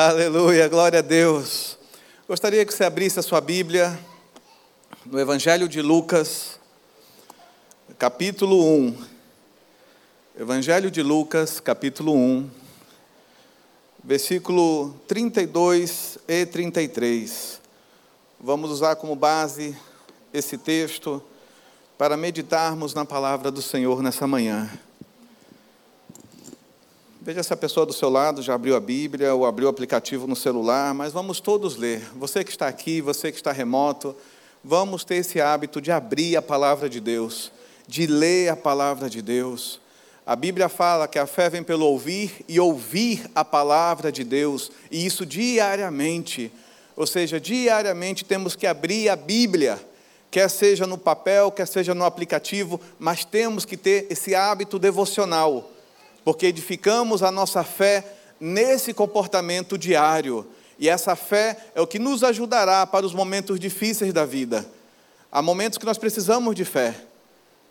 Aleluia, 0.00 0.68
glória 0.68 1.00
a 1.00 1.02
Deus. 1.02 1.76
Gostaria 2.28 2.64
que 2.64 2.72
você 2.72 2.84
abrisse 2.84 3.18
a 3.18 3.22
sua 3.22 3.40
Bíblia 3.40 3.98
no 5.04 5.18
Evangelho 5.18 5.68
de 5.68 5.82
Lucas, 5.82 6.60
capítulo 7.98 8.64
1. 8.64 8.96
Evangelho 10.38 10.88
de 10.88 11.02
Lucas, 11.02 11.58
capítulo 11.58 12.14
1, 12.14 12.48
versículo 14.04 14.94
32 15.08 16.18
e 16.28 16.46
33. 16.46 17.60
Vamos 18.38 18.70
usar 18.70 18.94
como 18.94 19.16
base 19.16 19.76
esse 20.32 20.56
texto 20.56 21.20
para 21.98 22.16
meditarmos 22.16 22.94
na 22.94 23.04
palavra 23.04 23.50
do 23.50 23.60
Senhor 23.60 24.00
nessa 24.00 24.28
manhã. 24.28 24.70
Veja 27.28 27.42
se 27.42 27.52
a 27.52 27.58
pessoa 27.58 27.84
do 27.84 27.92
seu 27.92 28.08
lado 28.08 28.40
já 28.40 28.54
abriu 28.54 28.74
a 28.74 28.80
Bíblia 28.80 29.34
ou 29.34 29.44
abriu 29.44 29.66
o 29.66 29.70
aplicativo 29.70 30.26
no 30.26 30.34
celular, 30.34 30.94
mas 30.94 31.12
vamos 31.12 31.40
todos 31.40 31.76
ler. 31.76 32.00
Você 32.16 32.42
que 32.42 32.50
está 32.50 32.66
aqui, 32.66 33.02
você 33.02 33.30
que 33.30 33.36
está 33.36 33.52
remoto, 33.52 34.16
vamos 34.64 35.04
ter 35.04 35.16
esse 35.16 35.38
hábito 35.38 35.78
de 35.78 35.92
abrir 35.92 36.38
a 36.38 36.40
palavra 36.40 36.88
de 36.88 37.00
Deus, 37.00 37.52
de 37.86 38.06
ler 38.06 38.48
a 38.48 38.56
palavra 38.56 39.10
de 39.10 39.20
Deus. 39.20 39.78
A 40.24 40.34
Bíblia 40.34 40.70
fala 40.70 41.06
que 41.06 41.18
a 41.18 41.26
fé 41.26 41.50
vem 41.50 41.62
pelo 41.62 41.84
ouvir 41.84 42.32
e 42.48 42.58
ouvir 42.58 43.30
a 43.34 43.44
palavra 43.44 44.10
de 44.10 44.24
Deus, 44.24 44.72
e 44.90 45.04
isso 45.04 45.26
diariamente. 45.26 46.50
Ou 46.96 47.06
seja, 47.06 47.38
diariamente 47.38 48.24
temos 48.24 48.56
que 48.56 48.66
abrir 48.66 49.10
a 49.10 49.16
Bíblia, 49.16 49.78
quer 50.30 50.48
seja 50.48 50.86
no 50.86 50.96
papel, 50.96 51.52
quer 51.52 51.66
seja 51.66 51.94
no 51.94 52.06
aplicativo, 52.06 52.80
mas 52.98 53.22
temos 53.22 53.66
que 53.66 53.76
ter 53.76 54.06
esse 54.08 54.34
hábito 54.34 54.78
devocional 54.78 55.72
porque 56.28 56.44
edificamos 56.44 57.22
a 57.22 57.32
nossa 57.32 57.64
fé 57.64 58.04
nesse 58.38 58.92
comportamento 58.92 59.78
diário. 59.78 60.46
E 60.78 60.86
essa 60.86 61.16
fé 61.16 61.56
é 61.74 61.80
o 61.80 61.86
que 61.86 61.98
nos 61.98 62.22
ajudará 62.22 62.86
para 62.86 63.06
os 63.06 63.14
momentos 63.14 63.58
difíceis 63.58 64.12
da 64.12 64.26
vida. 64.26 64.70
Há 65.32 65.40
momentos 65.40 65.78
que 65.78 65.86
nós 65.86 65.96
precisamos 65.96 66.54
de 66.54 66.66
fé. 66.66 66.94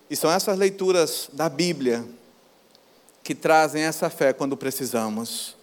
E 0.10 0.16
são 0.16 0.32
essas 0.32 0.58
leituras 0.58 1.30
da 1.32 1.48
Bíblia 1.48 2.04
que 3.24 3.36
trazem 3.36 3.84
essa 3.84 4.10
fé 4.10 4.34
quando 4.34 4.58
precisamos. 4.58 5.56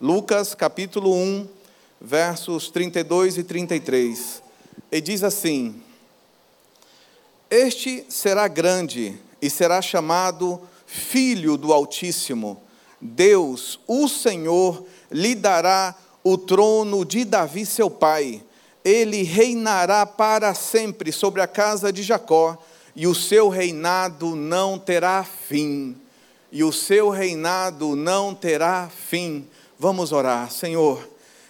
Lucas 0.00 0.54
capítulo 0.54 1.14
1, 1.14 1.46
versos 2.00 2.70
32 2.70 3.36
e 3.36 3.44
33. 3.44 4.42
E 4.90 4.98
diz 4.98 5.22
assim: 5.22 5.82
Este 7.50 8.06
será 8.08 8.48
grande 8.48 9.20
e 9.42 9.50
será 9.50 9.82
chamado 9.82 10.58
Filho 10.92 11.56
do 11.56 11.72
Altíssimo, 11.72 12.62
Deus, 13.00 13.80
o 13.86 14.06
Senhor, 14.06 14.84
lhe 15.10 15.34
dará 15.34 15.94
o 16.22 16.36
trono 16.36 17.02
de 17.02 17.24
Davi, 17.24 17.64
seu 17.64 17.88
pai. 17.88 18.44
Ele 18.84 19.22
reinará 19.22 20.04
para 20.04 20.52
sempre 20.52 21.10
sobre 21.10 21.40
a 21.40 21.46
casa 21.46 21.90
de 21.90 22.02
Jacó, 22.02 22.58
e 22.94 23.06
o 23.06 23.14
seu 23.14 23.48
reinado 23.48 24.36
não 24.36 24.78
terá 24.78 25.24
fim. 25.24 25.96
E 26.52 26.62
o 26.62 26.70
seu 26.70 27.08
reinado 27.08 27.96
não 27.96 28.34
terá 28.34 28.90
fim. 28.90 29.48
Vamos 29.78 30.12
orar, 30.12 30.50
Senhor. 30.50 31.08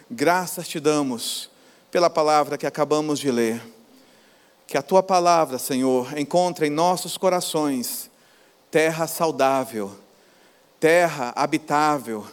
Graças 0.08 0.68
te 0.68 0.78
damos 0.78 1.50
pela 1.90 2.08
palavra 2.08 2.56
que 2.56 2.66
acabamos 2.66 3.18
de 3.18 3.32
ler. 3.32 3.60
Que 4.68 4.78
a 4.78 4.82
tua 4.82 5.02
palavra, 5.02 5.58
Senhor, 5.58 6.16
encontre 6.16 6.68
em 6.68 6.70
nossos 6.70 7.18
corações 7.18 8.11
terra 8.72 9.06
saudável, 9.06 9.92
terra 10.80 11.30
habitável, 11.36 12.26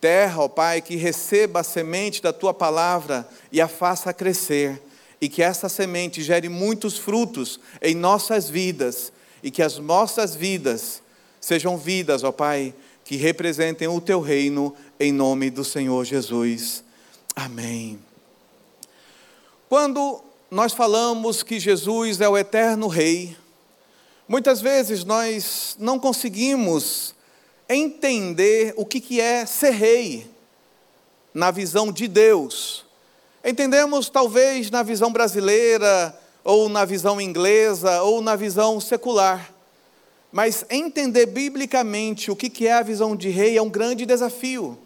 terra, 0.00 0.42
ó 0.42 0.48
Pai, 0.48 0.80
que 0.80 0.94
receba 0.94 1.60
a 1.60 1.64
semente 1.64 2.22
da 2.22 2.32
tua 2.32 2.54
palavra 2.54 3.28
e 3.50 3.60
a 3.60 3.66
faça 3.66 4.14
crescer, 4.14 4.80
e 5.20 5.28
que 5.28 5.42
essa 5.42 5.68
semente 5.68 6.22
gere 6.22 6.48
muitos 6.48 6.96
frutos 6.96 7.58
em 7.82 7.96
nossas 7.96 8.48
vidas, 8.48 9.12
e 9.42 9.50
que 9.50 9.60
as 9.60 9.78
nossas 9.78 10.36
vidas 10.36 11.02
sejam 11.40 11.76
vidas, 11.76 12.22
ó 12.22 12.30
Pai, 12.30 12.72
que 13.04 13.16
representem 13.16 13.88
o 13.88 14.00
teu 14.00 14.20
reino, 14.20 14.76
em 15.00 15.10
nome 15.12 15.50
do 15.50 15.64
Senhor 15.64 16.04
Jesus. 16.04 16.84
Amém. 17.34 17.98
Quando 19.68 20.22
nós 20.48 20.72
falamos 20.72 21.42
que 21.42 21.58
Jesus 21.58 22.20
é 22.20 22.28
o 22.28 22.38
eterno 22.38 22.86
Rei, 22.86 23.36
Muitas 24.28 24.60
vezes 24.60 25.04
nós 25.04 25.76
não 25.78 25.98
conseguimos 25.98 27.14
entender 27.68 28.72
o 28.76 28.86
que 28.86 29.20
é 29.20 29.44
ser 29.44 29.70
rei 29.70 30.30
na 31.34 31.50
visão 31.50 31.90
de 31.90 32.06
Deus. 32.06 32.84
Entendemos 33.44 34.08
talvez 34.08 34.70
na 34.70 34.82
visão 34.82 35.12
brasileira, 35.12 36.16
ou 36.44 36.68
na 36.68 36.84
visão 36.84 37.20
inglesa, 37.20 38.02
ou 38.02 38.22
na 38.22 38.36
visão 38.36 38.80
secular. 38.80 39.52
Mas 40.30 40.64
entender 40.70 41.26
biblicamente 41.26 42.30
o 42.30 42.36
que 42.36 42.66
é 42.66 42.72
a 42.72 42.82
visão 42.82 43.16
de 43.16 43.28
rei 43.28 43.56
é 43.56 43.62
um 43.62 43.68
grande 43.68 44.06
desafio. 44.06 44.78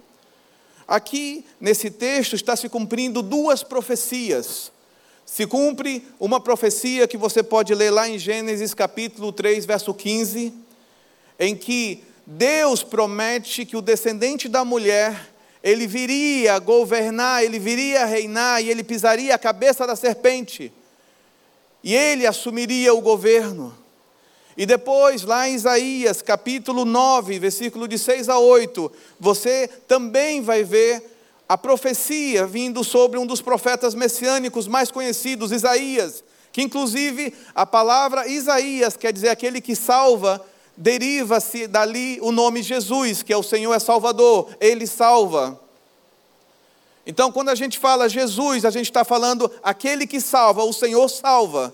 Aqui, 0.89 1.45
nesse 1.61 1.91
texto, 1.91 2.35
está 2.35 2.57
se 2.57 2.69
cumprindo 2.69 3.21
duas 3.21 3.63
profecias 3.63 4.73
se 5.27 5.45
cumpre 5.45 6.07
uma 6.21 6.41
profecia 6.41 7.09
que 7.09 7.17
você 7.17 7.43
pode 7.43 7.75
ler 7.75 7.91
lá 7.91 8.09
em 8.09 8.17
Gênesis 8.17 8.73
capítulo 8.73 9.33
3, 9.33 9.67
verso 9.67 9.93
15, 9.93 10.55
em 11.39 11.57
que 11.57 12.05
Deus 12.25 12.85
promete 12.85 13.67
que 13.67 13.77
o 13.77 13.83
descendente 13.83 14.49
da 14.49 14.65
mulher, 14.65 15.29
ele 15.65 15.89
viria 15.89 16.57
governar, 16.61 17.43
ele 17.43 17.59
viria 17.59 18.07
reinar 18.07 18.63
e 18.63 18.71
ele 18.71 18.85
pisaria 18.85 19.35
a 19.35 19.39
cabeça 19.39 19.85
da 19.85 19.97
serpente. 19.97 20.73
E 21.83 21.93
ele 21.93 22.25
assumiria 22.25 22.95
o 22.95 23.01
governo. 23.01 23.77
E 24.57 24.65
depois, 24.65 25.23
lá 25.23 25.49
em 25.49 25.55
Isaías, 25.55 26.23
capítulo 26.23 26.85
9, 26.85 27.39
versículo 27.41 27.87
de 27.87 27.99
6 27.99 28.29
a 28.29 28.39
8, 28.39 28.91
você 29.21 29.69
também 29.87 30.41
vai 30.41 30.63
ver 30.63 31.16
a 31.49 31.57
profecia 31.57 32.47
vindo 32.47 32.83
sobre 32.83 33.19
um 33.19 33.27
dos 33.27 33.41
profetas 33.41 33.95
messiânicos 33.95 34.67
mais 34.67 34.91
conhecidos, 34.91 35.53
Isaías, 35.53 36.25
que 36.53 36.63
inclusive 36.63 37.35
a 37.55 37.65
palavra 37.65 38.27
Isaías 38.27 38.97
quer 38.97 39.13
dizer 39.13 39.29
aquele 39.29 39.61
que 39.61 39.77
salva, 39.77 40.45
deriva-se 40.77 41.67
dali 41.67 42.19
o 42.21 42.33
nome 42.33 42.63
Jesus, 42.63 43.23
que 43.23 43.33
é 43.33 43.37
o 43.37 43.43
Senhor 43.43 43.73
é 43.73 43.79
Salvador, 43.79 44.49
Ele 44.61 44.87
salva. 44.87 45.61
Então, 47.07 47.31
quando 47.31 47.51
a 47.51 47.55
gente 47.55 47.79
fala 47.79 48.09
Jesus, 48.09 48.65
a 48.65 48.71
gente 48.71 48.87
está 48.87 49.05
falando 49.05 49.51
aquele 49.63 50.07
que 50.07 50.21
salva, 50.21 50.65
o 50.65 50.73
Senhor 50.73 51.09
salva. 51.09 51.73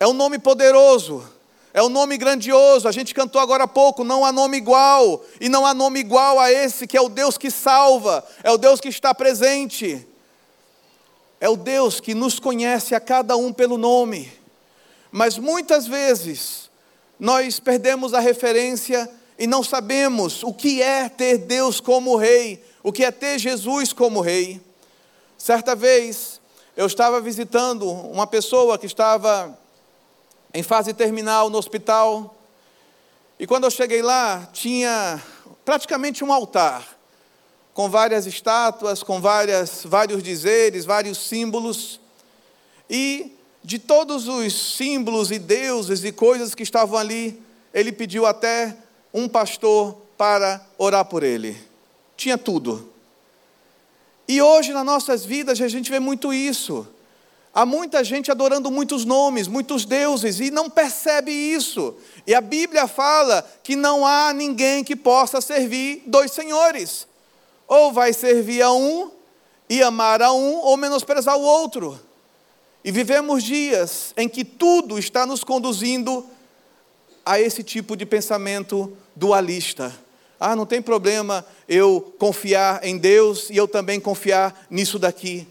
É 0.00 0.06
um 0.06 0.14
nome 0.14 0.38
poderoso. 0.38 1.37
É 1.78 1.82
um 1.82 1.88
nome 1.88 2.18
grandioso, 2.18 2.88
a 2.88 2.90
gente 2.90 3.14
cantou 3.14 3.40
agora 3.40 3.62
há 3.62 3.68
pouco, 3.68 4.02
não 4.02 4.24
há 4.24 4.32
nome 4.32 4.56
igual, 4.56 5.24
e 5.40 5.48
não 5.48 5.64
há 5.64 5.72
nome 5.72 6.00
igual 6.00 6.40
a 6.40 6.50
esse 6.50 6.88
que 6.88 6.96
é 6.96 7.00
o 7.00 7.08
Deus 7.08 7.38
que 7.38 7.52
salva, 7.52 8.26
é 8.42 8.50
o 8.50 8.58
Deus 8.58 8.80
que 8.80 8.88
está 8.88 9.14
presente, 9.14 10.04
é 11.40 11.48
o 11.48 11.56
Deus 11.56 12.00
que 12.00 12.14
nos 12.14 12.40
conhece 12.40 12.96
a 12.96 13.00
cada 13.00 13.36
um 13.36 13.52
pelo 13.52 13.78
nome, 13.78 14.28
mas 15.12 15.38
muitas 15.38 15.86
vezes 15.86 16.68
nós 17.16 17.60
perdemos 17.60 18.12
a 18.12 18.18
referência 18.18 19.08
e 19.38 19.46
não 19.46 19.62
sabemos 19.62 20.42
o 20.42 20.52
que 20.52 20.82
é 20.82 21.08
ter 21.08 21.38
Deus 21.38 21.78
como 21.78 22.16
Rei, 22.16 22.60
o 22.82 22.90
que 22.90 23.04
é 23.04 23.12
ter 23.12 23.38
Jesus 23.38 23.92
como 23.92 24.20
Rei. 24.20 24.60
Certa 25.36 25.76
vez 25.76 26.40
eu 26.76 26.86
estava 26.86 27.20
visitando 27.20 27.88
uma 27.88 28.26
pessoa 28.26 28.76
que 28.76 28.86
estava 28.86 29.56
em 30.52 30.62
fase 30.62 30.92
terminal 30.92 31.50
no 31.50 31.58
hospital. 31.58 32.36
E 33.38 33.46
quando 33.46 33.64
eu 33.64 33.70
cheguei 33.70 34.02
lá, 34.02 34.48
tinha 34.52 35.22
praticamente 35.64 36.24
um 36.24 36.32
altar, 36.32 36.96
com 37.74 37.88
várias 37.88 38.26
estátuas, 38.26 39.02
com 39.02 39.20
várias, 39.20 39.82
vários 39.84 40.22
dizeres, 40.22 40.84
vários 40.84 41.18
símbolos. 41.18 42.00
E 42.90 43.32
de 43.62 43.78
todos 43.78 44.26
os 44.26 44.76
símbolos 44.76 45.30
e 45.30 45.38
deuses 45.38 46.02
e 46.02 46.10
coisas 46.10 46.54
que 46.54 46.62
estavam 46.62 46.98
ali, 46.98 47.40
ele 47.72 47.92
pediu 47.92 48.26
até 48.26 48.76
um 49.12 49.28
pastor 49.28 49.96
para 50.16 50.60
orar 50.76 51.04
por 51.04 51.22
ele. 51.22 51.56
Tinha 52.16 52.36
tudo. 52.36 52.90
E 54.26 54.42
hoje 54.42 54.72
nas 54.72 54.84
nossas 54.84 55.24
vidas 55.24 55.60
a 55.60 55.68
gente 55.68 55.90
vê 55.90 56.00
muito 56.00 56.32
isso. 56.32 56.86
Há 57.58 57.66
muita 57.66 58.04
gente 58.04 58.30
adorando 58.30 58.70
muitos 58.70 59.04
nomes, 59.04 59.48
muitos 59.48 59.84
deuses, 59.84 60.38
e 60.38 60.48
não 60.48 60.70
percebe 60.70 61.32
isso. 61.32 61.96
E 62.24 62.32
a 62.32 62.40
Bíblia 62.40 62.86
fala 62.86 63.44
que 63.64 63.74
não 63.74 64.06
há 64.06 64.32
ninguém 64.32 64.84
que 64.84 64.94
possa 64.94 65.40
servir 65.40 66.04
dois 66.06 66.30
senhores. 66.30 67.04
Ou 67.66 67.92
vai 67.92 68.12
servir 68.12 68.62
a 68.62 68.70
um 68.70 69.10
e 69.68 69.82
amar 69.82 70.22
a 70.22 70.32
um, 70.32 70.58
ou 70.58 70.76
menosprezar 70.76 71.36
o 71.36 71.42
outro. 71.42 71.98
E 72.84 72.92
vivemos 72.92 73.42
dias 73.42 74.14
em 74.16 74.28
que 74.28 74.44
tudo 74.44 74.96
está 74.96 75.26
nos 75.26 75.42
conduzindo 75.42 76.24
a 77.26 77.40
esse 77.40 77.64
tipo 77.64 77.96
de 77.96 78.06
pensamento 78.06 78.96
dualista. 79.16 79.92
Ah, 80.38 80.54
não 80.54 80.64
tem 80.64 80.80
problema 80.80 81.44
eu 81.68 82.14
confiar 82.20 82.84
em 82.84 82.96
Deus 82.96 83.50
e 83.50 83.56
eu 83.56 83.66
também 83.66 83.98
confiar 83.98 84.64
nisso 84.70 84.96
daqui. 84.96 85.44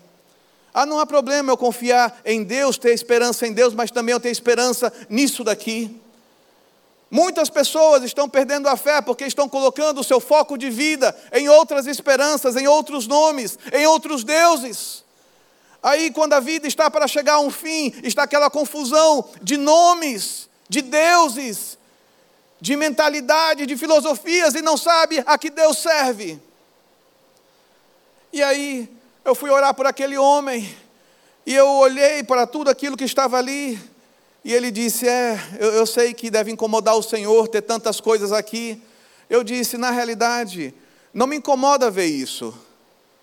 Ah, 0.80 0.86
não 0.86 1.00
há 1.00 1.08
problema 1.08 1.52
eu 1.52 1.58
confiar 1.58 2.22
em 2.24 2.44
Deus, 2.44 2.78
ter 2.78 2.94
esperança 2.94 3.48
em 3.48 3.52
Deus, 3.52 3.74
mas 3.74 3.90
também 3.90 4.14
eu 4.14 4.20
ter 4.20 4.30
esperança 4.30 4.94
nisso 5.10 5.44
daqui. 5.44 6.00
Muitas 7.10 7.50
pessoas 7.50 8.04
estão 8.04 8.30
perdendo 8.30 8.70
a 8.70 8.78
fé 8.78 9.02
porque 9.02 9.26
estão 9.26 9.50
colocando 9.50 10.02
o 10.02 10.04
seu 10.04 10.20
foco 10.20 10.56
de 10.56 10.70
vida 10.70 11.20
em 11.34 11.50
outras 11.50 11.88
esperanças, 11.88 12.56
em 12.56 12.68
outros 12.68 13.08
nomes, 13.08 13.58
em 13.74 13.88
outros 13.88 14.24
deuses. 14.24 15.04
Aí, 15.82 16.12
quando 16.12 16.34
a 16.34 16.40
vida 16.40 16.68
está 16.68 16.92
para 16.92 17.08
chegar 17.08 17.34
a 17.34 17.40
um 17.40 17.50
fim, 17.50 17.92
está 18.04 18.22
aquela 18.22 18.48
confusão 18.48 19.28
de 19.42 19.58
nomes, 19.58 20.48
de 20.70 20.84
deuses, 20.84 21.76
de 22.62 22.76
mentalidade, 22.76 23.66
de 23.66 23.76
filosofias, 23.76 24.54
e 24.54 24.62
não 24.62 24.78
sabe 24.78 25.24
a 25.26 25.40
que 25.40 25.50
Deus 25.50 25.80
serve. 25.80 26.40
E 28.32 28.44
aí, 28.44 28.96
eu 29.28 29.36
fui 29.36 29.50
orar 29.50 29.74
por 29.74 29.86
aquele 29.86 30.18
homem, 30.18 30.74
e 31.46 31.54
eu 31.54 31.68
olhei 31.68 32.24
para 32.24 32.48
tudo 32.48 32.70
aquilo 32.70 32.96
que 32.96 33.04
estava 33.04 33.38
ali, 33.38 33.78
e 34.42 34.54
ele 34.54 34.72
disse: 34.72 35.06
É, 35.06 35.38
eu, 35.60 35.74
eu 35.74 35.86
sei 35.86 36.14
que 36.14 36.32
deve 36.32 36.50
incomodar 36.50 36.96
o 36.96 37.04
Senhor 37.04 37.46
ter 37.50 37.62
tantas 37.62 38.00
coisas 38.00 38.32
aqui. 38.32 38.82
Eu 39.30 39.44
disse: 39.44 39.78
Na 39.78 39.92
realidade, 39.92 40.74
não 41.14 41.28
me 41.28 41.36
incomoda 41.36 41.92
ver 41.92 42.06
isso, 42.06 42.58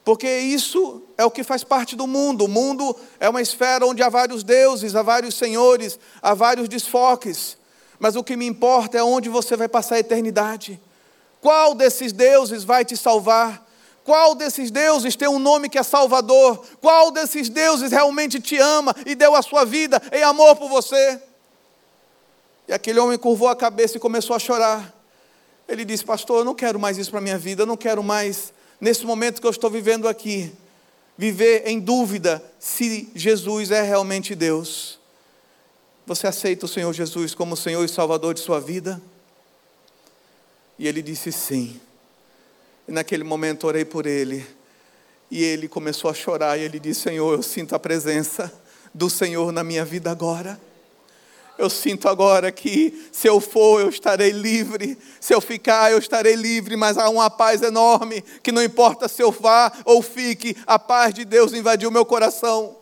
porque 0.05 0.29
isso 0.29 1.03
é 1.17 1.25
o 1.25 1.31
que 1.31 1.43
faz 1.43 1.65
parte 1.65 1.97
do 1.97 2.07
mundo. 2.07 2.45
O 2.45 2.49
mundo 2.49 2.95
é 3.19 3.27
uma 3.27 3.41
esfera 3.41 3.87
onde 3.87 4.03
há 4.03 4.11
vários 4.11 4.45
deuses, 4.45 4.95
há 4.95 5.01
vários 5.01 5.35
senhores, 5.35 5.99
há 6.21 6.35
vários 6.35 6.69
desfoques. 6.69 7.57
Mas 7.99 8.15
o 8.15 8.23
que 8.23 8.37
me 8.37 8.45
importa 8.45 8.99
é 8.99 9.03
onde 9.03 9.31
você 9.31 9.57
vai 9.57 9.69
passar 9.69 9.95
a 9.95 10.01
eternidade. 10.01 10.79
Qual 11.41 11.75
desses 11.75 12.13
deuses 12.13 12.63
vai 12.63 12.85
te 12.85 12.95
salvar? 12.95 13.65
Qual 14.05 14.35
desses 14.35 14.71
deuses 14.71 15.17
tem 15.17 15.27
um 15.27 15.39
nome 15.39 15.71
que 15.71 15.79
é 15.79 15.83
Salvador? 15.83 16.63
Qual 16.81 17.11
desses 17.11 17.49
deuses 17.49 17.91
realmente 17.91 18.39
te 18.39 18.59
ama 18.59 18.95
e 19.07 19.15
deu 19.15 19.35
a 19.35 19.41
sua 19.41 19.65
vida 19.65 20.01
em 20.13 20.23
amor 20.23 20.55
por 20.57 20.69
você? 20.69 21.21
E 22.69 22.73
aquele 22.73 22.99
homem 22.99 23.19
curvou 23.19 23.49
a 23.49 23.57
cabeça 23.57 23.97
e 23.97 24.01
começou 24.01 24.37
a 24.37 24.39
chorar. 24.39 24.95
Ele 25.67 25.87
disse: 25.87 26.05
Pastor, 26.05 26.41
eu 26.41 26.45
não 26.45 26.55
quero 26.55 26.79
mais 26.79 26.99
isso 26.99 27.11
para 27.11 27.19
a 27.19 27.23
minha 27.23 27.39
vida, 27.39 27.63
eu 27.63 27.67
não 27.67 27.79
quero 27.79 28.03
mais, 28.03 28.53
nesse 28.79 29.07
momento 29.07 29.41
que 29.41 29.47
eu 29.47 29.51
estou 29.51 29.71
vivendo 29.71 30.07
aqui, 30.07 30.53
viver 31.17 31.67
em 31.67 31.81
dúvida 31.81 32.45
se 32.59 33.11
Jesus 33.15 33.71
é 33.71 33.81
realmente 33.81 34.35
Deus. 34.35 34.99
Você 36.07 36.27
aceita 36.27 36.67
o 36.67 36.69
Senhor 36.69 36.93
Jesus 36.93 37.35
como 37.35 37.57
Senhor 37.57 37.83
e 37.83 37.89
Salvador 37.89 38.35
de 38.35 38.41
sua 38.41 38.61
vida? 38.61 39.01
E 40.79 40.87
ele 40.87 41.01
disse: 41.01 41.33
Sim. 41.33 41.81
E 42.87 42.93
naquele 42.93 43.25
momento 43.25 43.67
orei 43.67 43.85
por 43.85 44.07
ele. 44.07 44.47
E 45.31 45.43
ele 45.43 45.69
começou 45.69 46.11
a 46.11 46.15
chorar 46.15 46.59
e 46.59 46.63
ele 46.63 46.79
disse: 46.79 47.03
Senhor, 47.03 47.33
eu 47.33 47.43
sinto 47.43 47.75
a 47.75 47.79
presença 47.79 48.53
do 48.93 49.09
Senhor 49.11 49.53
na 49.53 49.65
minha 49.65 49.85
vida 49.85 50.11
agora. 50.11 50.61
Eu 51.57 51.71
sinto 51.71 52.09
agora 52.09 52.51
que 52.51 53.09
se 53.13 53.29
eu 53.29 53.41
for, 53.41 53.81
eu 53.81 53.89
estarei 53.89 54.31
livre. 54.31 54.99
Se 55.21 55.33
eu 55.33 55.41
ficar, 55.41 55.93
eu 55.93 55.99
estarei 55.99 56.35
livre. 56.35 56.77
Mas 56.77 56.99
há 56.99 57.09
uma 57.09 57.31
paz 57.31 57.63
enorme 57.63 58.23
que 58.43 58.51
não 58.53 58.63
importa 58.63 59.09
se 59.09 59.23
eu 59.23 59.31
vá 59.31 59.73
ou 59.85 60.03
fique, 60.03 60.57
a 60.67 60.79
paz 60.79 61.15
de 61.15 61.25
Deus 61.25 61.53
invadiu 61.53 61.91
meu 61.91 62.05
coração. 62.05 62.77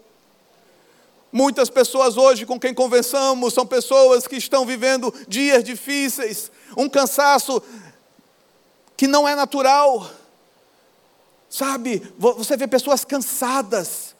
Muitas 1.31 1.71
pessoas 1.71 2.17
hoje 2.17 2.45
com 2.45 2.61
quem 2.61 2.75
conversamos 2.75 3.55
são 3.55 3.67
pessoas 3.67 4.27
que 4.27 4.37
estão 4.37 4.67
vivendo 4.67 5.13
dias 5.27 5.65
difíceis, 5.65 6.51
um 6.77 6.91
cansaço 6.91 7.63
que 9.03 9.09
não 9.09 9.27
é 9.29 9.35
natural. 9.35 10.09
Sabe, 11.51 12.15
você 12.17 12.57
vê 12.57 12.69
pessoas 12.69 13.05
cansadas, 13.05 14.15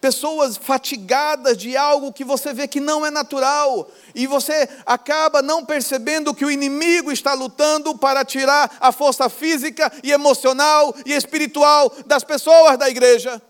pessoas 0.00 0.56
fatigadas 0.56 1.56
de 1.56 1.76
algo 1.76 2.12
que 2.12 2.24
você 2.24 2.52
vê 2.52 2.66
que 2.66 2.80
não 2.80 3.06
é 3.06 3.12
natural, 3.12 3.88
e 4.12 4.26
você 4.26 4.68
acaba 4.84 5.40
não 5.40 5.64
percebendo 5.64 6.34
que 6.34 6.44
o 6.44 6.50
inimigo 6.50 7.12
está 7.12 7.32
lutando 7.32 7.96
para 7.96 8.24
tirar 8.24 8.76
a 8.80 8.90
força 8.90 9.28
física 9.28 9.92
e 10.02 10.10
emocional 10.10 10.92
e 11.06 11.12
espiritual 11.12 11.92
das 12.04 12.24
pessoas 12.24 12.76
da 12.76 12.90
igreja. 12.90 13.40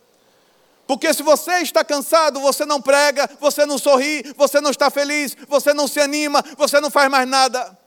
Porque 0.87 1.15
se 1.15 1.23
você 1.23 1.61
está 1.61 1.83
cansado, 1.83 2.41
você 2.41 2.67
não 2.67 2.83
prega, 2.83 3.27
você 3.41 3.65
não 3.65 3.79
sorri, 3.79 4.23
você 4.37 4.61
não 4.61 4.71
está 4.71 4.91
feliz, 4.91 5.35
você 5.49 5.73
não 5.73 5.89
se 5.89 5.99
anima, 5.99 6.45
você 6.59 6.79
não 6.79 6.91
faz 6.91 7.11
mais 7.11 7.27
nada. 7.27 7.84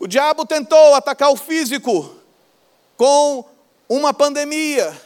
O 0.00 0.06
diabo 0.06 0.46
tentou 0.46 0.94
atacar 0.94 1.30
o 1.30 1.36
físico 1.36 2.16
com 2.96 3.44
uma 3.86 4.14
pandemia. 4.14 4.98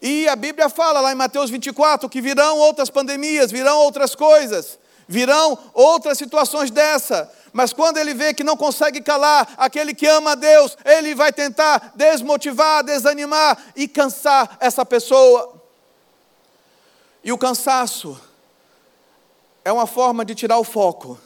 E 0.00 0.28
a 0.28 0.36
Bíblia 0.36 0.68
fala 0.68 1.00
lá 1.00 1.10
em 1.10 1.16
Mateus 1.16 1.50
24 1.50 2.08
que 2.08 2.20
virão 2.20 2.58
outras 2.58 2.88
pandemias, 2.88 3.50
virão 3.50 3.78
outras 3.78 4.14
coisas, 4.14 4.78
virão 5.08 5.58
outras 5.74 6.16
situações 6.16 6.70
dessa. 6.70 7.28
Mas 7.52 7.72
quando 7.72 7.96
ele 7.96 8.14
vê 8.14 8.32
que 8.32 8.44
não 8.44 8.56
consegue 8.56 9.00
calar 9.00 9.52
aquele 9.56 9.92
que 9.92 10.06
ama 10.06 10.32
a 10.32 10.36
Deus, 10.36 10.78
ele 10.84 11.12
vai 11.12 11.32
tentar 11.32 11.92
desmotivar, 11.96 12.84
desanimar 12.84 13.58
e 13.74 13.88
cansar 13.88 14.58
essa 14.60 14.86
pessoa. 14.86 15.60
E 17.24 17.32
o 17.32 17.38
cansaço 17.38 18.16
é 19.64 19.72
uma 19.72 19.88
forma 19.88 20.24
de 20.24 20.36
tirar 20.36 20.58
o 20.58 20.64
foco. 20.64 21.18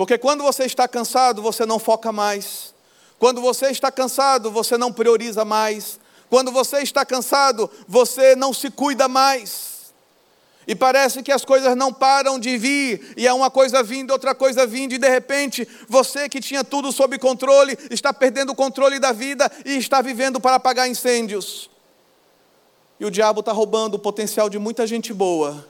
Porque 0.00 0.16
quando 0.16 0.42
você 0.42 0.64
está 0.64 0.88
cansado, 0.88 1.42
você 1.42 1.66
não 1.66 1.78
foca 1.78 2.10
mais. 2.10 2.72
Quando 3.18 3.38
você 3.42 3.66
está 3.66 3.92
cansado, 3.92 4.50
você 4.50 4.78
não 4.78 4.90
prioriza 4.90 5.44
mais. 5.44 6.00
Quando 6.30 6.50
você 6.50 6.78
está 6.78 7.04
cansado, 7.04 7.70
você 7.86 8.34
não 8.34 8.50
se 8.54 8.70
cuida 8.70 9.08
mais. 9.08 9.92
E 10.66 10.74
parece 10.74 11.22
que 11.22 11.30
as 11.30 11.44
coisas 11.44 11.76
não 11.76 11.92
param 11.92 12.38
de 12.38 12.56
vir, 12.56 13.12
e 13.14 13.26
é 13.26 13.32
uma 13.34 13.50
coisa 13.50 13.82
vindo, 13.82 14.10
outra 14.10 14.34
coisa 14.34 14.66
vindo, 14.66 14.94
e 14.94 14.98
de 14.98 15.06
repente, 15.06 15.68
você 15.86 16.30
que 16.30 16.40
tinha 16.40 16.64
tudo 16.64 16.90
sob 16.92 17.18
controle, 17.18 17.76
está 17.90 18.10
perdendo 18.10 18.52
o 18.52 18.56
controle 18.56 18.98
da 18.98 19.12
vida 19.12 19.52
e 19.66 19.76
está 19.76 20.00
vivendo 20.00 20.40
para 20.40 20.56
apagar 20.56 20.88
incêndios. 20.88 21.68
E 22.98 23.04
o 23.04 23.10
diabo 23.10 23.40
está 23.40 23.52
roubando 23.52 23.96
o 23.96 23.98
potencial 23.98 24.48
de 24.48 24.58
muita 24.58 24.86
gente 24.86 25.12
boa, 25.12 25.68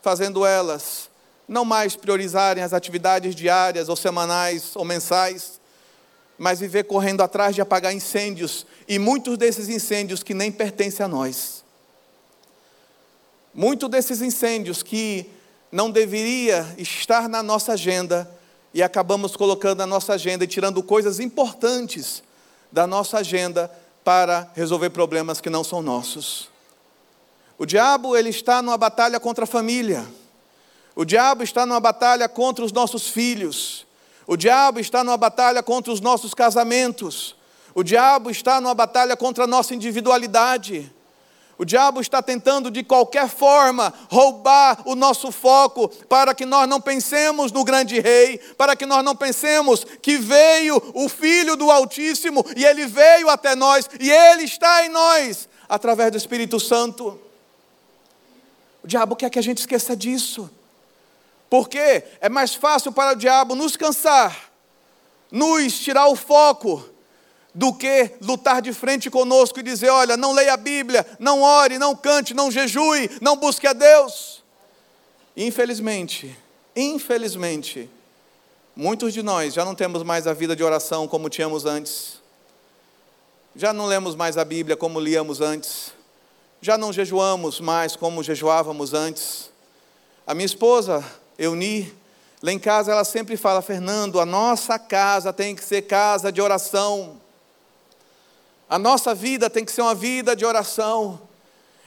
fazendo 0.00 0.46
elas 0.46 1.12
não 1.46 1.64
mais 1.64 1.96
priorizarem 1.96 2.62
as 2.62 2.72
atividades 2.72 3.34
diárias 3.34 3.88
ou 3.88 3.96
semanais 3.96 4.74
ou 4.74 4.84
mensais, 4.84 5.60
mas 6.38 6.60
viver 6.60 6.84
correndo 6.84 7.22
atrás 7.22 7.54
de 7.54 7.60
apagar 7.60 7.94
incêndios, 7.94 8.66
e 8.88 8.98
muitos 8.98 9.38
desses 9.38 9.68
incêndios 9.68 10.22
que 10.22 10.34
nem 10.34 10.50
pertencem 10.50 11.04
a 11.04 11.08
nós. 11.08 11.64
Muitos 13.54 13.88
desses 13.88 14.20
incêndios 14.20 14.82
que 14.82 15.30
não 15.70 15.90
deveria 15.90 16.66
estar 16.76 17.28
na 17.28 17.42
nossa 17.42 17.72
agenda 17.72 18.28
e 18.72 18.82
acabamos 18.82 19.36
colocando 19.36 19.78
na 19.78 19.86
nossa 19.86 20.14
agenda 20.14 20.42
e 20.42 20.48
tirando 20.48 20.82
coisas 20.82 21.20
importantes 21.20 22.22
da 22.72 22.86
nossa 22.86 23.18
agenda 23.18 23.70
para 24.02 24.50
resolver 24.54 24.90
problemas 24.90 25.40
que 25.40 25.48
não 25.48 25.62
são 25.62 25.80
nossos. 25.80 26.50
O 27.56 27.64
diabo, 27.64 28.16
ele 28.16 28.30
está 28.30 28.60
numa 28.60 28.76
batalha 28.76 29.20
contra 29.20 29.44
a 29.44 29.46
família. 29.46 30.04
O 30.96 31.04
diabo 31.04 31.42
está 31.42 31.66
numa 31.66 31.80
batalha 31.80 32.28
contra 32.28 32.64
os 32.64 32.72
nossos 32.72 33.08
filhos. 33.08 33.86
O 34.26 34.36
diabo 34.36 34.78
está 34.78 35.02
numa 35.02 35.16
batalha 35.16 35.62
contra 35.62 35.92
os 35.92 36.00
nossos 36.00 36.32
casamentos. 36.34 37.36
O 37.74 37.82
diabo 37.82 38.30
está 38.30 38.60
numa 38.60 38.74
batalha 38.74 39.16
contra 39.16 39.44
a 39.44 39.46
nossa 39.46 39.74
individualidade. 39.74 40.92
O 41.56 41.64
diabo 41.64 42.00
está 42.00 42.20
tentando 42.20 42.70
de 42.70 42.82
qualquer 42.82 43.28
forma 43.28 43.92
roubar 44.10 44.82
o 44.84 44.94
nosso 44.94 45.30
foco 45.30 45.88
para 46.08 46.34
que 46.34 46.44
nós 46.44 46.68
não 46.68 46.80
pensemos 46.80 47.52
no 47.52 47.64
grande 47.64 48.00
rei, 48.00 48.38
para 48.56 48.74
que 48.74 48.86
nós 48.86 49.04
não 49.04 49.14
pensemos 49.14 49.84
que 50.02 50.16
veio 50.16 50.82
o 50.94 51.08
filho 51.08 51.56
do 51.56 51.70
Altíssimo 51.70 52.44
e 52.56 52.64
ele 52.64 52.86
veio 52.86 53.28
até 53.28 53.54
nós 53.54 53.88
e 54.00 54.10
ele 54.10 54.44
está 54.44 54.84
em 54.84 54.88
nós 54.88 55.48
através 55.68 56.10
do 56.10 56.18
Espírito 56.18 56.58
Santo. 56.58 57.20
O 58.82 58.86
diabo 58.86 59.14
quer 59.14 59.30
que 59.30 59.38
a 59.38 59.42
gente 59.42 59.58
esqueça 59.58 59.96
disso. 59.96 60.50
Porque 61.54 62.02
é 62.20 62.28
mais 62.28 62.52
fácil 62.52 62.90
para 62.90 63.12
o 63.12 63.14
diabo 63.14 63.54
nos 63.54 63.76
cansar, 63.76 64.50
nos 65.30 65.78
tirar 65.78 66.08
o 66.08 66.16
foco, 66.16 66.84
do 67.54 67.72
que 67.72 68.10
lutar 68.20 68.60
de 68.60 68.72
frente 68.72 69.08
conosco 69.08 69.60
e 69.60 69.62
dizer: 69.62 69.88
olha, 69.88 70.16
não 70.16 70.32
leia 70.32 70.54
a 70.54 70.56
Bíblia, 70.56 71.06
não 71.16 71.42
ore, 71.42 71.78
não 71.78 71.94
cante, 71.94 72.34
não 72.34 72.50
jejue, 72.50 73.08
não 73.20 73.36
busque 73.36 73.68
a 73.68 73.72
Deus. 73.72 74.42
Infelizmente, 75.36 76.36
infelizmente, 76.74 77.88
muitos 78.74 79.14
de 79.14 79.22
nós 79.22 79.54
já 79.54 79.64
não 79.64 79.76
temos 79.76 80.02
mais 80.02 80.26
a 80.26 80.32
vida 80.32 80.56
de 80.56 80.64
oração 80.64 81.06
como 81.06 81.28
tínhamos 81.28 81.64
antes, 81.64 82.20
já 83.54 83.72
não 83.72 83.86
lemos 83.86 84.16
mais 84.16 84.36
a 84.36 84.44
Bíblia 84.44 84.76
como 84.76 84.98
líamos 84.98 85.40
antes, 85.40 85.92
já 86.60 86.76
não 86.76 86.92
jejuamos 86.92 87.60
mais 87.60 87.94
como 87.94 88.24
jejuávamos 88.24 88.92
antes. 88.92 89.52
A 90.26 90.34
minha 90.34 90.46
esposa, 90.46 91.04
Euni 91.38 92.04
Lá 92.44 92.52
em 92.52 92.58
casa 92.58 92.92
ela 92.92 93.04
sempre 93.04 93.38
fala, 93.38 93.62
Fernando, 93.62 94.20
a 94.20 94.26
nossa 94.26 94.78
casa 94.78 95.32
tem 95.32 95.56
que 95.56 95.64
ser 95.64 95.80
casa 95.80 96.30
de 96.30 96.42
oração. 96.42 97.18
A 98.68 98.78
nossa 98.78 99.14
vida 99.14 99.48
tem 99.48 99.64
que 99.64 99.72
ser 99.72 99.80
uma 99.80 99.94
vida 99.94 100.36
de 100.36 100.44
oração. 100.44 101.22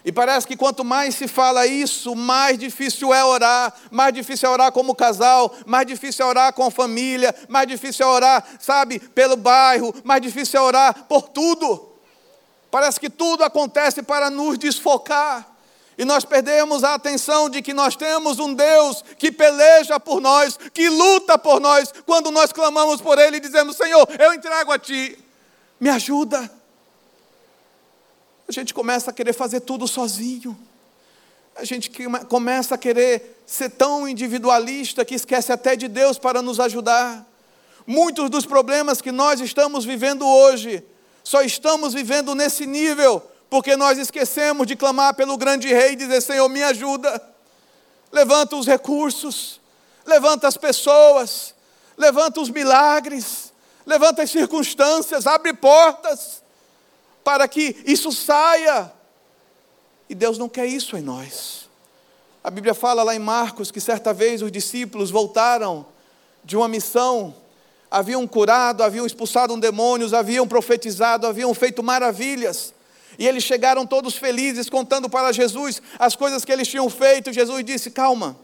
E 0.04 0.12
parece 0.12 0.48
que 0.48 0.58
quanto 0.58 0.84
mais 0.84 1.14
se 1.14 1.28
fala 1.28 1.68
isso, 1.68 2.16
mais 2.16 2.58
difícil 2.58 3.14
é 3.14 3.24
orar, 3.24 3.72
mais 3.92 4.12
difícil 4.12 4.50
é 4.50 4.52
orar 4.52 4.72
como 4.72 4.96
casal, 4.96 5.54
mais 5.64 5.86
difícil 5.86 6.26
é 6.26 6.28
orar 6.28 6.52
com 6.54 6.64
a 6.64 6.72
família, 6.72 7.36
mais 7.48 7.68
difícil 7.68 8.04
é 8.08 8.10
orar, 8.10 8.44
sabe, 8.60 8.98
pelo 8.98 9.38
bairro, 9.38 9.94
mais 10.04 10.24
difícil 10.24 10.60
é 10.60 10.64
orar 10.64 11.04
por 11.04 11.30
tudo. 11.30 11.88
Parece 12.72 13.00
que 13.00 13.12
tudo 13.12 13.44
acontece 13.44 14.02
para 14.02 14.32
nos 14.32 14.58
desfocar. 14.58 15.57
E 15.98 16.06
nós 16.06 16.24
perdemos 16.24 16.84
a 16.84 16.94
atenção 16.94 17.50
de 17.50 17.62
que 17.62 17.74
nós 17.74 17.96
temos 17.96 18.40
um 18.40 18.54
Deus 18.54 19.04
que 19.18 19.32
peleja 19.32 20.00
por 20.00 20.22
nós, 20.22 20.58
que 20.74 20.90
luta 20.90 21.38
por 21.38 21.60
nós, 21.60 21.92
quando 22.06 22.30
nós 22.30 22.52
clamamos 22.54 23.02
por 23.02 23.18
Ele 23.18 23.38
e 23.38 23.40
dizemos: 23.40 23.76
Senhor, 23.76 24.08
eu 24.20 24.34
entrego 24.34 24.72
a 24.72 24.78
Ti, 24.78 25.18
me 25.80 25.90
ajuda 25.90 26.58
a 28.48 28.52
gente 28.52 28.74
começa 28.74 29.12
a 29.12 29.14
querer 29.14 29.34
fazer 29.34 29.60
tudo 29.60 29.88
sozinho. 29.88 30.58
A 31.56 31.66
gente 31.66 31.92
começa 32.30 32.76
a 32.76 32.78
querer 32.78 33.42
ser 33.46 33.70
tão 33.72 34.08
individualista 34.08 35.04
que 35.04 35.16
esquece 35.16 35.52
até 35.52 35.76
de 35.76 35.88
Deus 35.88 36.18
para 36.18 36.42
nos 36.42 36.60
ajudar. 36.60 37.26
Muitos 37.86 38.30
dos 38.30 38.46
problemas 38.46 39.02
que 39.02 39.12
nós 39.12 39.42
estamos 39.42 39.84
vivendo 39.84 40.26
hoje, 40.26 40.84
só 41.24 41.42
estamos 41.42 41.94
vivendo 41.94 42.34
nesse 42.34 42.66
nível, 42.66 43.22
porque 43.50 43.76
nós 43.76 43.98
esquecemos 43.98 44.68
de 44.68 44.76
clamar 44.76 45.16
pelo 45.16 45.38
grande 45.38 45.68
rei 45.68 45.94
e 45.94 45.96
dizer: 45.96 46.22
Senhor, 46.22 46.48
me 46.50 46.64
ajuda. 46.64 47.22
Levanta 48.12 48.56
os 48.56 48.66
recursos, 48.66 49.60
levanta 50.06 50.48
as 50.48 50.58
pessoas, 50.58 51.54
levanta 51.98 52.40
os 52.40 52.50
milagres, 52.50 53.54
levanta 53.86 54.24
as 54.24 54.32
circunstâncias, 54.32 55.28
abre 55.28 55.54
portas 55.54 56.42
para 57.24 57.48
que 57.48 57.76
isso 57.86 58.12
saia. 58.12 58.92
E 60.10 60.16
Deus 60.16 60.38
não 60.38 60.48
quer 60.48 60.66
isso 60.66 60.96
em 60.96 61.02
nós. 61.02 61.68
A 62.42 62.50
Bíblia 62.50 62.74
fala 62.74 63.04
lá 63.04 63.14
em 63.14 63.20
Marcos 63.20 63.72
que 63.72 63.82
certa 63.82 64.14
vez 64.14 64.42
os 64.42 64.50
discípulos 64.50 65.12
voltaram 65.12 65.86
de 66.46 66.56
uma 66.56 66.70
missão, 66.70 67.36
haviam 67.92 68.26
curado, 68.26 68.84
haviam 68.84 69.06
expulsado 69.06 69.58
demônios, 69.58 70.14
haviam 70.14 70.48
profetizado, 70.48 71.28
haviam 71.28 71.54
feito 71.54 71.84
maravilhas. 71.84 72.74
E 73.18 73.28
eles 73.28 73.44
chegaram 73.44 73.86
todos 73.86 74.16
felizes, 74.16 74.70
contando 74.70 75.10
para 75.10 75.32
Jesus 75.32 75.82
as 75.98 76.16
coisas 76.16 76.46
que 76.46 76.52
eles 76.52 76.68
tinham 76.68 76.90
feito. 76.90 77.34
Jesus 77.34 77.66
disse: 77.66 77.90
Calma, 77.90 78.38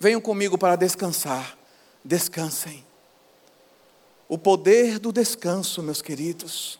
venham 0.00 0.20
comigo 0.20 0.56
para 0.56 0.76
descansar. 0.76 1.56
Descansem. 2.04 2.84
O 4.28 4.38
poder 4.38 4.98
do 4.98 5.12
descanso, 5.12 5.82
meus 5.82 6.00
queridos. 6.00 6.78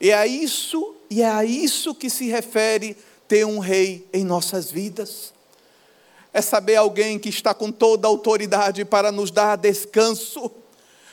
E 0.00 0.10
é 0.10 0.14
a 0.14 0.26
isso, 0.26 0.94
e 1.10 1.22
é 1.22 1.30
a 1.30 1.44
isso 1.44 1.94
que 1.94 2.10
se 2.10 2.28
refere 2.28 2.96
ter 3.26 3.44
um 3.44 3.58
rei 3.58 4.08
em 4.12 4.24
nossas 4.24 4.70
vidas. 4.70 5.32
É 6.32 6.40
saber 6.40 6.76
alguém 6.76 7.18
que 7.18 7.28
está 7.28 7.54
com 7.54 7.70
toda 7.70 8.06
a 8.06 8.10
autoridade 8.10 8.84
para 8.84 9.10
nos 9.10 9.30
dar 9.30 9.56
descanso. 9.56 10.50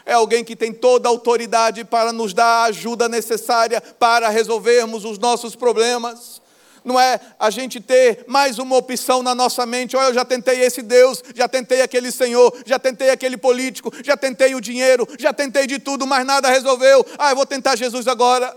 É 0.05 0.13
alguém 0.13 0.43
que 0.43 0.55
tem 0.55 0.71
toda 0.71 1.09
a 1.09 1.11
autoridade 1.11 1.83
para 1.83 2.13
nos 2.13 2.33
dar 2.33 2.45
a 2.45 2.63
ajuda 2.65 3.09
necessária 3.09 3.81
para 3.81 4.29
resolvermos 4.29 5.03
os 5.03 5.17
nossos 5.17 5.55
problemas. 5.55 6.41
Não 6.83 6.99
é 6.99 7.19
a 7.39 7.49
gente 7.49 7.81
ter 7.81 8.23
mais 8.27 8.59
uma 8.59 8.77
opção 8.77 9.23
na 9.23 9.33
nossa 9.33 9.65
mente. 9.65 9.97
Olha, 9.97 10.09
eu 10.09 10.13
já 10.13 10.23
tentei 10.23 10.61
esse 10.61 10.83
Deus, 10.83 11.23
já 11.33 11.47
tentei 11.47 11.81
aquele 11.81 12.11
Senhor, 12.11 12.55
já 12.63 12.77
tentei 12.77 13.09
aquele 13.09 13.37
político, 13.37 13.91
já 14.03 14.15
tentei 14.15 14.53
o 14.53 14.61
dinheiro, 14.61 15.07
já 15.17 15.33
tentei 15.33 15.65
de 15.65 15.79
tudo, 15.79 16.05
mas 16.05 16.23
nada 16.23 16.47
resolveu. 16.47 17.03
Ah, 17.17 17.31
eu 17.31 17.35
vou 17.35 17.45
tentar 17.47 17.75
Jesus 17.75 18.07
agora. 18.07 18.55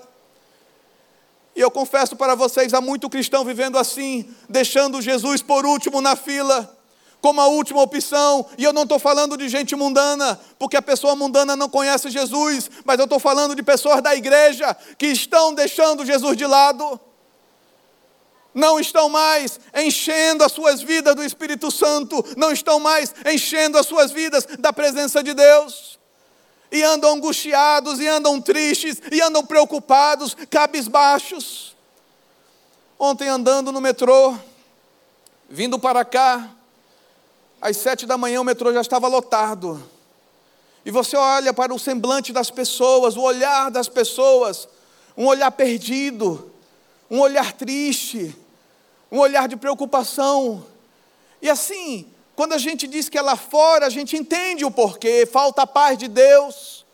E 1.57 1.61
eu 1.61 1.71
confesso 1.71 2.15
para 2.15 2.35
vocês, 2.35 2.75
há 2.75 2.81
muito 2.83 3.09
cristão 3.09 3.45
vivendo 3.45 3.79
assim, 3.79 4.29
deixando 4.47 5.01
Jesus 5.01 5.41
por 5.41 5.65
último 5.65 6.03
na 6.03 6.15
fila, 6.15 6.78
como 7.21 7.41
a 7.41 7.47
última 7.47 7.83
opção. 7.83 8.47
E 8.57 8.65
eu 8.65 8.73
não 8.73 8.83
estou 8.83 8.99
falando 8.99 9.37
de 9.37 9.49
gente 9.49 9.75
mundana, 9.75 10.39
porque 10.59 10.77
a 10.77 10.83
pessoa 10.83 11.17
mundana 11.17 11.57
não 11.57 11.69
conhece 11.69 12.11
Jesus, 12.11 12.71
mas 12.85 12.99
eu 12.99 13.05
estou 13.05 13.19
falando 13.19 13.55
de 13.55 13.63
pessoas 13.63 14.03
da 14.03 14.15
igreja 14.15 14.77
que 14.97 15.07
estão 15.07 15.55
deixando 15.55 16.05
Jesus 16.05 16.37
de 16.37 16.47
lado. 16.47 17.01
Não 18.55 18.81
estão 18.81 19.09
mais 19.09 19.61
enchendo 19.75 20.43
as 20.43 20.53
suas 20.53 20.81
vidas 20.83 21.15
do 21.15 21.23
Espírito 21.23 21.71
Santo, 21.71 22.25
não 22.37 22.51
estão 22.51 22.81
mais 22.81 23.15
enchendo 23.27 23.79
as 23.79 23.87
suas 23.87 24.11
vidas 24.11 24.47
da 24.59 24.73
presença 24.73 25.23
de 25.23 25.35
Deus 25.35 25.99
e 26.71 26.83
andam 26.83 27.15
angustiados, 27.15 27.99
e 28.01 28.07
andam 28.07 28.41
tristes, 28.41 29.01
e 29.11 29.21
andam 29.21 29.45
preocupados, 29.45 30.37
cabisbaixos. 30.51 31.75
Ontem, 32.99 33.29
andando 33.29 33.73
no 33.73 33.81
metrô, 33.81 34.37
vindo 35.49 35.79
para 35.79 36.05
cá, 36.05 36.51
às 37.61 37.77
sete 37.77 38.07
da 38.07 38.17
manhã 38.17 38.41
o 38.41 38.45
metrô 38.45 38.73
já 38.73 38.81
estava 38.81 39.09
lotado. 39.09 39.83
E 40.85 40.91
você 40.91 41.17
olha 41.17 41.53
para 41.53 41.75
o 41.75 41.79
semblante 41.79 42.33
das 42.33 42.51
pessoas, 42.51 43.17
o 43.17 43.21
olhar 43.21 43.71
das 43.71 43.89
pessoas, 43.89 44.69
um 45.17 45.27
olhar 45.27 45.51
perdido, 45.51 46.51
um 47.11 47.21
olhar 47.21 47.53
triste, 47.53 48.35
um 49.11 49.19
olhar 49.19 49.49
de 49.49 49.57
preocupação. 49.57 50.65
E 51.43 51.51
assim, 51.51 52.07
quando 52.37 52.53
a 52.53 52.59
gente 52.59 52.87
diz 52.87 53.09
que 53.09 53.19
é 53.19 53.23
lá 53.23 53.37
fora, 53.37 53.87
a 53.87 53.91
gente 53.91 54.17
entende 54.17 54.65
o 54.65 54.71
porquê. 54.71 55.27
Falta 55.27 55.63
a 55.63 55.67
paz 55.67 55.99
de 55.99 56.09
Deus, 56.09 56.87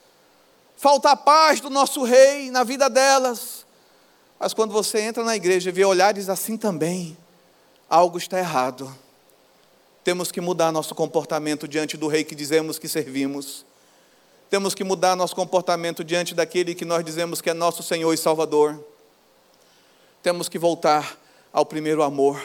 falta 0.76 1.10
a 1.10 1.16
paz 1.16 1.60
do 1.60 1.68
nosso 1.68 2.02
rei 2.02 2.50
na 2.50 2.64
vida 2.64 2.88
delas. 2.88 3.66
Mas 4.38 4.52
quando 4.54 4.72
você 4.72 5.00
entra 5.00 5.22
na 5.22 5.36
igreja 5.36 5.70
e 5.70 5.72
vê 5.72 5.84
olhares 5.84 6.28
assim 6.28 6.56
também, 6.56 7.16
algo 7.88 8.18
está 8.18 8.38
errado. 8.38 8.94
Temos 10.04 10.30
que 10.30 10.40
mudar 10.40 10.70
nosso 10.70 10.94
comportamento 10.94 11.66
diante 11.66 11.96
do 11.96 12.06
rei 12.06 12.22
que 12.22 12.34
dizemos 12.34 12.78
que 12.78 12.86
servimos. 12.86 13.64
Temos 14.50 14.74
que 14.74 14.84
mudar 14.84 15.16
nosso 15.16 15.34
comportamento 15.34 16.04
diante 16.04 16.34
daquele 16.34 16.74
que 16.74 16.84
nós 16.84 17.04
dizemos 17.04 17.40
que 17.40 17.50
é 17.50 17.54
nosso 17.54 17.82
Senhor 17.82 18.12
e 18.12 18.16
Salvador. 18.16 18.78
Temos 20.22 20.48
que 20.48 20.58
voltar 20.58 21.18
ao 21.52 21.66
primeiro 21.66 22.02
amor 22.02 22.40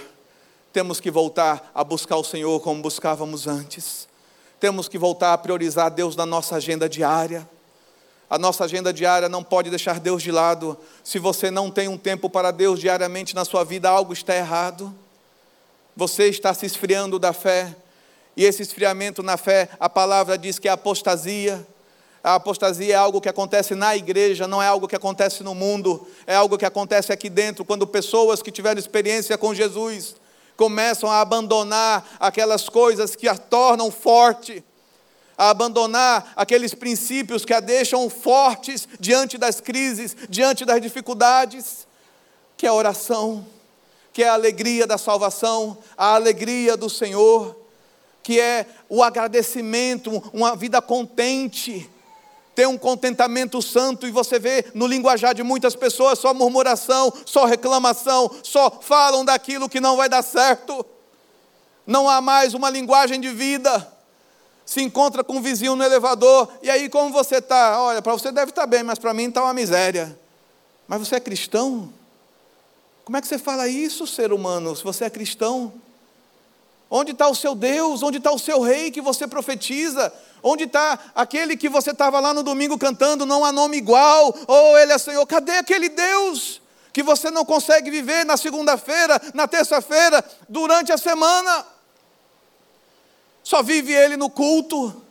temos 0.72 1.00
que 1.00 1.10
voltar 1.10 1.72
a 1.74 1.84
buscar 1.84 2.18
o 2.18 2.24
Senhor 2.24 2.60
como 2.62 2.82
buscávamos 2.82 3.48
antes. 3.48 4.08
Temos 4.60 4.88
que 4.88 4.98
voltar 4.98 5.34
a 5.34 5.38
priorizar 5.38 5.90
Deus 5.90 6.16
na 6.16 6.26
nossa 6.26 6.58
agenda 6.58 6.88
diária. 6.88 7.50
A 8.30 8.38
nossa 8.38 8.66
agenda 8.66 8.94
diária 8.94 9.28
não 9.28 9.44
pode 9.44 9.70
deixar 9.70 10.00
Deus 10.00 10.22
de 10.22 10.32
lado. 10.32 10.78
Se 11.04 11.18
você 11.18 11.50
não 11.50 11.72
tem 11.72 11.88
um 11.88 11.98
tempo 11.98 12.30
para 12.30 12.52
Deus 12.52 12.80
diariamente 12.80 13.34
na 13.34 13.44
sua 13.46 13.64
vida, 13.64 13.90
algo 13.90 14.14
está 14.14 14.36
errado. 14.36 14.94
Você 16.00 16.30
está 16.30 16.54
se 16.54 16.66
esfriando 16.66 17.20
da 17.20 17.34
fé. 17.34 17.76
E 18.34 18.46
esse 18.46 18.62
esfriamento 18.62 19.22
na 19.22 19.36
fé, 19.36 19.68
a 19.78 19.90
palavra 19.90 20.38
diz 20.38 20.58
que 20.58 20.70
é 20.70 20.72
apostasia. 20.72 21.68
A 22.24 22.36
apostasia 22.36 22.94
é 22.94 22.96
algo 22.96 23.20
que 23.20 23.28
acontece 23.28 23.76
na 23.76 23.98
igreja, 23.98 24.48
não 24.48 24.64
é 24.64 24.68
algo 24.68 24.88
que 24.88 24.96
acontece 24.96 25.44
no 25.44 25.54
mundo, 25.54 26.08
é 26.26 26.38
algo 26.38 26.58
que 26.58 26.64
acontece 26.64 27.12
aqui 27.12 27.30
dentro, 27.30 27.66
quando 27.66 27.86
pessoas 27.86 28.42
que 28.42 28.50
tiveram 28.50 28.80
experiência 28.80 29.38
com 29.38 29.54
Jesus 29.54 30.16
começam 30.56 31.12
a 31.12 31.20
abandonar 31.20 32.08
aquelas 32.18 32.70
coisas 32.70 33.14
que 33.14 33.28
a 33.28 33.38
tornam 33.38 33.92
forte, 33.92 34.64
a 35.38 35.50
abandonar 35.50 36.32
aqueles 36.34 36.74
princípios 36.74 37.44
que 37.44 37.54
a 37.54 37.60
deixam 37.60 38.10
fortes 38.10 38.88
diante 39.02 39.38
das 39.38 39.60
crises, 39.60 40.16
diante 40.30 40.64
das 40.64 40.80
dificuldades, 40.80 41.86
que 42.56 42.66
é 42.66 42.70
a 42.70 42.74
oração, 42.74 43.46
que 44.20 44.24
é 44.24 44.28
a 44.28 44.34
alegria 44.34 44.86
da 44.86 44.98
salvação, 44.98 45.78
a 45.96 46.16
alegria 46.16 46.76
do 46.76 46.90
Senhor, 46.90 47.56
que 48.22 48.38
é 48.38 48.66
o 48.90 49.02
agradecimento, 49.02 50.22
uma 50.34 50.58
vida 50.58 50.82
contente 50.82 51.90
ter 52.54 52.68
um 52.68 52.78
contentamento 52.78 53.62
santo 53.62 54.06
e 54.06 54.12
você 54.12 54.38
vê 54.38 54.66
no 54.74 54.88
linguajar 54.88 55.34
de 55.34 55.42
muitas 55.42 55.74
pessoas 55.74 56.20
só 56.20 56.34
murmuração, 56.34 57.14
só 57.26 57.46
reclamação, 57.46 58.30
só 58.44 58.70
falam 58.82 59.24
daquilo 59.24 59.70
que 59.70 59.80
não 59.80 59.96
vai 59.96 60.10
dar 60.10 60.22
certo. 60.22 60.86
Não 61.88 62.10
há 62.10 62.20
mais 62.20 62.54
uma 62.54 62.70
linguagem 62.70 63.22
de 63.22 63.30
vida. 63.30 63.90
Se 64.66 64.82
encontra 64.82 65.24
com 65.24 65.38
um 65.38 65.42
vizinho 65.42 65.78
no 65.78 65.84
elevador, 65.86 66.52
e 66.62 66.70
aí 66.70 66.90
como 66.90 67.14
você 67.14 67.38
está? 67.38 67.82
Olha, 67.82 68.02
para 68.02 68.12
você 68.12 68.34
deve 68.34 68.52
estar 68.52 68.64
tá 68.64 68.68
bem, 68.68 68.84
mas 68.84 69.00
para 69.00 69.14
mim 69.14 69.30
está 69.30 69.42
uma 69.42 69.54
miséria. 69.54 70.20
Mas 70.90 71.08
você 71.08 71.16
é 71.16 71.20
cristão? 71.22 71.94
Como 73.10 73.18
é 73.18 73.22
que 73.22 73.28
você 73.28 73.40
fala 73.40 73.68
isso, 73.68 74.06
ser 74.06 74.32
humano, 74.32 74.76
se 74.76 74.84
você 74.84 75.06
é 75.06 75.10
cristão? 75.10 75.74
Onde 76.92 77.12
está 77.12 77.28
o 77.28 77.34
seu 77.34 77.56
Deus? 77.56 78.04
Onde 78.04 78.20
está 78.20 78.32
o 78.32 78.38
seu 78.38 78.62
rei 78.62 78.92
que 78.92 79.02
você 79.02 79.28
profetiza? 79.28 80.14
Onde 80.44 80.66
está 80.66 81.00
aquele 81.16 81.58
que 81.58 81.68
você 81.68 81.90
estava 81.90 82.20
lá 82.20 82.36
no 82.36 82.44
domingo 82.44 82.78
cantando, 82.78 83.26
não 83.26 83.44
há 83.44 83.52
nome 83.52 83.78
igual, 83.78 84.28
ou 84.46 84.74
oh, 84.74 84.78
ele 84.78 84.94
é 84.94 84.98
Senhor? 85.00 85.26
Cadê 85.26 85.54
aquele 85.54 85.90
Deus 85.90 86.62
que 86.94 87.02
você 87.02 87.32
não 87.32 87.44
consegue 87.44 87.90
viver 87.90 88.28
na 88.28 88.38
segunda-feira, 88.38 89.20
na 89.34 89.48
terça-feira, 89.48 90.24
durante 90.48 90.92
a 90.92 90.98
semana? 91.00 91.66
só 93.42 93.64
vive 93.64 93.92
ele 93.92 94.18
no 94.18 94.30
culto, 94.30 95.04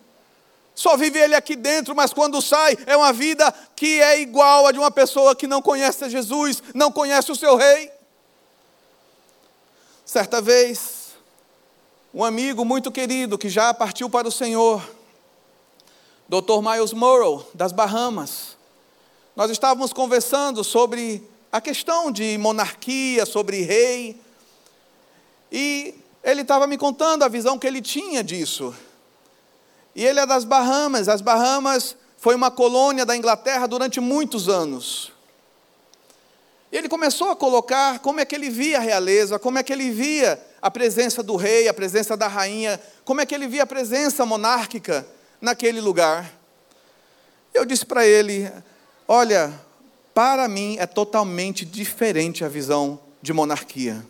só 0.78 0.96
vive 0.96 1.18
ele 1.18 1.34
aqui 1.34 1.56
dentro, 1.56 1.92
mas 1.92 2.12
quando 2.12 2.40
sai 2.40 2.78
é 2.86 2.96
uma 2.96 3.12
vida 3.12 3.52
que 3.74 4.00
é 4.00 4.20
igual 4.20 4.64
a 4.64 4.70
de 4.70 4.78
uma 4.78 4.92
pessoa 4.92 5.34
que 5.34 5.44
não 5.44 5.60
conhece 5.60 6.08
Jesus, 6.08 6.62
não 6.72 6.92
conhece 6.92 7.32
o 7.32 7.34
seu 7.34 7.56
rei. 7.56 7.90
Certa 10.04 10.40
vez, 10.40 11.16
um 12.14 12.24
amigo 12.24 12.64
muito 12.64 12.92
querido 12.92 13.36
que 13.36 13.48
já 13.48 13.74
partiu 13.74 14.08
para 14.08 14.28
o 14.28 14.30
Senhor, 14.30 14.80
Dr. 16.28 16.62
Miles 16.62 16.92
Morrow, 16.92 17.44
das 17.52 17.72
Bahamas, 17.72 18.56
nós 19.34 19.50
estávamos 19.50 19.92
conversando 19.92 20.62
sobre 20.62 21.28
a 21.50 21.60
questão 21.60 22.12
de 22.12 22.38
monarquia, 22.38 23.26
sobre 23.26 23.62
rei, 23.62 24.16
e 25.50 25.92
ele 26.22 26.42
estava 26.42 26.68
me 26.68 26.78
contando 26.78 27.24
a 27.24 27.28
visão 27.28 27.58
que 27.58 27.66
ele 27.66 27.82
tinha 27.82 28.22
disso. 28.22 28.72
E 29.98 30.06
ele 30.06 30.20
é 30.20 30.26
das 30.26 30.44
Bahamas, 30.44 31.08
as 31.08 31.20
Bahamas 31.20 31.96
foi 32.18 32.36
uma 32.36 32.52
colônia 32.52 33.04
da 33.04 33.16
Inglaterra 33.16 33.66
durante 33.66 33.98
muitos 33.98 34.48
anos. 34.48 35.12
E 36.70 36.76
ele 36.76 36.88
começou 36.88 37.32
a 37.32 37.34
colocar 37.34 37.98
como 37.98 38.20
é 38.20 38.24
que 38.24 38.32
ele 38.32 38.48
via 38.48 38.78
a 38.78 38.80
realeza, 38.80 39.40
como 39.40 39.58
é 39.58 39.62
que 39.64 39.72
ele 39.72 39.90
via 39.90 40.40
a 40.62 40.70
presença 40.70 41.20
do 41.20 41.34
rei, 41.34 41.66
a 41.66 41.74
presença 41.74 42.16
da 42.16 42.28
rainha, 42.28 42.80
como 43.04 43.20
é 43.20 43.26
que 43.26 43.34
ele 43.34 43.48
via 43.48 43.64
a 43.64 43.66
presença 43.66 44.24
monárquica 44.24 45.04
naquele 45.40 45.80
lugar. 45.80 46.32
Eu 47.52 47.64
disse 47.64 47.84
para 47.84 48.06
ele: 48.06 48.48
Olha, 49.08 49.52
para 50.14 50.46
mim 50.46 50.76
é 50.78 50.86
totalmente 50.86 51.64
diferente 51.64 52.44
a 52.44 52.48
visão 52.48 53.00
de 53.20 53.32
monarquia. 53.32 54.06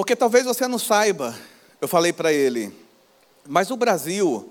Porque 0.00 0.16
talvez 0.16 0.46
você 0.46 0.66
não 0.66 0.78
saiba, 0.78 1.38
eu 1.78 1.86
falei 1.86 2.10
para 2.10 2.32
ele, 2.32 2.74
mas 3.46 3.70
o 3.70 3.76
Brasil 3.76 4.50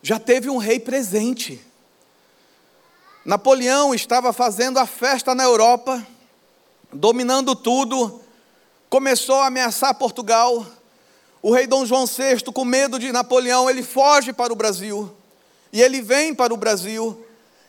já 0.00 0.18
teve 0.18 0.48
um 0.48 0.56
rei 0.56 0.80
presente. 0.80 1.60
Napoleão 3.26 3.94
estava 3.94 4.32
fazendo 4.32 4.78
a 4.78 4.86
festa 4.86 5.34
na 5.34 5.44
Europa, 5.44 6.02
dominando 6.90 7.54
tudo, 7.54 8.22
começou 8.88 9.34
a 9.40 9.48
ameaçar 9.48 9.94
Portugal. 9.96 10.66
O 11.42 11.52
rei 11.52 11.66
Dom 11.66 11.84
João 11.84 12.06
VI, 12.06 12.42
com 12.44 12.64
medo 12.64 12.98
de 12.98 13.12
Napoleão, 13.12 13.68
ele 13.68 13.82
foge 13.82 14.32
para 14.32 14.50
o 14.50 14.56
Brasil. 14.56 15.14
E 15.74 15.82
ele 15.82 16.00
vem 16.00 16.34
para 16.34 16.54
o 16.54 16.56
Brasil. 16.56 17.22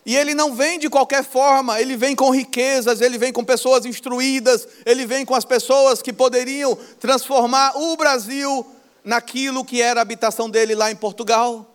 E 0.06 0.16
ele 0.16 0.36
não 0.36 0.54
vem 0.54 0.78
de 0.78 0.90
qualquer 0.90 1.24
forma, 1.24 1.82
ele 1.82 1.98
vem 1.98 2.16
com 2.16 2.30
riquezas, 2.30 3.02
ele 3.02 3.18
vem 3.18 3.34
com 3.34 3.44
pessoas 3.44 3.86
instruídas, 3.86 4.68
ele 4.86 5.06
vem 5.06 5.26
com 5.26 5.34
as 5.34 5.44
pessoas 5.44 6.02
que 6.02 6.14
poderiam 6.14 6.78
transformar 7.00 7.76
o 7.76 7.98
Brasil 7.98 8.66
naquilo 9.04 9.66
que 9.66 9.82
era 9.82 10.00
a 10.00 10.04
habitação 10.04 10.48
dele 10.50 10.76
lá 10.76 10.92
em 10.92 10.96
Portugal. 10.96 11.66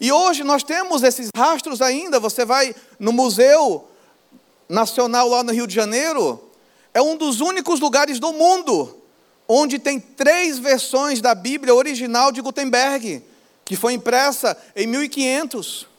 E 0.00 0.10
hoje 0.10 0.42
nós 0.42 0.64
temos 0.64 1.04
esses 1.04 1.28
rastros 1.36 1.80
ainda. 1.80 2.18
Você 2.18 2.44
vai 2.44 2.74
no 2.98 3.12
Museu 3.12 3.88
Nacional 4.68 5.28
lá 5.28 5.44
no 5.44 5.52
Rio 5.52 5.66
de 5.66 5.74
Janeiro, 5.74 6.42
é 6.92 7.00
um 7.00 7.16
dos 7.16 7.40
únicos 7.40 7.78
lugares 7.78 8.18
do 8.18 8.32
mundo 8.32 8.98
onde 9.46 9.78
tem 9.78 10.00
três 10.00 10.58
versões 10.58 11.20
da 11.20 11.34
Bíblia 11.34 11.74
original 11.74 12.32
de 12.32 12.40
Gutenberg, 12.40 13.22
que 13.64 13.76
foi 13.76 13.92
impressa 13.92 14.56
em 14.74 14.86
1500. 14.86 15.91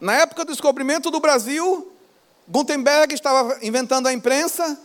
Na 0.00 0.14
época 0.14 0.44
do 0.44 0.52
descobrimento 0.52 1.10
do 1.10 1.20
Brasil, 1.20 1.92
Gutenberg 2.48 3.12
estava 3.12 3.58
inventando 3.60 4.06
a 4.06 4.12
imprensa 4.12 4.78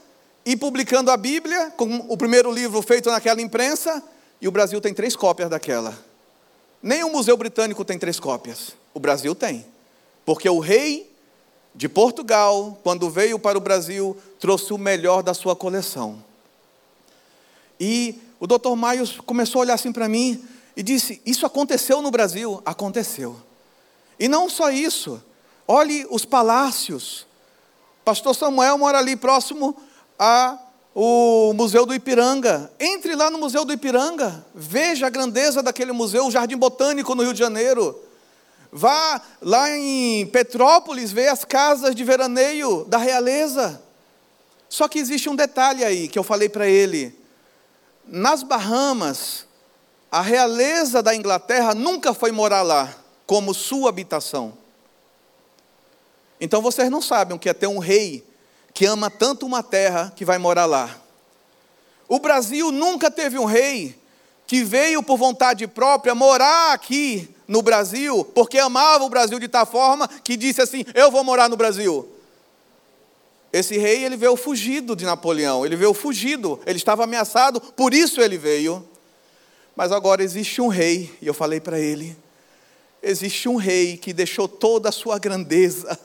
e 0.46 0.58
publicando 0.58 1.10
a 1.10 1.16
Bíblia, 1.16 1.72
com 1.78 1.96
o 2.10 2.18
primeiro 2.18 2.52
livro 2.52 2.82
feito 2.82 3.10
naquela 3.10 3.42
imprensa, 3.42 4.04
e 4.42 4.48
o 4.48 4.52
Brasil 4.52 4.82
tem 4.82 4.94
três 4.94 5.16
cópias 5.16 5.50
daquela. 5.50 5.98
Nem 6.84 7.04
o 7.04 7.10
Museu 7.10 7.38
Britânico 7.38 7.86
tem 7.86 7.98
três 7.98 8.20
cópias. 8.20 8.76
O 8.94 9.00
Brasil 9.00 9.34
tem. 9.34 9.66
Porque 10.26 10.50
o 10.50 10.60
rei 10.60 11.12
de 11.74 11.88
Portugal, 11.88 12.78
quando 12.84 13.10
veio 13.10 13.40
para 13.40 13.58
o 13.58 13.62
Brasil, 13.62 14.18
trouxe 14.40 14.74
o 14.74 14.78
melhor 14.78 15.24
da 15.24 15.34
sua 15.34 15.56
coleção. 15.56 16.24
E 17.80 18.22
o 18.40 18.46
Dr. 18.46 18.76
Maios 18.76 19.20
começou 19.26 19.60
a 19.60 19.64
olhar 19.64 19.74
assim 19.74 19.92
para 19.92 20.08
mim 20.08 20.44
e 20.76 20.84
disse: 20.84 21.22
Isso 21.26 21.46
aconteceu 21.46 22.02
no 22.02 22.12
Brasil? 22.12 22.62
Aconteceu. 22.66 23.45
E 24.20 24.28
não 24.28 24.50
só 24.50 24.70
isso. 24.70 25.22
Olhe 25.68 26.06
os 26.10 26.26
palácios. 26.26 27.26
Pastor 28.04 28.36
Samuel 28.36 28.78
mora 28.78 29.00
ali 29.00 29.16
próximo 29.16 29.76
a 30.18 30.60
o 30.94 31.52
Museu 31.54 31.86
do 31.86 31.94
Ipiranga. 31.94 32.72
Entre 32.80 33.16
lá 33.16 33.30
no 33.30 33.38
Museu 33.38 33.66
do 33.66 33.74
Ipiranga, 33.74 34.46
veja 34.56 35.08
a 35.08 35.10
grandeza 35.10 35.62
daquele 35.62 35.92
museu, 35.92 36.26
o 36.26 36.32
Jardim 36.32 36.56
Botânico 36.56 37.14
no 37.14 37.24
Rio 37.24 37.34
de 37.34 37.40
Janeiro. 37.40 38.02
Vá 38.72 39.22
lá 39.42 39.70
em 39.72 40.26
Petrópolis 40.28 41.12
ver 41.12 41.28
as 41.28 41.44
casas 41.44 41.94
de 41.94 42.04
veraneio 42.04 42.86
da 42.86 42.98
realeza. 42.98 43.82
Só 44.70 44.88
que 44.88 45.00
existe 45.00 45.30
um 45.30 45.36
detalhe 45.36 45.84
aí 45.84 46.08
que 46.08 46.18
eu 46.18 46.24
falei 46.24 46.48
para 46.48 46.68
ele. 46.68 47.18
Nas 48.08 48.44
Bahamas, 48.44 49.46
a 50.12 50.22
realeza 50.22 51.04
da 51.04 51.16
Inglaterra 51.16 51.74
nunca 51.74 52.14
foi 52.14 52.32
morar 52.32 52.62
lá 52.62 53.05
como 53.26 53.54
sua 53.54 53.90
habitação. 53.90 54.58
Então 56.40 56.62
vocês 56.62 56.90
não 56.90 57.02
sabem 57.02 57.36
o 57.36 57.40
que 57.40 57.50
é 57.50 57.54
ter 57.54 57.68
um 57.68 57.80
rei 57.80 58.26
que 58.74 58.86
ama 58.86 59.10
tanto 59.10 59.46
uma 59.46 59.64
terra 59.64 60.12
que 60.16 60.26
vai 60.26 60.38
morar 60.38 60.66
lá. 60.66 60.96
O 62.08 62.20
Brasil 62.20 62.72
nunca 62.72 63.10
teve 63.10 63.40
um 63.40 63.46
rei 63.46 63.98
que 64.46 64.64
veio 64.64 65.02
por 65.02 65.18
vontade 65.18 65.66
própria 65.66 66.14
morar 66.14 66.74
aqui 66.74 67.28
no 67.48 67.62
Brasil, 67.62 68.24
porque 68.36 68.58
amava 68.60 69.04
o 69.04 69.10
Brasil 69.10 69.40
de 69.40 69.48
tal 69.48 69.66
forma 69.66 70.08
que 70.08 70.36
disse 70.36 70.62
assim: 70.62 70.86
Eu 70.94 71.10
vou 71.10 71.24
morar 71.24 71.50
no 71.50 71.58
Brasil. 71.58 72.08
Esse 73.52 73.78
rei, 73.78 74.04
ele 74.04 74.18
veio 74.18 74.36
fugido 74.36 74.96
de 74.96 75.06
Napoleão, 75.06 75.66
ele 75.66 75.78
veio 75.78 75.94
fugido, 75.94 76.60
ele 76.66 76.78
estava 76.78 77.06
ameaçado, 77.06 77.62
por 77.62 77.94
isso 77.94 78.20
ele 78.20 78.38
veio. 78.38 78.86
Mas 79.76 79.92
agora 79.92 80.22
existe 80.22 80.62
um 80.62 80.68
rei, 80.68 81.14
e 81.22 81.28
eu 81.28 81.34
falei 81.34 81.60
para 81.60 81.80
ele: 81.80 82.18
existe 83.06 83.48
um 83.48 83.56
rei 83.56 83.98
que 83.98 84.12
deixou 84.12 84.48
toda 84.48 84.90
a 84.90 84.92
sua 84.92 85.20
grandeza, 85.20 85.98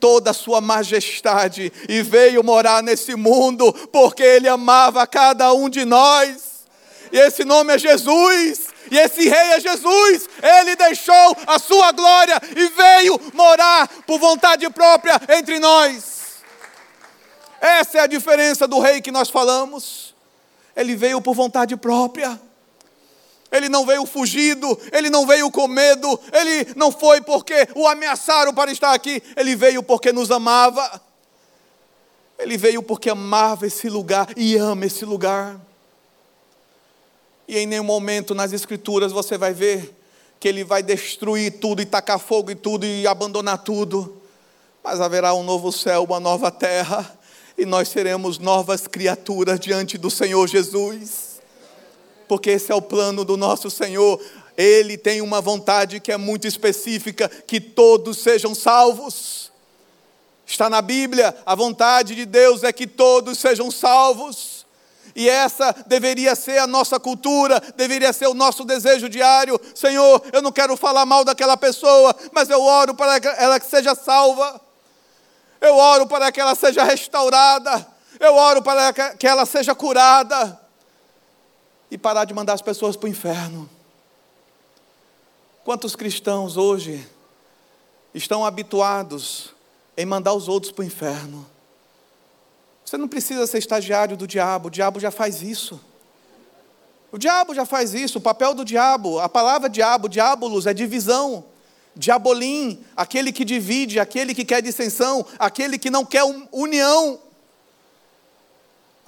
toda 0.00 0.30
a 0.30 0.34
sua 0.34 0.60
majestade 0.60 1.70
e 1.86 2.02
veio 2.02 2.42
morar 2.42 2.82
nesse 2.82 3.14
mundo 3.14 3.70
porque 3.92 4.22
ele 4.22 4.48
amava 4.48 5.06
cada 5.06 5.52
um 5.52 5.68
de 5.68 5.84
nós. 5.84 6.66
E 7.12 7.18
esse 7.18 7.44
nome 7.44 7.74
é 7.74 7.78
Jesus. 7.78 8.68
E 8.90 8.96
esse 8.96 9.28
rei 9.28 9.50
é 9.52 9.60
Jesus. 9.60 10.28
Ele 10.42 10.74
deixou 10.74 11.36
a 11.46 11.58
sua 11.58 11.92
glória 11.92 12.40
e 12.56 12.68
veio 12.68 13.20
morar 13.34 13.86
por 14.06 14.18
vontade 14.18 14.68
própria 14.70 15.20
entre 15.28 15.58
nós. 15.58 16.16
Essa 17.60 17.98
é 17.98 18.00
a 18.02 18.06
diferença 18.06 18.66
do 18.66 18.78
rei 18.78 19.02
que 19.02 19.10
nós 19.10 19.28
falamos. 19.28 20.14
Ele 20.74 20.96
veio 20.96 21.20
por 21.20 21.34
vontade 21.34 21.76
própria. 21.76 22.40
Ele 23.50 23.68
não 23.68 23.86
veio 23.86 24.04
fugido, 24.04 24.78
ele 24.92 25.08
não 25.08 25.26
veio 25.26 25.50
com 25.50 25.66
medo, 25.66 26.20
ele 26.32 26.72
não 26.76 26.92
foi 26.92 27.20
porque 27.22 27.66
o 27.74 27.86
ameaçaram 27.86 28.52
para 28.52 28.70
estar 28.70 28.92
aqui, 28.92 29.22
ele 29.36 29.56
veio 29.56 29.82
porque 29.82 30.12
nos 30.12 30.30
amava. 30.30 31.00
Ele 32.38 32.56
veio 32.56 32.82
porque 32.82 33.08
amava 33.08 33.66
esse 33.66 33.88
lugar 33.88 34.28
e 34.36 34.56
ama 34.56 34.86
esse 34.86 35.04
lugar. 35.04 35.58
E 37.48 37.58
em 37.58 37.66
nenhum 37.66 37.84
momento 37.84 38.34
nas 38.34 38.52
Escrituras 38.52 39.12
você 39.12 39.38
vai 39.38 39.54
ver 39.54 39.96
que 40.38 40.46
ele 40.46 40.62
vai 40.62 40.82
destruir 40.82 41.58
tudo 41.58 41.80
e 41.80 41.86
tacar 41.86 42.18
fogo 42.18 42.50
e 42.50 42.54
tudo 42.54 42.84
e 42.84 43.06
abandonar 43.06 43.58
tudo. 43.58 44.20
Mas 44.84 45.00
haverá 45.00 45.34
um 45.34 45.42
novo 45.42 45.72
céu, 45.72 46.04
uma 46.04 46.20
nova 46.20 46.50
terra, 46.50 47.18
e 47.56 47.64
nós 47.64 47.88
seremos 47.88 48.38
novas 48.38 48.86
criaturas 48.86 49.58
diante 49.58 49.96
do 49.98 50.10
Senhor 50.10 50.46
Jesus 50.46 51.27
porque 52.28 52.50
esse 52.50 52.70
é 52.70 52.74
o 52.74 52.82
plano 52.82 53.24
do 53.24 53.36
nosso 53.36 53.70
Senhor. 53.70 54.20
Ele 54.56 54.98
tem 54.98 55.22
uma 55.22 55.40
vontade 55.40 55.98
que 55.98 56.12
é 56.12 56.16
muito 56.16 56.46
específica: 56.46 57.28
que 57.28 57.60
todos 57.60 58.18
sejam 58.18 58.54
salvos. 58.54 59.50
Está 60.46 60.70
na 60.70 60.80
Bíblia, 60.80 61.36
a 61.44 61.54
vontade 61.54 62.14
de 62.14 62.24
Deus 62.24 62.62
é 62.62 62.72
que 62.72 62.86
todos 62.86 63.38
sejam 63.38 63.70
salvos. 63.70 64.66
E 65.14 65.28
essa 65.28 65.74
deveria 65.86 66.34
ser 66.34 66.58
a 66.58 66.66
nossa 66.66 66.98
cultura, 66.98 67.60
deveria 67.76 68.12
ser 68.12 68.28
o 68.28 68.34
nosso 68.34 68.64
desejo 68.64 69.08
diário. 69.08 69.60
Senhor, 69.74 70.22
eu 70.32 70.40
não 70.40 70.52
quero 70.52 70.76
falar 70.76 71.04
mal 71.04 71.24
daquela 71.24 71.56
pessoa, 71.56 72.14
mas 72.32 72.48
eu 72.48 72.62
oro 72.62 72.94
para 72.94 73.20
que 73.20 73.28
ela 73.28 73.60
seja 73.60 73.94
salva. 73.94 74.60
Eu 75.60 75.76
oro 75.76 76.06
para 76.06 76.30
que 76.30 76.40
ela 76.40 76.54
seja 76.54 76.82
restaurada. 76.84 77.86
Eu 78.18 78.34
oro 78.34 78.62
para 78.62 78.92
que 78.92 79.26
ela 79.26 79.44
seja 79.44 79.74
curada 79.74 80.58
e 81.90 81.96
parar 81.98 82.24
de 82.24 82.34
mandar 82.34 82.54
as 82.54 82.62
pessoas 82.62 82.96
para 82.96 83.06
o 83.06 83.10
inferno. 83.10 83.68
Quantos 85.64 85.94
cristãos 85.94 86.56
hoje 86.56 87.06
estão 88.14 88.44
habituados 88.44 89.54
em 89.96 90.06
mandar 90.06 90.32
os 90.32 90.48
outros 90.48 90.72
para 90.72 90.82
o 90.82 90.86
inferno? 90.86 91.46
Você 92.84 92.96
não 92.96 93.08
precisa 93.08 93.46
ser 93.46 93.58
estagiário 93.58 94.16
do 94.16 94.26
diabo, 94.26 94.68
o 94.68 94.70
diabo 94.70 94.98
já 94.98 95.10
faz 95.10 95.42
isso. 95.42 95.78
O 97.10 97.18
diabo 97.18 97.54
já 97.54 97.64
faz 97.64 97.94
isso, 97.94 98.18
o 98.18 98.20
papel 98.20 98.54
do 98.54 98.64
diabo, 98.64 99.18
a 99.18 99.28
palavra 99.28 99.68
diabo, 99.68 100.08
diabolos, 100.08 100.66
é 100.66 100.74
divisão. 100.74 101.44
Diabolim, 101.96 102.84
aquele 102.96 103.32
que 103.32 103.44
divide, 103.44 103.98
aquele 103.98 104.34
que 104.34 104.44
quer 104.44 104.62
dissensão, 104.62 105.26
aquele 105.38 105.78
que 105.78 105.90
não 105.90 106.04
quer 106.04 106.22
união. 106.52 107.18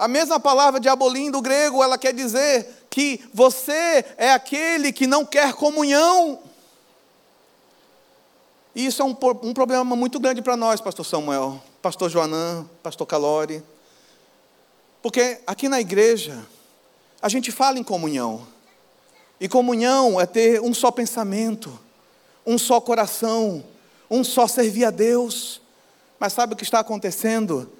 A 0.01 0.07
mesma 0.07 0.39
palavra 0.39 0.79
diabolim 0.79 1.29
do 1.29 1.43
grego, 1.43 1.83
ela 1.83 1.95
quer 1.95 2.11
dizer 2.11 2.87
que 2.89 3.23
você 3.31 4.03
é 4.17 4.31
aquele 4.31 4.91
que 4.91 5.05
não 5.05 5.23
quer 5.23 5.53
comunhão. 5.53 6.39
E 8.73 8.83
isso 8.83 9.03
é 9.03 9.05
um, 9.05 9.15
um 9.43 9.53
problema 9.53 9.95
muito 9.95 10.19
grande 10.19 10.41
para 10.41 10.57
nós, 10.57 10.81
pastor 10.81 11.05
Samuel, 11.05 11.61
pastor 11.83 12.09
Joanã, 12.09 12.67
pastor 12.81 13.05
Calori. 13.05 13.63
Porque 15.03 15.39
aqui 15.45 15.69
na 15.69 15.79
igreja, 15.79 16.47
a 17.21 17.29
gente 17.29 17.51
fala 17.51 17.77
em 17.77 17.83
comunhão. 17.83 18.47
E 19.39 19.47
comunhão 19.47 20.19
é 20.19 20.25
ter 20.25 20.59
um 20.61 20.73
só 20.73 20.89
pensamento, 20.89 21.79
um 22.43 22.57
só 22.57 22.81
coração, 22.81 23.63
um 24.09 24.23
só 24.23 24.47
servir 24.47 24.83
a 24.83 24.89
Deus. 24.89 25.61
Mas 26.19 26.33
sabe 26.33 26.53
o 26.53 26.57
que 26.57 26.63
está 26.63 26.79
acontecendo? 26.79 27.71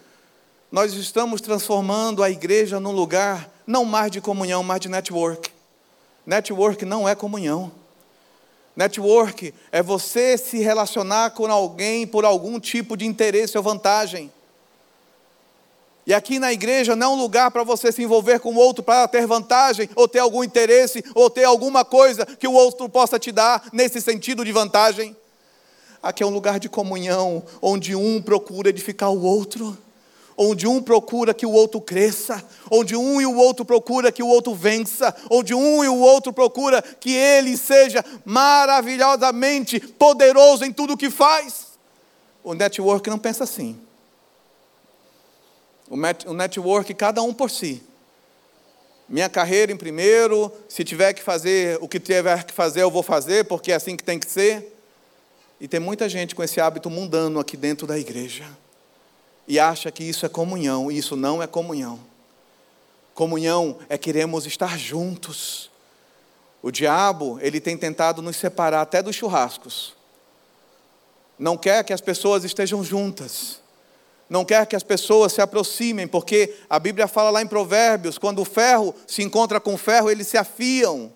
Nós 0.72 0.94
estamos 0.94 1.42
transformando 1.42 2.24
a 2.24 2.30
igreja 2.30 2.80
num 2.80 2.94
lugar 2.94 3.52
não 3.68 3.84
mais 3.84 4.10
de 4.10 4.22
comunhão, 4.22 4.64
mas 4.64 4.80
de 4.80 4.88
network. 4.88 5.52
Network 6.26 6.86
não 6.86 7.10
é 7.10 7.14
comunhão. 7.14 7.70
Network 8.74 9.54
é 9.70 9.84
você 9.84 10.38
se 10.38 10.60
relacionar 10.60 11.32
com 11.32 11.46
alguém 11.48 12.08
por 12.08 12.24
algum 12.24 12.58
tipo 12.58 12.96
de 12.96 13.06
interesse 13.06 13.58
ou 13.58 13.64
vantagem. 13.64 14.32
E 16.08 16.14
aqui 16.14 16.40
na 16.40 16.54
igreja 16.54 16.96
não 16.96 17.08
é 17.08 17.16
um 17.16 17.22
lugar 17.22 17.52
para 17.52 17.66
você 17.66 17.92
se 17.92 18.02
envolver 18.02 18.40
com 18.40 18.54
o 18.54 18.58
outro 18.58 18.82
para 18.82 19.06
ter 19.10 19.28
vantagem, 19.28 19.90
ou 19.94 20.08
ter 20.08 20.20
algum 20.20 20.42
interesse, 20.42 21.04
ou 21.14 21.30
ter 21.30 21.44
alguma 21.44 21.84
coisa 21.84 22.26
que 22.26 22.48
o 22.48 22.54
outro 22.54 22.88
possa 22.88 23.20
te 23.20 23.34
dar 23.34 23.68
nesse 23.74 24.00
sentido 24.00 24.46
de 24.46 24.54
vantagem. 24.54 25.18
Aqui 26.02 26.24
é 26.24 26.26
um 26.26 26.34
lugar 26.34 26.62
de 26.62 26.70
comunhão, 26.70 27.44
onde 27.62 27.94
um 27.94 28.22
procura 28.22 28.70
edificar 28.70 29.12
o 29.12 29.22
outro, 29.22 29.78
onde 30.44 30.66
um 30.66 30.82
procura 30.82 31.36
que 31.36 31.46
o 31.46 31.52
outro 31.52 31.80
cresça, 31.80 32.44
onde 32.72 32.96
um 32.96 33.22
e 33.22 33.26
o 33.28 33.36
outro 33.36 33.64
procura 33.64 34.12
que 34.12 34.24
o 34.24 34.28
outro 34.28 34.56
vença, 34.56 35.16
onde 35.30 35.54
um 35.54 35.84
e 35.84 35.88
o 35.88 36.00
outro 36.00 36.34
procura 36.34 36.82
que 36.82 37.14
ele 37.14 37.56
seja 37.56 38.04
maravilhosamente 38.26 39.80
poderoso 39.80 40.66
em 40.66 40.74
tudo 40.74 40.94
o 40.94 40.98
que 40.98 41.12
faz. 41.12 41.68
O 42.44 42.56
network 42.56 43.08
não 43.08 43.20
pensa 43.20 43.44
assim. 43.44 43.80
O 46.26 46.34
network, 46.34 46.92
cada 46.96 47.22
um 47.22 47.34
por 47.34 47.52
si. 47.52 47.84
Minha 49.08 49.30
carreira 49.30 49.72
em 49.72 49.78
primeiro, 49.78 50.52
se 50.68 50.84
tiver 50.84 51.14
que 51.14 51.22
fazer 51.22 51.78
o 51.82 51.88
que 51.88 52.00
tiver 52.00 52.46
que 52.46 52.54
fazer, 52.54 52.82
eu 52.82 52.90
vou 52.90 53.04
fazer, 53.04 53.46
porque 53.46 53.72
é 53.72 53.76
assim 53.76 53.96
que 53.96 54.04
tem 54.04 54.18
que 54.18 54.30
ser. 54.30 54.76
E 55.60 55.68
tem 55.68 55.80
muita 55.80 56.10
gente 56.10 56.34
com 56.34 56.42
esse 56.42 56.60
hábito 56.60 56.90
mundano 56.90 57.40
aqui 57.40 57.56
dentro 57.56 57.86
da 57.86 58.00
igreja. 58.00 58.46
E 59.48 59.60
acha 59.60 59.92
que 59.92 60.04
isso 60.04 60.26
é 60.26 60.30
comunhão, 60.30 60.92
e 60.92 60.98
isso 60.98 61.16
não 61.16 61.42
é 61.42 61.48
comunhão. 61.48 62.00
Comunhão 63.14 63.78
é 63.90 63.98
queremos 63.98 64.46
estar 64.46 64.78
juntos. 64.78 65.70
O 66.62 66.72
diabo, 66.72 67.40
ele 67.42 67.60
tem 67.60 67.78
tentado 67.78 68.22
nos 68.22 68.38
separar 68.38 68.82
até 68.82 69.02
dos 69.02 69.16
churrascos. 69.16 69.96
Não 71.38 71.58
quer 71.58 71.84
que 71.84 71.94
as 71.94 72.02
pessoas 72.02 72.44
estejam 72.44 72.84
juntas 72.84 73.62
não 74.32 74.46
quer 74.46 74.66
que 74.66 74.78
as 74.78 74.82
pessoas 74.82 75.34
se 75.34 75.42
aproximem, 75.42 76.08
porque 76.08 76.56
a 76.70 76.80
Bíblia 76.80 77.06
fala 77.06 77.30
lá 77.30 77.42
em 77.42 77.48
Provérbios: 77.48 78.18
quando 78.18 78.40
o 78.40 78.46
ferro 78.46 78.96
se 79.06 79.22
encontra 79.22 79.60
com 79.60 79.74
o 79.74 79.78
ferro, 79.78 80.10
eles 80.10 80.26
se 80.26 80.38
afiam. 80.38 81.12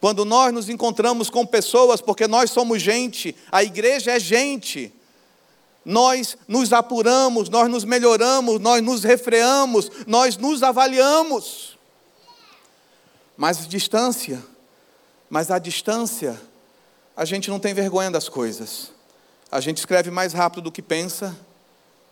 Quando 0.00 0.24
nós 0.24 0.52
nos 0.52 0.68
encontramos 0.68 1.30
com 1.30 1.46
pessoas, 1.46 2.00
porque 2.00 2.26
nós 2.26 2.50
somos 2.50 2.82
gente, 2.82 3.36
a 3.52 3.62
igreja 3.62 4.10
é 4.10 4.18
gente, 4.18 4.92
nós 5.84 6.36
nos 6.46 6.72
apuramos, 6.72 7.48
nós 7.48 7.68
nos 7.68 7.84
melhoramos, 7.84 8.60
nós 8.60 8.82
nos 8.82 9.02
refreamos, 9.02 9.90
nós 10.06 10.36
nos 10.36 10.62
avaliamos. 10.62 11.76
Mas 13.36 13.66
distância, 13.66 14.42
mas 15.28 15.50
a 15.50 15.58
distância, 15.58 16.40
a 17.16 17.24
gente 17.24 17.50
não 17.50 17.58
tem 17.58 17.74
vergonha 17.74 18.10
das 18.10 18.28
coisas. 18.28 18.92
A 19.50 19.60
gente 19.60 19.78
escreve 19.78 20.10
mais 20.10 20.32
rápido 20.32 20.64
do 20.64 20.72
que 20.72 20.82
pensa, 20.82 21.36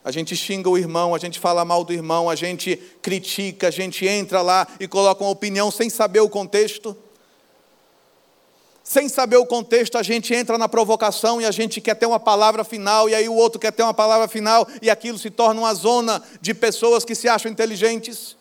a 0.02 0.10
gente 0.10 0.34
xinga 0.34 0.68
o 0.68 0.78
irmão, 0.78 1.14
a 1.14 1.18
gente 1.18 1.38
fala 1.38 1.64
mal 1.64 1.84
do 1.84 1.92
irmão, 1.92 2.30
a 2.30 2.34
gente 2.34 2.76
critica, 3.02 3.68
a 3.68 3.70
gente 3.70 4.06
entra 4.06 4.40
lá 4.40 4.66
e 4.80 4.88
coloca 4.88 5.22
uma 5.22 5.30
opinião 5.30 5.70
sem 5.70 5.90
saber 5.90 6.20
o 6.20 6.28
contexto. 6.28 6.96
Sem 8.90 9.08
saber 9.08 9.36
o 9.36 9.46
contexto, 9.46 9.96
a 9.96 10.02
gente 10.02 10.34
entra 10.34 10.58
na 10.58 10.68
provocação 10.68 11.40
e 11.40 11.46
a 11.46 11.52
gente 11.52 11.80
quer 11.80 11.94
ter 11.94 12.06
uma 12.06 12.18
palavra 12.18 12.64
final, 12.64 13.08
e 13.08 13.14
aí 13.14 13.28
o 13.28 13.34
outro 13.36 13.56
quer 13.56 13.70
ter 13.70 13.84
uma 13.84 13.94
palavra 13.94 14.26
final, 14.26 14.66
e 14.82 14.90
aquilo 14.90 15.16
se 15.16 15.30
torna 15.30 15.60
uma 15.60 15.72
zona 15.74 16.20
de 16.40 16.52
pessoas 16.52 17.04
que 17.04 17.14
se 17.14 17.28
acham 17.28 17.52
inteligentes. 17.52 18.36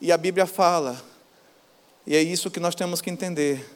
E 0.00 0.10
a 0.10 0.16
Bíblia 0.16 0.46
fala, 0.46 0.98
e 2.06 2.16
é 2.16 2.22
isso 2.22 2.50
que 2.50 2.58
nós 2.58 2.74
temos 2.74 3.02
que 3.02 3.10
entender 3.10 3.70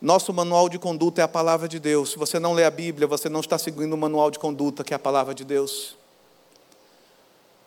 nosso 0.00 0.32
manual 0.32 0.68
de 0.68 0.80
conduta 0.80 1.20
é 1.20 1.24
a 1.24 1.28
palavra 1.28 1.68
de 1.68 1.78
Deus. 1.78 2.10
Se 2.10 2.18
você 2.18 2.40
não 2.40 2.54
lê 2.54 2.64
a 2.64 2.70
Bíblia, 2.70 3.06
você 3.06 3.28
não 3.28 3.38
está 3.38 3.58
seguindo 3.58 3.92
o 3.92 3.96
manual 3.96 4.28
de 4.28 4.40
conduta, 4.40 4.82
que 4.82 4.92
é 4.92 4.96
a 4.96 4.98
palavra 4.98 5.32
de 5.32 5.44
Deus. 5.44 5.96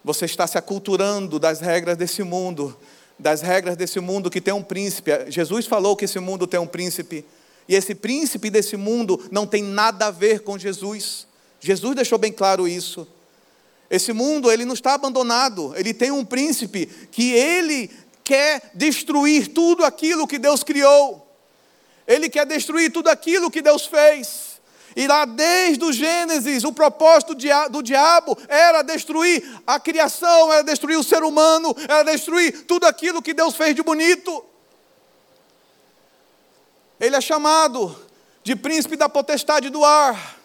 Você 0.03 0.25
está 0.25 0.45
se 0.45 0.58
aculturando 0.58 1.39
das 1.39 1.62
regras 1.62 1.95
desse 1.95 2.21
mundo, 2.21 2.77
das 3.17 3.41
regras 3.41 3.78
desse 3.78 3.99
mundo 3.99 4.30
que 4.30 4.41
tem 4.41 4.54
um 4.54 4.63
príncipe. 4.63 5.12
Jesus 5.30 5.65
falou 5.65 5.95
que 5.95 6.06
esse 6.06 6.19
mundo 6.19 6.45
tem 6.45 6.60
um 6.60 6.67
príncipe, 6.67 7.25
e 7.67 7.75
esse 7.75 7.95
príncipe 7.95 8.49
desse 8.49 8.78
mundo 8.78 9.19
não 9.32 9.47
tem 9.47 9.63
nada 9.63 10.08
a 10.08 10.12
ver 10.12 10.41
com 10.41 10.58
Jesus. 10.58 11.28
Jesus 11.60 11.95
deixou 11.95 12.17
bem 12.17 12.32
claro 12.32 12.67
isso. 12.67 13.08
Esse 13.89 14.13
mundo, 14.13 14.51
ele 14.51 14.65
não 14.65 14.73
está 14.73 14.93
abandonado, 14.93 15.73
ele 15.75 15.93
tem 15.93 16.12
um 16.12 16.25
príncipe 16.25 16.88
que 17.12 17.32
ele 17.32 17.89
quer 18.23 18.71
destruir 18.73 19.47
tudo 19.49 19.86
aquilo 19.86 20.28
que 20.28 20.39
Deus 20.39 20.63
criou. 20.63 21.25
Ele 22.08 22.30
quer 22.30 22.45
destruir 22.45 22.91
tudo 22.91 23.10
aquilo 23.10 23.49
que 23.49 23.62
Deus 23.62 23.86
fez. 23.86 24.54
E 24.95 25.08
lá 25.08 25.25
desde 25.25 25.84
o 25.84 25.91
Gênesis, 25.91 26.63
o 26.63 26.71
propósito 26.71 27.36
do 27.69 27.84
diabo 27.84 28.38
era 28.47 28.81
destruir 28.81 29.43
a 29.67 29.79
criação, 29.79 30.53
era 30.53 30.63
destruir 30.63 30.97
o 30.97 31.03
ser 31.03 31.23
humano, 31.23 31.75
era 31.88 32.03
destruir 32.03 32.65
tudo 32.65 32.86
aquilo 32.86 33.21
que 33.21 33.34
Deus 33.34 33.55
fez 33.55 33.75
de 33.75 33.84
bonito. 33.84 34.45
Ele 36.99 37.15
é 37.15 37.21
chamado 37.21 37.95
de 38.41 38.55
príncipe 38.55 38.95
da 38.95 39.10
potestade 39.10 39.69
do 39.69 39.84
ar. 39.84 40.38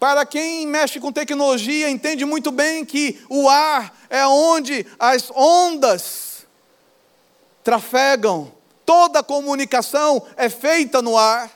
Para 0.00 0.26
quem 0.26 0.66
mexe 0.66 0.98
com 0.98 1.12
tecnologia, 1.12 1.88
entende 1.88 2.24
muito 2.24 2.50
bem 2.50 2.84
que 2.84 3.24
o 3.28 3.48
ar 3.48 3.96
é 4.10 4.26
onde 4.26 4.84
as 4.98 5.30
ondas 5.30 6.46
trafegam 7.62 8.56
Toda 8.86 9.20
comunicação 9.20 10.22
é 10.36 10.48
feita 10.48 11.02
no 11.02 11.18
ar. 11.18 11.50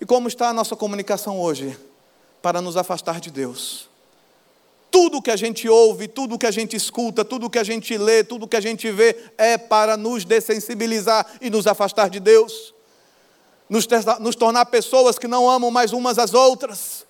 E 0.00 0.06
como 0.06 0.28
está 0.28 0.48
a 0.48 0.52
nossa 0.52 0.74
comunicação 0.74 1.38
hoje? 1.38 1.78
Para 2.40 2.62
nos 2.62 2.76
afastar 2.76 3.20
de 3.20 3.30
Deus. 3.30 3.88
Tudo 4.90 5.20
que 5.20 5.30
a 5.30 5.36
gente 5.36 5.68
ouve, 5.68 6.08
tudo 6.08 6.38
que 6.38 6.46
a 6.46 6.50
gente 6.50 6.74
escuta, 6.74 7.24
tudo 7.24 7.50
que 7.50 7.58
a 7.58 7.64
gente 7.64 7.96
lê, 7.96 8.24
tudo 8.24 8.48
que 8.48 8.56
a 8.56 8.60
gente 8.60 8.90
vê 8.90 9.16
é 9.36 9.58
para 9.58 9.96
nos 9.96 10.24
dessensibilizar 10.24 11.26
e 11.40 11.50
nos 11.50 11.66
afastar 11.66 12.08
de 12.08 12.18
Deus. 12.18 12.74
Nos, 13.68 13.86
nos 14.18 14.34
tornar 14.34 14.66
pessoas 14.66 15.18
que 15.18 15.28
não 15.28 15.48
amam 15.48 15.70
mais 15.70 15.92
umas 15.92 16.18
às 16.18 16.34
outras. 16.34 17.06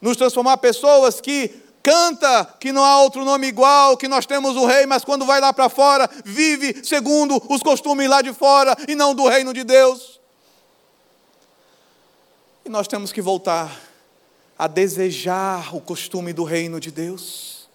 Nos 0.00 0.16
transformar 0.16 0.56
pessoas 0.58 1.20
que 1.20 1.50
canta 1.82 2.54
que 2.58 2.72
não 2.72 2.82
há 2.82 3.02
outro 3.02 3.24
nome 3.24 3.48
igual, 3.48 3.96
que 3.96 4.08
nós 4.08 4.24
temos 4.24 4.56
o 4.56 4.64
rei, 4.64 4.86
mas 4.86 5.04
quando 5.04 5.26
vai 5.26 5.40
lá 5.40 5.52
para 5.52 5.68
fora, 5.68 6.08
vive 6.24 6.82
segundo 6.82 7.42
os 7.50 7.62
costumes 7.62 8.08
lá 8.08 8.22
de 8.22 8.32
fora 8.32 8.74
e 8.88 8.94
não 8.94 9.14
do 9.14 9.28
reino 9.28 9.52
de 9.52 9.64
Deus. 9.64 10.18
E 12.64 12.70
nós 12.70 12.88
temos 12.88 13.12
que 13.12 13.20
voltar 13.20 13.78
a 14.58 14.66
desejar 14.66 15.76
o 15.76 15.80
costume 15.82 16.32
do 16.32 16.44
reino 16.44 16.80
de 16.80 16.90
Deus. 16.90 17.68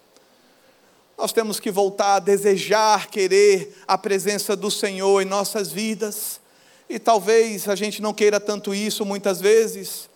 Nós 1.16 1.32
temos 1.32 1.60
que 1.60 1.70
voltar 1.70 2.16
a 2.16 2.18
desejar, 2.18 3.06
querer 3.06 3.76
a 3.86 3.96
presença 3.96 4.56
do 4.56 4.68
Senhor 4.68 5.22
em 5.22 5.24
nossas 5.24 5.70
vidas. 5.70 6.40
E 6.88 6.98
talvez 6.98 7.68
a 7.68 7.76
gente 7.76 8.02
não 8.02 8.12
queira 8.12 8.40
tanto 8.40 8.74
isso 8.74 9.04
muitas 9.04 9.40
vezes, 9.40 10.10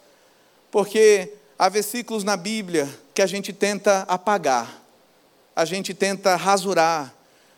porque 0.72 1.34
há 1.56 1.68
versículos 1.68 2.24
na 2.24 2.36
Bíblia 2.36 2.88
que 3.14 3.22
a 3.22 3.26
gente 3.26 3.52
tenta 3.52 4.00
apagar, 4.08 4.82
a 5.54 5.64
gente 5.64 5.94
tenta 5.94 6.34
rasurar, 6.34 7.14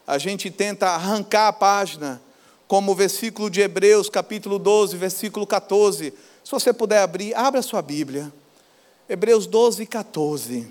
a 0.07 0.19
gente 0.19 0.51
tenta 0.51 0.91
arrancar 0.91 1.49
a 1.49 1.53
página, 1.53 2.21
como 2.69 2.93
o 2.93 2.95
versículo 2.95 3.49
de 3.49 3.63
Hebreus, 3.63 4.11
capítulo 4.11 4.59
12, 4.59 4.99
versículo 4.99 5.47
14. 5.47 6.13
Se 6.47 6.53
você 6.53 6.73
puder 6.73 7.01
abrir, 7.01 7.35
abra 7.35 7.61
sua 7.61 7.83
Bíblia. 7.83 8.33
Hebreus 9.09 9.49
12, 9.49 9.85
14. 9.85 10.69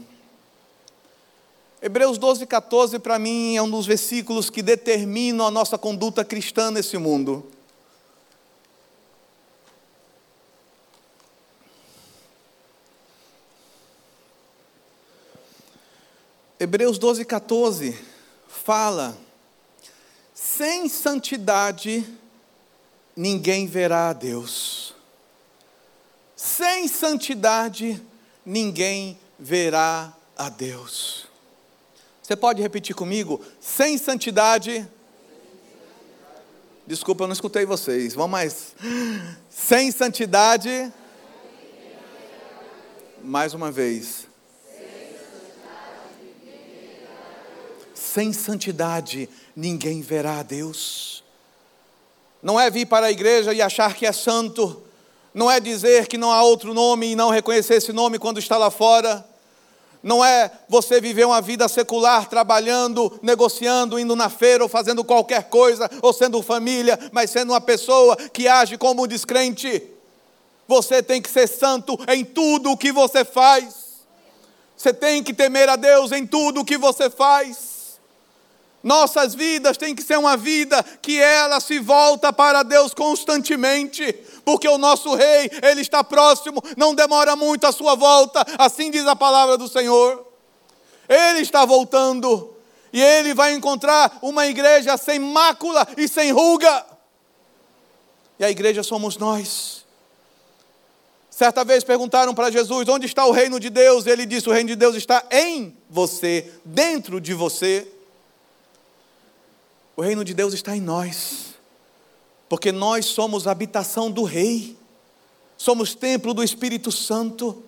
Hebreus 1.82 2.18
12, 2.18 2.46
14, 2.46 2.98
para 2.98 3.20
mim, 3.20 3.58
é 3.58 3.62
um 3.62 3.70
dos 3.70 3.86
versículos 3.86 4.50
que 4.50 4.62
determinam 4.62 5.46
a 5.46 5.52
nossa 5.52 5.78
conduta 5.78 6.24
cristã 6.24 6.72
nesse 6.72 6.98
mundo. 6.98 7.52
Hebreus 16.58 16.98
12, 16.98 17.26
14 17.26 18.00
fala: 18.48 19.18
sem 20.34 20.88
santidade 20.88 22.08
ninguém 23.14 23.68
verá 23.68 24.12
a 24.12 24.14
Deus. 24.14 24.85
Sem 26.46 26.88
santidade 26.88 28.00
ninguém 28.46 29.18
verá 29.40 30.14
a 30.38 30.48
Deus. 30.48 31.26
Você 32.22 32.36
pode 32.36 32.62
repetir 32.62 32.96
comigo? 32.96 33.44
Sem 33.60 33.98
santidade. 33.98 34.88
Desculpa, 36.86 37.24
eu 37.24 37.28
não 37.28 37.34
escutei 37.34 37.66
vocês. 37.66 38.14
Vamos 38.14 38.30
mais. 38.30 38.76
Sem 39.50 39.92
santidade. 39.92 40.94
Mais 43.24 43.56
uma 43.56 43.72
vez. 43.72 44.28
Sem 47.96 48.32
santidade 48.32 49.28
ninguém 49.56 50.00
verá 50.04 50.42
a 50.42 50.44
Deus. 50.44 51.24
Não 52.44 52.60
é 52.60 52.70
vir 52.70 52.86
para 52.86 53.08
a 53.08 53.12
igreja 53.12 53.52
e 53.52 53.64
achar 53.64 53.96
que 53.96 54.06
é 54.06 54.12
santo, 54.12 54.85
não 55.36 55.52
é 55.52 55.60
dizer 55.60 56.08
que 56.08 56.17
não 56.17 56.32
há 56.32 56.41
outro 56.41 56.74
nome 56.74 57.08
e 57.12 57.15
não 57.15 57.30
reconhecer 57.30 57.76
esse 57.76 57.91
nome 57.91 58.17
quando 58.17 58.39
está 58.39 58.58
lá 58.58 58.71
fora, 58.71 59.24
não 60.02 60.24
é 60.24 60.50
você 60.69 61.02
viver 61.02 61.26
uma 61.26 61.41
vida 61.41 61.67
secular, 61.67 62.30
trabalhando, 62.30 63.19
negociando, 63.21 64.00
indo 64.00 64.15
na 64.15 64.30
feira 64.30 64.63
ou 64.63 64.69
fazendo 64.69 65.04
qualquer 65.04 65.50
coisa, 65.50 65.89
ou 66.02 66.13
sendo 66.13 66.41
família, 66.41 66.98
mas 67.12 67.32
sendo 67.32 67.52
uma 67.52 67.60
pessoa 67.60 68.15
que 68.15 68.48
age 68.48 68.78
como 68.78 69.04
um 69.04 69.08
descrente. 69.08 69.84
Você 70.67 71.04
tem 71.04 71.21
que 71.21 71.30
ser 71.30 71.48
santo 71.48 71.98
em 72.08 72.24
tudo 72.24 72.71
o 72.71 72.78
que 72.78 72.93
você 72.93 73.26
faz. 73.26 74.06
Você 74.78 74.93
tem 74.93 75.21
que 75.21 75.34
temer 75.34 75.67
a 75.67 75.76
Deus 75.76 76.13
em 76.13 76.26
tudo 76.26 76.62
o 76.62 76.65
que 76.65 76.78
você 76.78 77.10
faz. 77.10 77.75
Nossas 78.86 79.34
vidas 79.34 79.78
têm 79.78 79.95
que 79.95 80.04
ser 80.04 80.15
uma 80.15 80.38
vida 80.38 80.86
que 81.02 81.19
ela 81.19 81.60
se 81.60 81.80
volta 81.80 82.32
para 82.32 82.62
Deus 82.62 82.93
constantemente, 82.93 84.13
porque 84.45 84.67
o 84.67 84.78
nosso 84.78 85.15
rei, 85.15 85.50
ele 85.63 85.82
está 85.82 86.04
próximo, 86.04 86.62
não 86.78 86.93
demora 86.93 87.36
muito 87.36 87.65
a 87.65 87.71
sua 87.71 87.95
volta, 87.95 88.45
assim 88.60 88.91
diz 88.91 89.08
a 89.08 89.15
palavra 89.15 89.58
do 89.58 89.67
Senhor. 89.67 90.24
Ele 91.10 91.39
está 91.39 91.65
voltando 91.65 92.56
e 92.93 93.02
ele 93.02 93.34
vai 93.34 93.56
encontrar 93.56 94.19
uma 94.21 94.45
igreja 94.45 94.95
sem 94.98 95.17
mácula 95.17 95.88
e 95.98 96.08
sem 96.08 96.32
ruga. 96.32 96.86
E 98.38 98.45
a 98.45 98.52
igreja 98.52 98.84
somos 98.84 99.17
nós. 99.17 99.84
Certa 101.32 101.63
vez 101.63 101.84
perguntaram 101.84 102.36
para 102.36 102.52
Jesus: 102.52 102.88
onde 102.88 103.08
está 103.08 103.26
o 103.26 103.32
reino 103.32 103.60
de 103.60 103.71
Deus? 103.71 104.06
Ele 104.06 104.28
disse: 104.28 104.48
o 104.48 104.54
reino 104.54 104.69
de 104.69 104.76
Deus 104.76 104.95
está 104.95 105.26
em 105.32 105.76
você, 105.89 106.54
dentro 106.63 107.19
de 107.19 107.34
você. 107.34 107.95
O 109.96 110.02
reino 110.02 110.26
de 110.26 110.34
Deus 110.34 110.54
está 110.54 110.76
em 110.76 110.82
nós, 110.82 111.56
porque 112.50 112.70
nós 112.70 113.06
somos 113.06 113.48
a 113.48 113.52
habitação 113.52 114.12
do 114.12 114.24
Rei, 114.24 114.78
somos 115.56 115.96
templo 115.96 116.34
do 116.34 116.44
Espírito 116.44 116.92
Santo. 116.92 117.64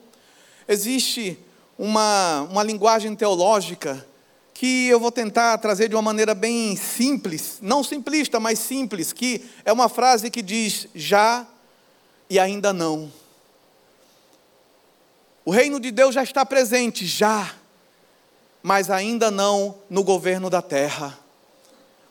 Existe 0.68 1.40
uma, 1.78 2.42
uma 2.52 2.64
linguagem 2.64 3.16
teológica 3.16 4.06
que 4.54 4.88
eu 4.88 5.00
vou 5.00 5.10
tentar 5.12 5.58
trazer 5.60 5.88
de 5.88 5.96
uma 5.96 6.02
maneira 6.02 6.36
bem 6.36 6.76
simples, 6.76 7.60
não 7.62 7.82
simplista, 7.82 8.42
mas 8.42 8.60
simples, 8.60 9.14
que 9.14 9.46
é 9.64 9.72
uma 9.72 9.88
frase 9.88 10.30
que 10.30 10.42
diz 10.42 10.88
já 10.94 11.48
e 12.30 12.38
ainda 12.38 12.74
não. 12.74 13.10
O 15.46 15.52
reino 15.52 15.80
de 15.80 15.92
Deus 15.92 16.14
já 16.14 16.24
está 16.24 16.46
presente, 16.46 17.06
já, 17.06 17.56
mas 18.62 18.90
ainda 18.90 19.32
não 19.32 19.78
no 19.90 20.04
governo 20.04 20.50
da 20.50 20.62
terra. 20.62 21.18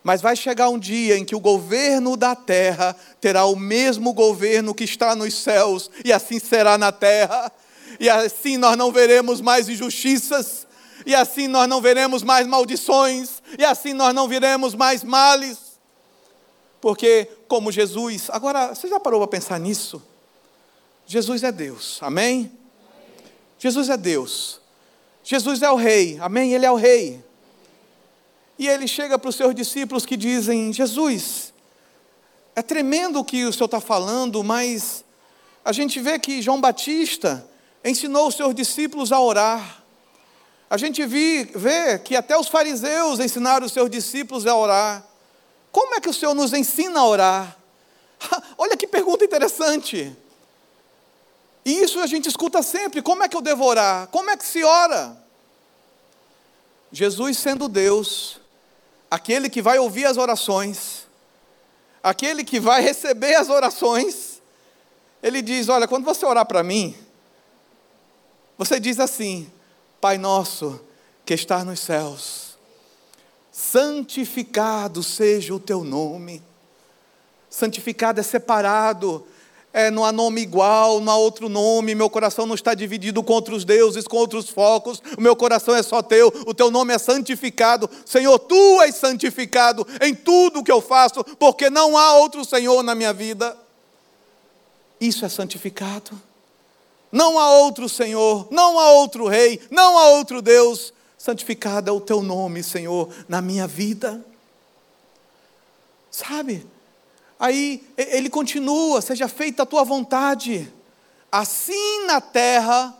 Mas 0.06 0.22
vai 0.22 0.36
chegar 0.36 0.68
um 0.68 0.78
dia 0.78 1.18
em 1.18 1.24
que 1.24 1.34
o 1.34 1.40
governo 1.40 2.16
da 2.16 2.36
terra 2.36 2.94
terá 3.20 3.44
o 3.44 3.56
mesmo 3.56 4.12
governo 4.12 4.72
que 4.72 4.84
está 4.84 5.16
nos 5.16 5.34
céus, 5.34 5.90
e 6.04 6.12
assim 6.12 6.38
será 6.38 6.78
na 6.78 6.92
terra, 6.92 7.50
e 7.98 8.08
assim 8.08 8.56
nós 8.56 8.76
não 8.76 8.92
veremos 8.92 9.40
mais 9.40 9.68
injustiças, 9.68 10.64
e 11.04 11.12
assim 11.12 11.48
nós 11.48 11.68
não 11.68 11.80
veremos 11.80 12.22
mais 12.22 12.46
maldições, 12.46 13.42
e 13.58 13.64
assim 13.64 13.94
nós 13.94 14.14
não 14.14 14.28
veremos 14.28 14.76
mais 14.76 15.02
males. 15.02 15.58
Porque, 16.80 17.28
como 17.48 17.72
Jesus, 17.72 18.28
agora, 18.30 18.76
você 18.76 18.86
já 18.86 19.00
parou 19.00 19.18
para 19.18 19.40
pensar 19.40 19.58
nisso? 19.58 20.00
Jesus 21.04 21.42
é 21.42 21.50
Deus, 21.50 21.98
amém? 22.00 22.52
Jesus 23.58 23.88
é 23.88 23.96
Deus. 23.96 24.60
Jesus 25.24 25.62
é 25.62 25.70
o 25.72 25.74
Rei, 25.74 26.16
amém? 26.20 26.52
Ele 26.52 26.64
é 26.64 26.70
o 26.70 26.76
Rei. 26.76 27.26
E 28.58 28.66
ele 28.66 28.88
chega 28.88 29.18
para 29.18 29.28
os 29.28 29.36
seus 29.36 29.54
discípulos 29.54 30.06
que 30.06 30.16
dizem: 30.16 30.72
Jesus, 30.72 31.52
é 32.54 32.62
tremendo 32.62 33.20
o 33.20 33.24
que 33.24 33.44
o 33.44 33.52
Senhor 33.52 33.66
está 33.66 33.80
falando, 33.80 34.42
mas 34.42 35.04
a 35.64 35.72
gente 35.72 36.00
vê 36.00 36.18
que 36.18 36.40
João 36.40 36.60
Batista 36.60 37.46
ensinou 37.84 38.28
os 38.28 38.34
seus 38.34 38.54
discípulos 38.54 39.12
a 39.12 39.20
orar. 39.20 39.82
A 40.68 40.76
gente 40.76 41.04
vê, 41.04 41.98
que 42.04 42.16
até 42.16 42.36
os 42.36 42.48
fariseus 42.48 43.20
ensinaram 43.20 43.66
os 43.66 43.72
seus 43.72 43.88
discípulos 43.88 44.46
a 44.46 44.56
orar. 44.56 45.06
Como 45.70 45.94
é 45.94 46.00
que 46.00 46.08
o 46.08 46.14
Senhor 46.14 46.34
nos 46.34 46.52
ensina 46.52 47.00
a 47.00 47.06
orar? 47.06 47.56
Olha 48.56 48.76
que 48.76 48.86
pergunta 48.86 49.24
interessante. 49.24 50.16
E 51.64 51.82
isso 51.82 52.00
a 52.00 52.06
gente 52.06 52.28
escuta 52.28 52.62
sempre: 52.62 53.02
como 53.02 53.22
é 53.22 53.28
que 53.28 53.36
eu 53.36 53.42
devo 53.42 53.64
orar? 53.64 54.08
Como 54.08 54.30
é 54.30 54.36
que 54.36 54.44
se 54.44 54.64
ora? 54.64 55.16
Jesus, 56.90 57.36
sendo 57.38 57.68
Deus, 57.68 58.40
aquele 59.10 59.48
que 59.48 59.62
vai 59.62 59.78
ouvir 59.78 60.04
as 60.06 60.16
orações, 60.16 61.06
aquele 62.02 62.44
que 62.44 62.60
vai 62.60 62.80
receber 62.80 63.34
as 63.34 63.48
orações, 63.48 64.42
ele 65.22 65.42
diz: 65.42 65.68
Olha, 65.68 65.88
quando 65.88 66.04
você 66.04 66.24
orar 66.24 66.46
para 66.46 66.62
mim, 66.62 66.96
você 68.56 68.78
diz 68.78 69.00
assim: 69.00 69.50
Pai 70.00 70.18
nosso 70.18 70.80
que 71.24 71.34
está 71.34 71.64
nos 71.64 71.80
céus, 71.80 72.56
santificado 73.50 75.02
seja 75.02 75.54
o 75.54 75.60
teu 75.60 75.82
nome. 75.82 76.42
Santificado 77.48 78.20
é 78.20 78.22
separado, 78.22 79.26
é, 79.76 79.90
não 79.90 80.06
há 80.06 80.10
nome 80.10 80.40
igual, 80.40 81.02
não 81.02 81.12
há 81.12 81.16
outro 81.18 81.50
nome, 81.50 81.94
meu 81.94 82.08
coração 82.08 82.46
não 82.46 82.54
está 82.54 82.72
dividido 82.72 83.22
com 83.22 83.34
outros 83.34 83.62
deuses, 83.62 84.08
com 84.08 84.16
outros 84.16 84.48
focos, 84.48 85.02
o 85.18 85.20
meu 85.20 85.36
coração 85.36 85.76
é 85.76 85.82
só 85.82 86.00
teu, 86.00 86.32
o 86.46 86.54
teu 86.54 86.70
nome 86.70 86.94
é 86.94 86.98
santificado. 86.98 87.88
Senhor, 88.06 88.38
tu 88.38 88.80
és 88.80 88.94
santificado 88.94 89.86
em 90.00 90.14
tudo 90.14 90.64
que 90.64 90.72
eu 90.72 90.80
faço, 90.80 91.22
porque 91.38 91.68
não 91.68 91.98
há 91.98 92.16
outro 92.16 92.42
Senhor 92.42 92.82
na 92.82 92.94
minha 92.94 93.12
vida. 93.12 93.54
Isso 94.98 95.26
é 95.26 95.28
santificado. 95.28 96.18
Não 97.12 97.38
há 97.38 97.50
outro 97.58 97.86
Senhor, 97.86 98.48
não 98.50 98.80
há 98.80 98.92
outro 98.92 99.28
Rei, 99.28 99.60
não 99.70 99.98
há 99.98 100.08
outro 100.12 100.40
Deus. 100.40 100.94
Santificado 101.18 101.90
é 101.90 101.92
o 101.92 102.00
teu 102.00 102.22
nome, 102.22 102.62
Senhor, 102.62 103.10
na 103.28 103.42
minha 103.42 103.66
vida. 103.66 104.24
Sabe? 106.10 106.66
Aí 107.38 107.86
ele 107.96 108.30
continua: 108.30 109.00
seja 109.00 109.28
feita 109.28 109.62
a 109.62 109.66
tua 109.66 109.84
vontade, 109.84 110.72
assim 111.30 112.06
na 112.06 112.20
terra 112.20 112.96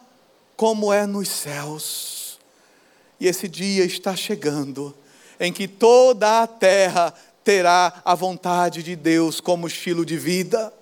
como 0.57 0.92
é 0.92 1.07
nos 1.07 1.29
céus. 1.29 2.38
E 3.18 3.27
esse 3.27 3.49
dia 3.49 3.85
está 3.85 4.14
chegando, 4.14 4.94
em 5.40 5.53
que 5.53 5.66
toda 5.66 6.42
a 6.42 6.46
terra 6.46 7.14
terá 7.42 8.03
a 8.05 8.14
vontade 8.14 8.83
de 8.83 8.94
Deus 8.94 9.40
como 9.40 9.66
estilo 9.66 10.05
de 10.05 10.18
vida, 10.18 10.72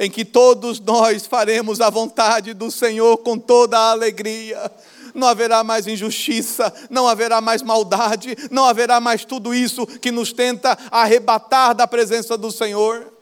em 0.00 0.10
que 0.10 0.24
todos 0.24 0.80
nós 0.80 1.26
faremos 1.26 1.80
a 1.80 1.90
vontade 1.90 2.54
do 2.54 2.70
Senhor 2.70 3.18
com 3.18 3.38
toda 3.38 3.78
a 3.78 3.90
alegria 3.90 4.70
não 5.18 5.26
haverá 5.28 5.62
mais 5.62 5.86
injustiça, 5.86 6.72
não 6.88 7.06
haverá 7.06 7.40
mais 7.40 7.62
maldade, 7.62 8.36
não 8.50 8.64
haverá 8.64 9.00
mais 9.00 9.24
tudo 9.24 9.54
isso 9.54 9.86
que 9.86 10.10
nos 10.10 10.32
tenta 10.32 10.78
arrebatar 10.90 11.74
da 11.74 11.86
presença 11.86 12.38
do 12.38 12.50
Senhor. 12.50 13.12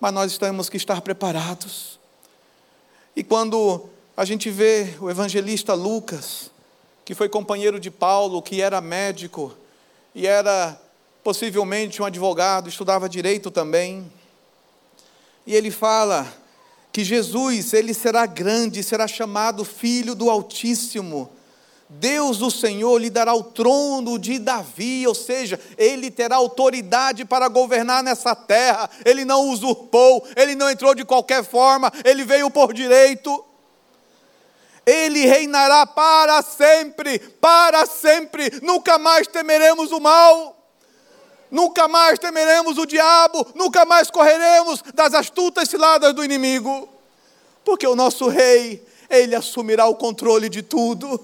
Mas 0.00 0.12
nós 0.12 0.38
temos 0.38 0.68
que 0.68 0.76
estar 0.76 1.00
preparados. 1.00 2.00
E 3.14 3.22
quando 3.22 3.88
a 4.16 4.24
gente 4.24 4.50
vê 4.50 4.94
o 5.00 5.10
evangelista 5.10 5.74
Lucas, 5.74 6.50
que 7.04 7.14
foi 7.14 7.28
companheiro 7.28 7.78
de 7.78 7.90
Paulo, 7.90 8.42
que 8.42 8.60
era 8.60 8.80
médico 8.80 9.54
e 10.14 10.26
era 10.26 10.80
possivelmente 11.22 12.02
um 12.02 12.04
advogado, 12.04 12.68
estudava 12.68 13.08
direito 13.08 13.50
também. 13.50 14.10
E 15.46 15.54
ele 15.54 15.70
fala 15.70 16.41
que 16.92 17.02
Jesus, 17.02 17.72
ele 17.72 17.94
será 17.94 18.26
grande, 18.26 18.82
será 18.82 19.08
chamado 19.08 19.64
Filho 19.64 20.14
do 20.14 20.28
Altíssimo. 20.28 21.30
Deus 21.88 22.40
o 22.40 22.50
Senhor 22.50 22.98
lhe 22.98 23.10
dará 23.10 23.34
o 23.34 23.42
trono 23.42 24.18
de 24.18 24.38
Davi, 24.38 25.06
ou 25.06 25.14
seja, 25.14 25.58
ele 25.76 26.10
terá 26.10 26.36
autoridade 26.36 27.24
para 27.24 27.48
governar 27.48 28.02
nessa 28.02 28.34
terra. 28.34 28.90
Ele 29.04 29.24
não 29.24 29.48
usurpou, 29.48 30.26
ele 30.36 30.54
não 30.54 30.70
entrou 30.70 30.94
de 30.94 31.04
qualquer 31.04 31.44
forma, 31.44 31.90
ele 32.04 32.24
veio 32.24 32.50
por 32.50 32.72
direito. 32.72 33.44
Ele 34.84 35.26
reinará 35.26 35.86
para 35.86 36.42
sempre, 36.42 37.18
para 37.18 37.86
sempre. 37.86 38.50
Nunca 38.62 38.98
mais 38.98 39.26
temeremos 39.26 39.92
o 39.92 40.00
mal. 40.00 40.61
Nunca 41.52 41.86
mais 41.86 42.18
temeremos 42.18 42.78
o 42.78 42.86
diabo, 42.86 43.46
nunca 43.54 43.84
mais 43.84 44.10
correremos 44.10 44.82
das 44.94 45.12
astutas 45.12 45.68
ciladas 45.68 46.14
do 46.14 46.24
inimigo. 46.24 46.88
Porque 47.62 47.86
o 47.86 47.94
nosso 47.94 48.26
rei, 48.26 48.82
ele 49.10 49.34
assumirá 49.34 49.84
o 49.84 49.94
controle 49.94 50.48
de 50.48 50.62
tudo. 50.62 51.20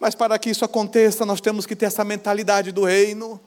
Mas 0.00 0.14
para 0.14 0.38
que 0.38 0.48
isso 0.48 0.64
aconteça, 0.64 1.26
nós 1.26 1.42
temos 1.42 1.66
que 1.66 1.76
ter 1.76 1.84
essa 1.84 2.02
mentalidade 2.04 2.72
do 2.72 2.84
reino. 2.84 3.38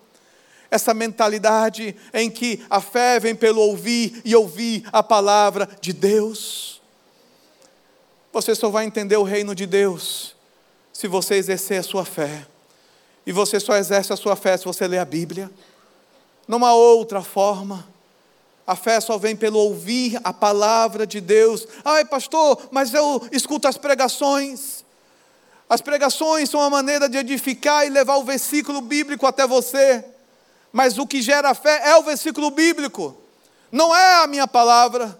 Essa 0.69 0.93
mentalidade 0.93 1.95
em 2.13 2.29
que 2.29 2.63
a 2.69 2.79
fé 2.79 3.19
vem 3.19 3.33
pelo 3.33 3.59
ouvir 3.59 4.21
e 4.23 4.35
ouvir 4.35 4.83
a 4.93 5.01
palavra 5.01 5.67
de 5.81 5.93
Deus. 5.93 6.79
Você 8.31 8.53
só 8.53 8.69
vai 8.69 8.85
entender 8.85 9.17
o 9.17 9.23
reino 9.23 9.55
de 9.55 9.65
Deus 9.65 10.35
se 10.93 11.07
você 11.07 11.33
exercer 11.33 11.79
a 11.79 11.83
sua 11.83 12.05
fé. 12.05 12.45
E 13.25 13.31
você 13.31 13.59
só 13.59 13.75
exerce 13.75 14.11
a 14.11 14.17
sua 14.17 14.35
fé 14.35 14.57
se 14.57 14.65
você 14.65 14.87
ler 14.87 14.99
a 14.99 15.05
Bíblia. 15.05 15.49
Não 16.47 16.65
há 16.65 16.73
outra 16.73 17.21
forma. 17.21 17.87
A 18.65 18.75
fé 18.75 18.99
só 18.99 19.17
vem 19.17 19.35
pelo 19.35 19.59
ouvir 19.59 20.19
a 20.23 20.31
palavra 20.31 21.05
de 21.05 21.19
Deus. 21.19 21.67
Ai, 21.83 22.05
pastor, 22.05 22.69
mas 22.71 22.93
eu 22.93 23.27
escuto 23.31 23.67
as 23.67 23.77
pregações. 23.77 24.83
As 25.69 25.81
pregações 25.81 26.49
são 26.49 26.59
uma 26.59 26.69
maneira 26.69 27.07
de 27.07 27.17
edificar 27.17 27.85
e 27.85 27.89
levar 27.89 28.17
o 28.17 28.23
versículo 28.23 28.81
bíblico 28.81 29.25
até 29.25 29.47
você. 29.47 30.03
Mas 30.71 30.97
o 30.97 31.07
que 31.07 31.21
gera 31.21 31.53
fé 31.53 31.89
é 31.89 31.95
o 31.97 32.03
versículo 32.03 32.49
bíblico, 32.51 33.15
não 33.71 33.95
é 33.95 34.23
a 34.23 34.27
minha 34.27 34.47
palavra, 34.47 35.19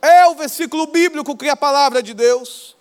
é 0.00 0.26
o 0.26 0.34
versículo 0.34 0.86
bíblico 0.86 1.36
que 1.36 1.46
é 1.46 1.50
a 1.50 1.56
palavra 1.56 2.02
de 2.02 2.14
Deus. 2.14 2.76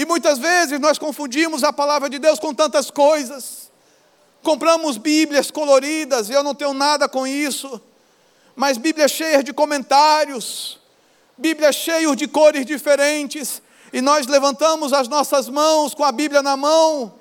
E 0.00 0.06
muitas 0.06 0.38
vezes 0.38 0.80
nós 0.80 0.96
confundimos 0.96 1.62
a 1.62 1.74
palavra 1.74 2.08
de 2.08 2.18
Deus 2.18 2.38
com 2.38 2.54
tantas 2.54 2.90
coisas. 2.90 3.70
Compramos 4.42 4.96
Bíblias 4.96 5.50
coloridas, 5.50 6.30
eu 6.30 6.42
não 6.42 6.54
tenho 6.54 6.72
nada 6.72 7.06
com 7.06 7.26
isso, 7.26 7.78
mas 8.56 8.78
Bíblias 8.78 9.10
cheias 9.10 9.44
de 9.44 9.52
comentários, 9.52 10.80
Bíblias 11.36 11.76
cheias 11.76 12.16
de 12.16 12.26
cores 12.26 12.64
diferentes, 12.64 13.60
e 13.92 14.00
nós 14.00 14.26
levantamos 14.26 14.94
as 14.94 15.06
nossas 15.06 15.50
mãos 15.50 15.92
com 15.92 16.02
a 16.02 16.10
Bíblia 16.10 16.42
na 16.42 16.56
mão 16.56 17.16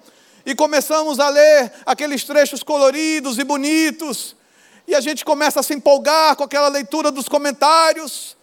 e 0.46 0.56
começamos 0.56 1.20
a 1.20 1.28
ler 1.28 1.74
aqueles 1.86 2.24
trechos 2.24 2.64
coloridos 2.64 3.38
e 3.38 3.44
bonitos, 3.44 4.38
e 4.88 4.96
a 4.96 5.02
gente 5.02 5.26
começa 5.26 5.60
a 5.60 5.64
se 5.64 5.74
empolgar 5.74 6.38
com 6.38 6.46
aquela 6.46 6.70
leitura 6.70 7.12
dos 7.12 7.28
comentários, 7.28 8.38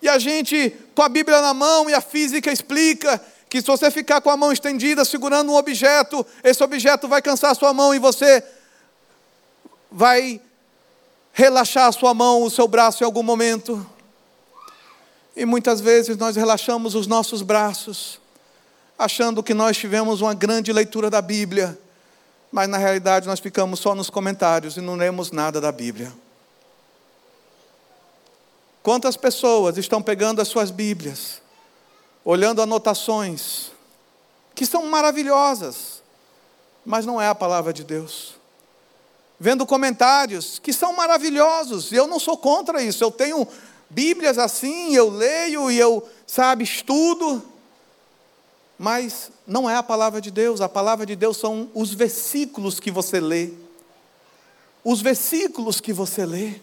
e 0.00 0.08
a 0.08 0.18
gente, 0.18 0.74
com 0.94 1.02
a 1.02 1.08
Bíblia 1.10 1.42
na 1.42 1.52
mão, 1.52 1.90
e 1.90 1.92
a 1.92 2.00
física 2.00 2.50
explica 2.50 3.20
que 3.54 3.60
se 3.60 3.68
você 3.68 3.88
ficar 3.88 4.20
com 4.20 4.30
a 4.30 4.36
mão 4.36 4.50
estendida 4.50 5.04
segurando 5.04 5.52
um 5.52 5.54
objeto, 5.54 6.26
esse 6.42 6.60
objeto 6.60 7.06
vai 7.06 7.22
cansar 7.22 7.52
a 7.52 7.54
sua 7.54 7.72
mão 7.72 7.94
e 7.94 8.00
você 8.00 8.42
vai 9.92 10.40
relaxar 11.32 11.86
a 11.86 11.92
sua 11.92 12.12
mão, 12.12 12.42
o 12.42 12.50
seu 12.50 12.66
braço 12.66 13.04
em 13.04 13.06
algum 13.06 13.22
momento. 13.22 13.88
E 15.36 15.44
muitas 15.44 15.80
vezes 15.80 16.16
nós 16.16 16.34
relaxamos 16.34 16.96
os 16.96 17.06
nossos 17.06 17.42
braços, 17.42 18.18
achando 18.98 19.40
que 19.40 19.54
nós 19.54 19.76
tivemos 19.76 20.20
uma 20.20 20.34
grande 20.34 20.72
leitura 20.72 21.08
da 21.08 21.22
Bíblia, 21.22 21.78
mas 22.50 22.68
na 22.68 22.76
realidade 22.76 23.28
nós 23.28 23.38
ficamos 23.38 23.78
só 23.78 23.94
nos 23.94 24.10
comentários 24.10 24.76
e 24.76 24.80
não 24.80 24.96
lemos 24.96 25.30
nada 25.30 25.60
da 25.60 25.70
Bíblia. 25.70 26.12
Quantas 28.82 29.16
pessoas 29.16 29.78
estão 29.78 30.02
pegando 30.02 30.42
as 30.42 30.48
suas 30.48 30.72
Bíblias, 30.72 31.43
olhando 32.24 32.62
anotações, 32.62 33.70
que 34.54 34.64
são 34.64 34.86
maravilhosas, 34.86 36.02
mas 36.84 37.04
não 37.04 37.20
é 37.20 37.28
a 37.28 37.34
palavra 37.34 37.72
de 37.72 37.84
Deus. 37.84 38.34
Vendo 39.38 39.66
comentários 39.66 40.58
que 40.58 40.72
são 40.72 40.94
maravilhosos, 40.94 41.92
e 41.92 41.96
eu 41.96 42.06
não 42.06 42.18
sou 42.18 42.36
contra 42.36 42.82
isso, 42.82 43.04
eu 43.04 43.10
tenho 43.10 43.46
Bíblias 43.90 44.38
assim, 44.38 44.94
eu 44.94 45.10
leio 45.10 45.70
e 45.70 45.78
eu, 45.78 46.08
sabe, 46.26 46.64
estudo, 46.64 47.42
mas 48.78 49.30
não 49.46 49.68
é 49.68 49.76
a 49.76 49.82
palavra 49.82 50.20
de 50.20 50.30
Deus, 50.30 50.60
a 50.60 50.68
palavra 50.68 51.04
de 51.04 51.14
Deus 51.14 51.36
são 51.36 51.68
os 51.74 51.92
versículos 51.92 52.80
que 52.80 52.90
você 52.90 53.20
lê. 53.20 53.50
Os 54.82 55.00
versículos 55.00 55.80
que 55.80 55.92
você 55.92 56.26
lê. 56.26 56.60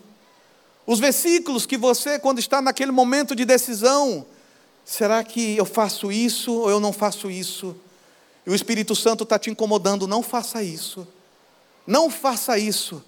Os 0.85 0.99
versículos 0.99 1.65
que 1.65 1.77
você, 1.77 2.19
quando 2.19 2.39
está 2.39 2.61
naquele 2.61 2.91
momento 2.91 3.35
de 3.35 3.45
decisão, 3.45 4.25
será 4.85 5.23
que 5.23 5.55
eu 5.57 5.65
faço 5.65 6.11
isso 6.11 6.53
ou 6.53 6.69
eu 6.69 6.79
não 6.79 6.93
faço 6.93 7.29
isso? 7.29 7.75
E 8.45 8.49
o 8.49 8.55
Espírito 8.55 8.95
Santo 8.95 9.23
está 9.23 9.37
te 9.37 9.49
incomodando, 9.49 10.07
não 10.07 10.23
faça 10.23 10.63
isso. 10.63 11.07
Não 11.85 12.09
faça 12.09 12.57
isso. 12.57 13.03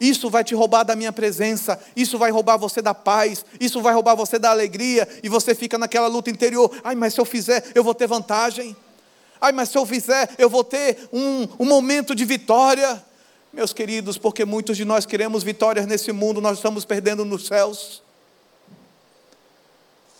Isso 0.00 0.30
vai 0.30 0.44
te 0.44 0.54
roubar 0.54 0.84
da 0.84 0.94
minha 0.94 1.12
presença, 1.12 1.78
isso 1.96 2.16
vai 2.18 2.30
roubar 2.30 2.56
você 2.56 2.80
da 2.80 2.94
paz, 2.94 3.44
isso 3.58 3.82
vai 3.82 3.92
roubar 3.92 4.14
você 4.14 4.38
da 4.38 4.50
alegria, 4.50 5.08
e 5.24 5.28
você 5.28 5.54
fica 5.56 5.76
naquela 5.76 6.06
luta 6.06 6.30
interior. 6.30 6.70
Ai, 6.84 6.94
mas 6.94 7.14
se 7.14 7.20
eu 7.20 7.24
fizer, 7.24 7.64
eu 7.74 7.82
vou 7.82 7.94
ter 7.94 8.06
vantagem. 8.06 8.76
Ai, 9.40 9.50
mas 9.50 9.70
se 9.70 9.78
eu 9.78 9.84
fizer, 9.84 10.30
eu 10.38 10.48
vou 10.48 10.62
ter 10.62 11.08
um, 11.12 11.48
um 11.58 11.64
momento 11.64 12.14
de 12.14 12.24
vitória. 12.24 13.02
Meus 13.52 13.72
queridos, 13.72 14.16
porque 14.16 14.44
muitos 14.44 14.76
de 14.76 14.84
nós 14.84 15.04
queremos 15.04 15.42
vitórias 15.42 15.86
nesse 15.86 16.12
mundo, 16.12 16.40
nós 16.40 16.58
estamos 16.58 16.84
perdendo 16.84 17.24
nos 17.24 17.46
céus. 17.46 18.02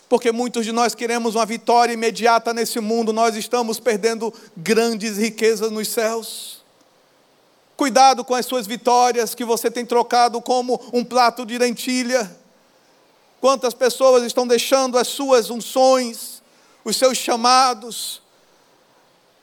Porque 0.09 0.31
muitos 0.31 0.65
de 0.65 0.71
nós 0.71 0.95
queremos 0.95 1.35
uma 1.35 1.45
vitória 1.45 1.93
imediata 1.93 2.51
nesse 2.51 2.79
mundo, 2.79 3.13
nós 3.13 3.35
estamos 3.35 3.79
perdendo 3.79 4.33
grandes 4.57 5.17
riquezas 5.17 5.71
nos 5.71 5.87
céus. 5.87 6.63
Cuidado 7.77 8.25
com 8.25 8.33
as 8.33 8.45
suas 8.45 8.65
vitórias 8.65 9.35
que 9.35 9.45
você 9.45 9.69
tem 9.69 9.85
trocado 9.85 10.41
como 10.41 10.81
um 10.91 11.05
prato 11.05 11.45
de 11.45 11.57
lentilha. 11.59 12.29
Quantas 13.39 13.73
pessoas 13.73 14.23
estão 14.23 14.45
deixando 14.45 14.97
as 14.97 15.07
suas 15.07 15.51
unções, 15.51 16.41
os 16.83 16.97
seus 16.97 17.17
chamados, 17.17 18.21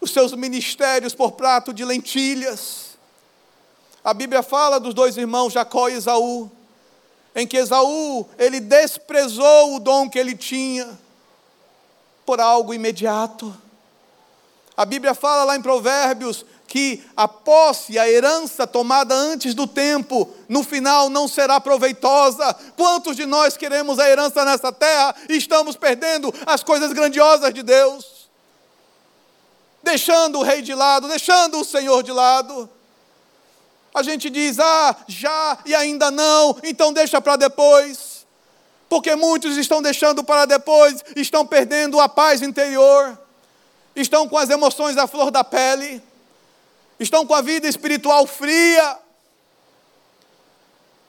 os 0.01 0.11
seus 0.11 0.33
ministérios 0.33 1.15
por 1.15 1.33
prato 1.33 1.73
de 1.73 1.85
lentilhas. 1.85 2.99
A 4.05 4.13
Bíblia 4.13 4.43
fala 4.43 4.79
dos 4.79 4.93
dois 4.93 5.17
irmãos 5.17 5.53
Jacó 5.53 5.89
e 5.89 5.95
Esaú, 5.95 6.51
em 7.37 7.47
que 7.47 7.59
Esaú, 7.59 8.27
ele 8.39 8.59
desprezou 8.59 9.77
o 9.77 9.79
dom 9.79 10.09
que 10.09 10.19
ele 10.19 10.35
tinha 10.35 10.99
por 12.25 12.41
algo 12.41 12.73
imediato. 12.73 13.55
A 14.75 14.87
Bíblia 14.87 15.15
fala 15.15 15.45
lá 15.45 15.57
em 15.57 15.61
Provérbios 15.61 16.47
que 16.67 17.05
a 17.15 17.29
posse, 17.29 17.99
a 17.99 18.09
herança 18.09 18.67
tomada 18.67 19.15
antes 19.15 19.55
do 19.55 19.67
tempo, 19.67 20.29
no 20.49 20.65
final 20.65 21.11
não 21.11 21.29
será 21.29 21.61
proveitosa. 21.61 22.55
Quantos 22.75 23.15
de 23.15 23.27
nós 23.27 23.57
queremos 23.57 23.99
a 23.99 24.09
herança 24.09 24.43
nessa 24.43 24.73
terra 24.73 25.15
e 25.29 25.37
estamos 25.37 25.77
perdendo 25.77 26.35
as 26.47 26.65
coisas 26.65 26.93
grandiosas 26.93 27.53
de 27.53 27.63
Deus? 27.63 28.29
Deixando 29.83 30.39
o 30.39 30.43
rei 30.43 30.63
de 30.63 30.75
lado, 30.75 31.07
deixando 31.07 31.61
o 31.61 31.65
Senhor 31.65 32.03
de 32.03 32.13
lado. 32.13 32.69
A 33.97 34.03
gente 34.03 34.31
diz, 34.31 34.59
ah, 34.61 34.97
já 35.09 35.59
e 35.65 35.75
ainda 35.75 36.11
não, 36.11 36.57
então 36.63 36.93
deixa 36.93 37.21
para 37.21 37.35
depois. 37.37 38.25
Porque 38.89 39.17
muitos 39.17 39.57
estão 39.57 39.83
deixando 39.83 40.23
para 40.23 40.45
depois, 40.45 41.05
estão 41.17 41.45
perdendo 41.45 41.99
a 41.99 42.09
paz 42.09 42.43
interior, 42.43 43.19
estão 43.97 44.29
com 44.29 44.39
as 44.39 44.51
emoções 44.51 44.97
à 44.97 45.09
flor 45.09 45.31
da 45.33 45.43
pele 45.43 46.03
estão 46.99 47.27
com 47.27 47.35
a 47.35 47.43
vida 47.43 47.69
espiritual 47.69 48.27
fria, 48.27 48.99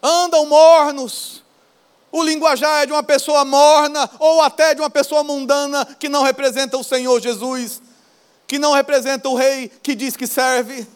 andam 0.01 0.45
mornos. 0.45 1.43
O 2.11 2.23
linguajar 2.23 2.83
é 2.83 2.85
de 2.85 2.91
uma 2.91 3.03
pessoa 3.03 3.43
morna 3.43 4.09
ou 4.19 4.41
até 4.41 4.73
de 4.73 4.81
uma 4.81 4.89
pessoa 4.89 5.23
mundana 5.23 5.85
que 5.99 6.07
não 6.07 6.23
representa 6.23 6.77
o 6.77 6.83
Senhor 6.83 7.19
Jesus, 7.21 7.81
que 8.47 8.57
não 8.57 8.71
representa 8.71 9.27
o 9.27 9.35
Rei 9.35 9.69
que 9.83 9.93
diz 9.93 10.15
que 10.15 10.25
serve. 10.25 10.87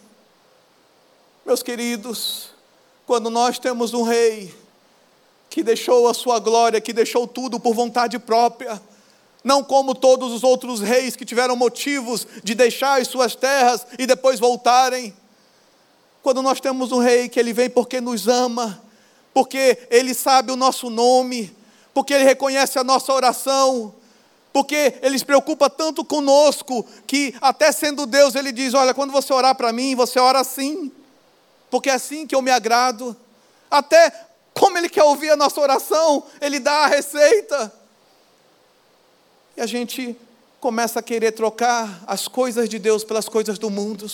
Meus 1.43 1.63
queridos, 1.63 2.49
quando 3.05 3.31
nós 3.31 3.57
temos 3.57 3.95
um 3.95 4.03
Rei 4.03 4.53
que 5.49 5.63
deixou 5.63 6.07
a 6.07 6.13
sua 6.13 6.37
glória, 6.39 6.79
que 6.79 6.93
deixou 6.93 7.27
tudo 7.27 7.59
por 7.59 7.73
vontade 7.73 8.19
própria, 8.19 8.79
não 9.43 9.63
como 9.63 9.95
todos 9.95 10.31
os 10.31 10.43
outros 10.43 10.81
reis 10.81 11.15
que 11.15 11.25
tiveram 11.25 11.55
motivos 11.55 12.27
de 12.43 12.53
deixar 12.53 13.01
as 13.01 13.07
suas 13.07 13.35
terras 13.35 13.85
e 13.97 14.05
depois 14.05 14.39
voltarem. 14.39 15.13
Quando 16.21 16.43
nós 16.43 16.61
temos 16.61 16.91
um 16.91 16.99
rei 16.99 17.27
que 17.27 17.39
ele 17.39 17.53
vem 17.53 17.69
porque 17.69 17.99
nos 17.99 18.27
ama, 18.27 18.79
porque 19.33 19.79
ele 19.89 20.13
sabe 20.13 20.51
o 20.51 20.55
nosso 20.55 20.91
nome, 20.91 21.51
porque 21.91 22.13
ele 22.13 22.23
reconhece 22.23 22.77
a 22.77 22.83
nossa 22.83 23.11
oração, 23.11 23.93
porque 24.53 24.95
Ele 25.01 25.17
se 25.17 25.23
preocupa 25.25 25.69
tanto 25.69 26.03
conosco, 26.03 26.85
que 27.07 27.33
até 27.39 27.71
sendo 27.71 28.05
Deus, 28.05 28.35
Ele 28.35 28.51
diz: 28.51 28.73
Olha, 28.73 28.93
quando 28.93 29.11
você 29.11 29.31
orar 29.31 29.55
para 29.55 29.71
mim, 29.71 29.95
você 29.95 30.19
ora 30.19 30.41
assim, 30.41 30.91
porque 31.72 31.89
é 31.89 31.93
assim 31.93 32.28
que 32.28 32.36
eu 32.36 32.41
me 32.41 32.51
agrado. 32.51 33.15
Até 33.69 34.13
como 34.53 34.78
Ele 34.78 34.89
quer 34.89 35.03
ouvir 35.03 35.32
a 35.32 35.38
nossa 35.38 35.59
oração, 35.59 36.24
Ele 36.41 36.59
dá 36.59 36.84
a 36.84 36.88
receita. 36.88 37.74
E 39.55 39.61
a 39.61 39.65
gente 39.65 40.15
começa 40.59 40.99
a 40.99 41.03
querer 41.03 41.32
trocar 41.32 42.03
as 42.05 42.28
coisas 42.28 42.69
de 42.69 42.78
Deus 42.78 43.03
pelas 43.03 43.28
coisas 43.28 43.57
do 43.57 43.69
mundo, 43.69 44.05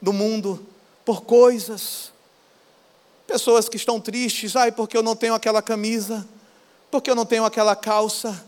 do 0.00 0.12
mundo, 0.12 0.64
por 1.04 1.22
coisas. 1.22 2.12
Pessoas 3.26 3.68
que 3.68 3.76
estão 3.76 4.00
tristes, 4.00 4.54
ai, 4.54 4.70
porque 4.70 4.96
eu 4.96 5.02
não 5.02 5.16
tenho 5.16 5.34
aquela 5.34 5.60
camisa, 5.60 6.26
porque 6.90 7.10
eu 7.10 7.14
não 7.14 7.26
tenho 7.26 7.44
aquela 7.44 7.74
calça, 7.74 8.44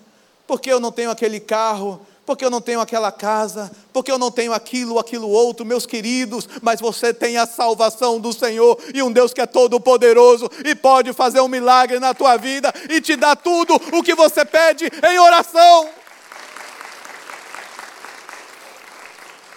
porque 0.46 0.70
eu 0.70 0.78
não 0.78 0.92
tenho 0.92 1.10
aquele 1.10 1.40
carro, 1.40 2.06
porque 2.26 2.44
eu 2.44 2.50
não 2.50 2.60
tenho 2.60 2.80
aquela 2.80 3.12
casa, 3.12 3.70
porque 3.92 4.10
eu 4.10 4.18
não 4.18 4.32
tenho 4.32 4.52
aquilo, 4.52 4.98
aquilo 4.98 5.30
outro, 5.30 5.64
meus 5.64 5.86
queridos, 5.86 6.48
mas 6.60 6.80
você 6.80 7.14
tem 7.14 7.36
a 7.36 7.46
salvação 7.46 8.18
do 8.18 8.32
Senhor 8.32 8.76
e 8.92 9.00
um 9.00 9.12
Deus 9.12 9.32
que 9.32 9.40
é 9.40 9.46
todo 9.46 9.80
poderoso 9.80 10.50
e 10.64 10.74
pode 10.74 11.12
fazer 11.12 11.40
um 11.40 11.46
milagre 11.46 12.00
na 12.00 12.12
tua 12.12 12.36
vida 12.36 12.74
e 12.90 13.00
te 13.00 13.14
dar 13.14 13.36
tudo 13.36 13.76
o 13.92 14.02
que 14.02 14.14
você 14.14 14.44
pede 14.44 14.90
em 15.08 15.18
oração. 15.20 15.88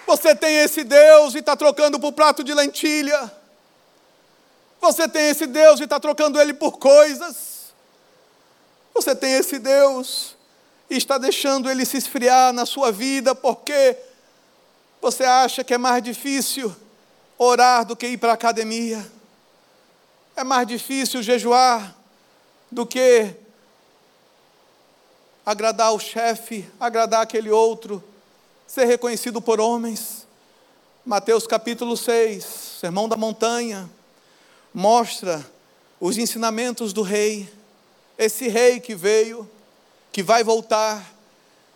Você 0.05 0.35
tem 0.35 0.57
esse 0.57 0.83
Deus 0.83 1.33
e 1.33 1.39
está 1.39 1.55
trocando 1.55 1.99
por 1.99 2.11
prato 2.13 2.43
de 2.43 2.53
lentilha. 2.53 3.31
Você 4.79 5.07
tem 5.07 5.29
esse 5.29 5.47
Deus 5.47 5.79
e 5.79 5.83
está 5.83 5.99
trocando 5.99 6.39
ele 6.39 6.53
por 6.53 6.77
coisas. 6.77 7.73
Você 8.93 9.15
tem 9.15 9.33
esse 9.33 9.59
Deus 9.59 10.38
e 10.89 10.97
está 10.97 11.17
deixando 11.17 11.69
ele 11.69 11.85
se 11.85 11.97
esfriar 11.97 12.51
na 12.51 12.65
sua 12.65 12.91
vida 12.91 13.35
porque 13.35 13.95
você 15.01 15.23
acha 15.23 15.63
que 15.63 15.73
é 15.73 15.77
mais 15.77 16.01
difícil 16.03 16.75
orar 17.37 17.85
do 17.85 17.95
que 17.95 18.07
ir 18.07 18.17
para 18.17 18.31
a 18.31 18.33
academia. 18.33 19.09
É 20.35 20.43
mais 20.43 20.67
difícil 20.67 21.21
jejuar 21.21 21.95
do 22.71 22.85
que 22.85 23.33
agradar 25.45 25.93
o 25.93 25.99
chefe, 25.99 26.69
agradar 26.79 27.21
aquele 27.21 27.49
outro, 27.49 28.03
ser 28.67 28.85
reconhecido 28.85 29.41
por 29.41 29.59
homens. 29.59 30.27
Mateus 31.05 31.47
capítulo 31.47 31.95
6, 31.95 32.43
Sermão 32.79 33.07
da 33.07 33.15
Montanha 33.15 33.89
mostra 34.73 35.45
os 35.99 36.17
ensinamentos 36.17 36.93
do 36.93 37.01
rei, 37.01 37.51
esse 38.17 38.47
rei 38.47 38.79
que 38.79 38.93
veio, 38.93 39.49
que 40.11 40.23
vai 40.23 40.43
voltar. 40.43 41.03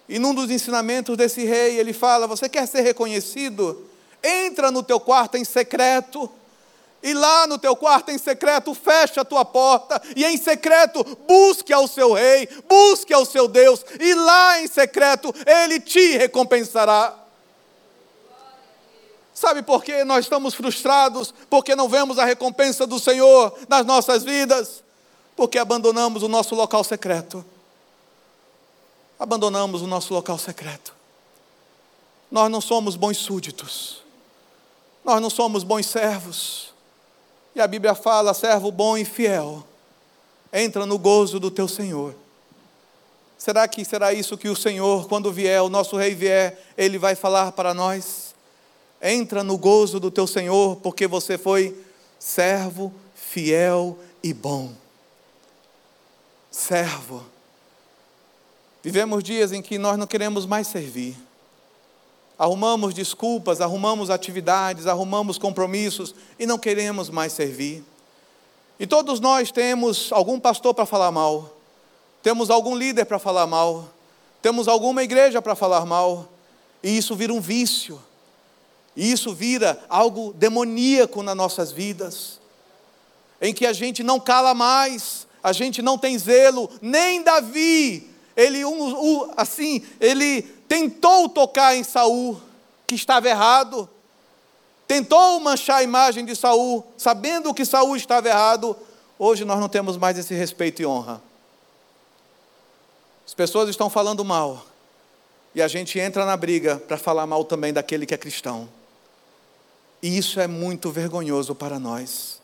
E 0.08 0.20
num 0.20 0.34
dos 0.34 0.50
ensinamentos 0.52 1.16
desse 1.16 1.44
rei, 1.44 1.80
ele 1.80 1.94
fala: 1.94 2.28
Você 2.28 2.50
quer 2.50 2.68
ser 2.68 2.82
reconhecido? 2.82 3.90
Entra 4.24 4.72
no 4.72 4.84
teu 4.84 5.00
quarto 5.00 5.38
em 5.38 5.44
secreto. 5.44 6.30
E 7.02 7.14
lá 7.14 7.46
no 7.48 7.58
teu 7.58 7.76
quarto 7.76 8.12
em 8.12 8.18
secreto, 8.18 8.74
fecha 8.74 9.22
a 9.22 9.26
tua 9.26 9.44
porta, 9.44 10.02
e 10.16 10.24
em 10.24 10.38
secreto, 10.38 11.04
busque 11.28 11.74
ao 11.74 11.86
seu 11.86 12.14
rei, 12.14 12.48
busque 12.66 13.14
ao 13.14 13.26
seu 13.26 13.46
Deus, 13.46 13.86
e 14.00 14.14
lá 14.14 14.62
em 14.62 14.68
secreto, 14.68 15.36
ele 15.46 15.82
te 15.82 16.16
recompensará. 16.16 17.14
Sabe 19.34 19.62
por 19.62 19.84
que 19.84 20.06
nós 20.06 20.24
estamos 20.24 20.54
frustrados? 20.54 21.34
Porque 21.50 21.76
não 21.76 21.90
vemos 21.90 22.18
a 22.18 22.24
recompensa 22.24 22.88
do 22.88 22.98
Senhor 22.98 23.54
nas 23.68 23.86
nossas 23.86 24.24
vidas? 24.24 24.82
Porque 25.36 25.60
abandonamos 25.60 26.24
o 26.24 26.30
nosso 26.30 26.56
local 26.56 26.86
secreto. 26.86 27.44
Abandonamos 29.24 29.82
o 29.82 29.88
nosso 29.88 30.14
local 30.14 30.38
secreto. 30.38 30.94
Nós 32.30 32.52
não 32.52 32.60
somos 32.60 32.98
bons 32.98 33.18
súditos. 33.18 34.04
Nós 35.02 35.22
não 35.22 35.30
somos 35.30 35.64
bons 35.64 35.86
servos. 35.86 36.74
E 37.56 37.62
a 37.62 37.66
Bíblia 37.66 37.96
fala: 37.96 38.34
servo 38.34 38.70
bom 38.70 38.98
e 38.98 39.06
fiel, 39.06 39.66
entra 40.52 40.86
no 40.86 41.00
gozo 41.00 41.40
do 41.40 41.50
teu 41.50 41.70
Senhor. 41.70 42.14
Será 43.38 43.66
que 43.66 43.86
será 43.86 44.12
isso 44.12 44.38
que 44.38 44.50
o 44.50 44.58
Senhor, 44.58 45.08
quando 45.08 45.32
vier, 45.32 45.62
o 45.62 45.70
nosso 45.70 45.96
rei 45.96 46.14
vier, 46.14 46.62
ele 46.78 46.98
vai 46.98 47.16
falar 47.16 47.54
para 47.54 47.74
nós? 47.74 48.36
Entra 49.02 49.42
no 49.42 49.58
gozo 49.58 50.02
do 50.02 50.12
teu 50.12 50.28
Senhor, 50.28 50.76
porque 50.82 51.08
você 51.08 51.38
foi 51.38 51.82
servo, 52.20 52.94
fiel 53.16 53.98
e 54.22 54.34
bom. 54.34 54.74
Servo. 56.52 57.32
Vivemos 58.84 59.24
dias 59.24 59.54
em 59.54 59.62
que 59.62 59.78
nós 59.78 59.98
não 59.98 60.06
queremos 60.06 60.46
mais 60.46 60.68
servir. 60.68 61.16
Arrumamos 62.38 62.94
desculpas, 62.94 63.62
arrumamos 63.62 64.10
atividades, 64.10 64.88
arrumamos 64.88 65.38
compromissos 65.38 66.14
e 66.38 66.46
não 66.46 66.60
queremos 66.60 67.10
mais 67.10 67.32
servir. 67.32 67.82
E 68.78 68.86
todos 68.86 69.22
nós 69.22 69.54
temos 69.54 70.12
algum 70.12 70.38
pastor 70.38 70.74
para 70.74 70.86
falar 70.86 71.12
mal, 71.12 71.56
temos 72.22 72.50
algum 72.50 72.76
líder 72.76 73.06
para 73.06 73.20
falar 73.20 73.48
mal, 73.48 73.88
temos 74.42 74.68
alguma 74.68 75.02
igreja 75.02 75.42
para 75.42 75.56
falar 75.56 75.86
mal, 75.86 76.28
e 76.84 76.98
isso 76.98 77.16
vira 77.16 77.32
um 77.32 77.40
vício. 77.40 77.98
E 78.98 79.10
isso 79.10 79.34
vira 79.34 79.82
algo 79.88 80.34
demoníaco 80.34 81.24
nas 81.24 81.38
nossas 81.38 81.72
vidas, 81.72 82.38
em 83.42 83.54
que 83.54 83.66
a 83.66 83.72
gente 83.72 84.04
não 84.04 84.20
cala 84.20 84.54
mais, 84.54 85.26
a 85.42 85.54
gente 85.54 85.82
não 85.82 85.98
tem 85.98 86.18
zelo, 86.18 86.70
nem 86.82 87.24
Davi, 87.24 88.13
ele 88.36 88.62
assim, 89.38 89.86
ele 90.00 90.42
tentou 90.68 91.30
tocar 91.30 91.76
em 91.76 91.84
Saul, 91.84 92.42
que 92.88 92.96
estava 92.96 93.30
errado, 93.30 93.90
tentou 94.88 95.40
manchar 95.40 95.78
a 95.78 95.84
imagem 95.84 96.26
de 96.26 96.36
Saul, 96.36 96.86
sabendo 96.98 97.54
que 97.54 97.66
Saul 97.66 97.96
estava 97.96 98.28
errado. 98.28 98.76
Hoje 99.18 99.46
nós 99.46 99.60
não 99.60 99.70
temos 99.70 99.98
mais 99.98 100.18
esse 100.18 100.34
respeito 100.34 100.82
e 100.82 100.86
honra. 100.86 101.22
As 103.26 103.34
pessoas 103.34 103.70
estão 103.70 103.90
falando 103.90 104.26
mal, 104.26 104.66
e 105.56 105.62
a 105.62 105.68
gente 105.68 106.00
entra 106.00 106.26
na 106.26 106.36
briga 106.36 106.78
para 106.78 106.98
falar 106.98 107.28
mal 107.28 107.46
também 107.46 107.72
daquele 107.72 108.06
que 108.06 108.14
é 108.14 108.18
cristão. 108.18 108.68
E 110.02 110.18
isso 110.18 110.40
é 110.40 110.48
muito 110.48 110.92
vergonhoso 110.92 111.56
para 111.56 111.80
nós. 111.80 112.42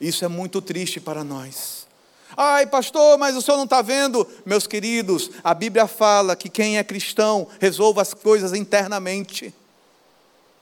Isso 0.00 0.24
é 0.24 0.28
muito 0.28 0.60
triste 0.60 1.00
para 1.00 1.24
nós. 1.24 1.85
Ai, 2.34 2.66
pastor, 2.66 3.18
mas 3.18 3.36
o 3.36 3.42
senhor 3.42 3.56
não 3.56 3.64
está 3.64 3.82
vendo? 3.82 4.26
Meus 4.44 4.66
queridos, 4.66 5.30
a 5.44 5.52
Bíblia 5.52 5.86
fala 5.86 6.34
que 6.34 6.48
quem 6.48 6.78
é 6.78 6.84
cristão 6.84 7.46
resolva 7.60 8.00
as 8.02 8.14
coisas 8.14 8.52
internamente. 8.52 9.54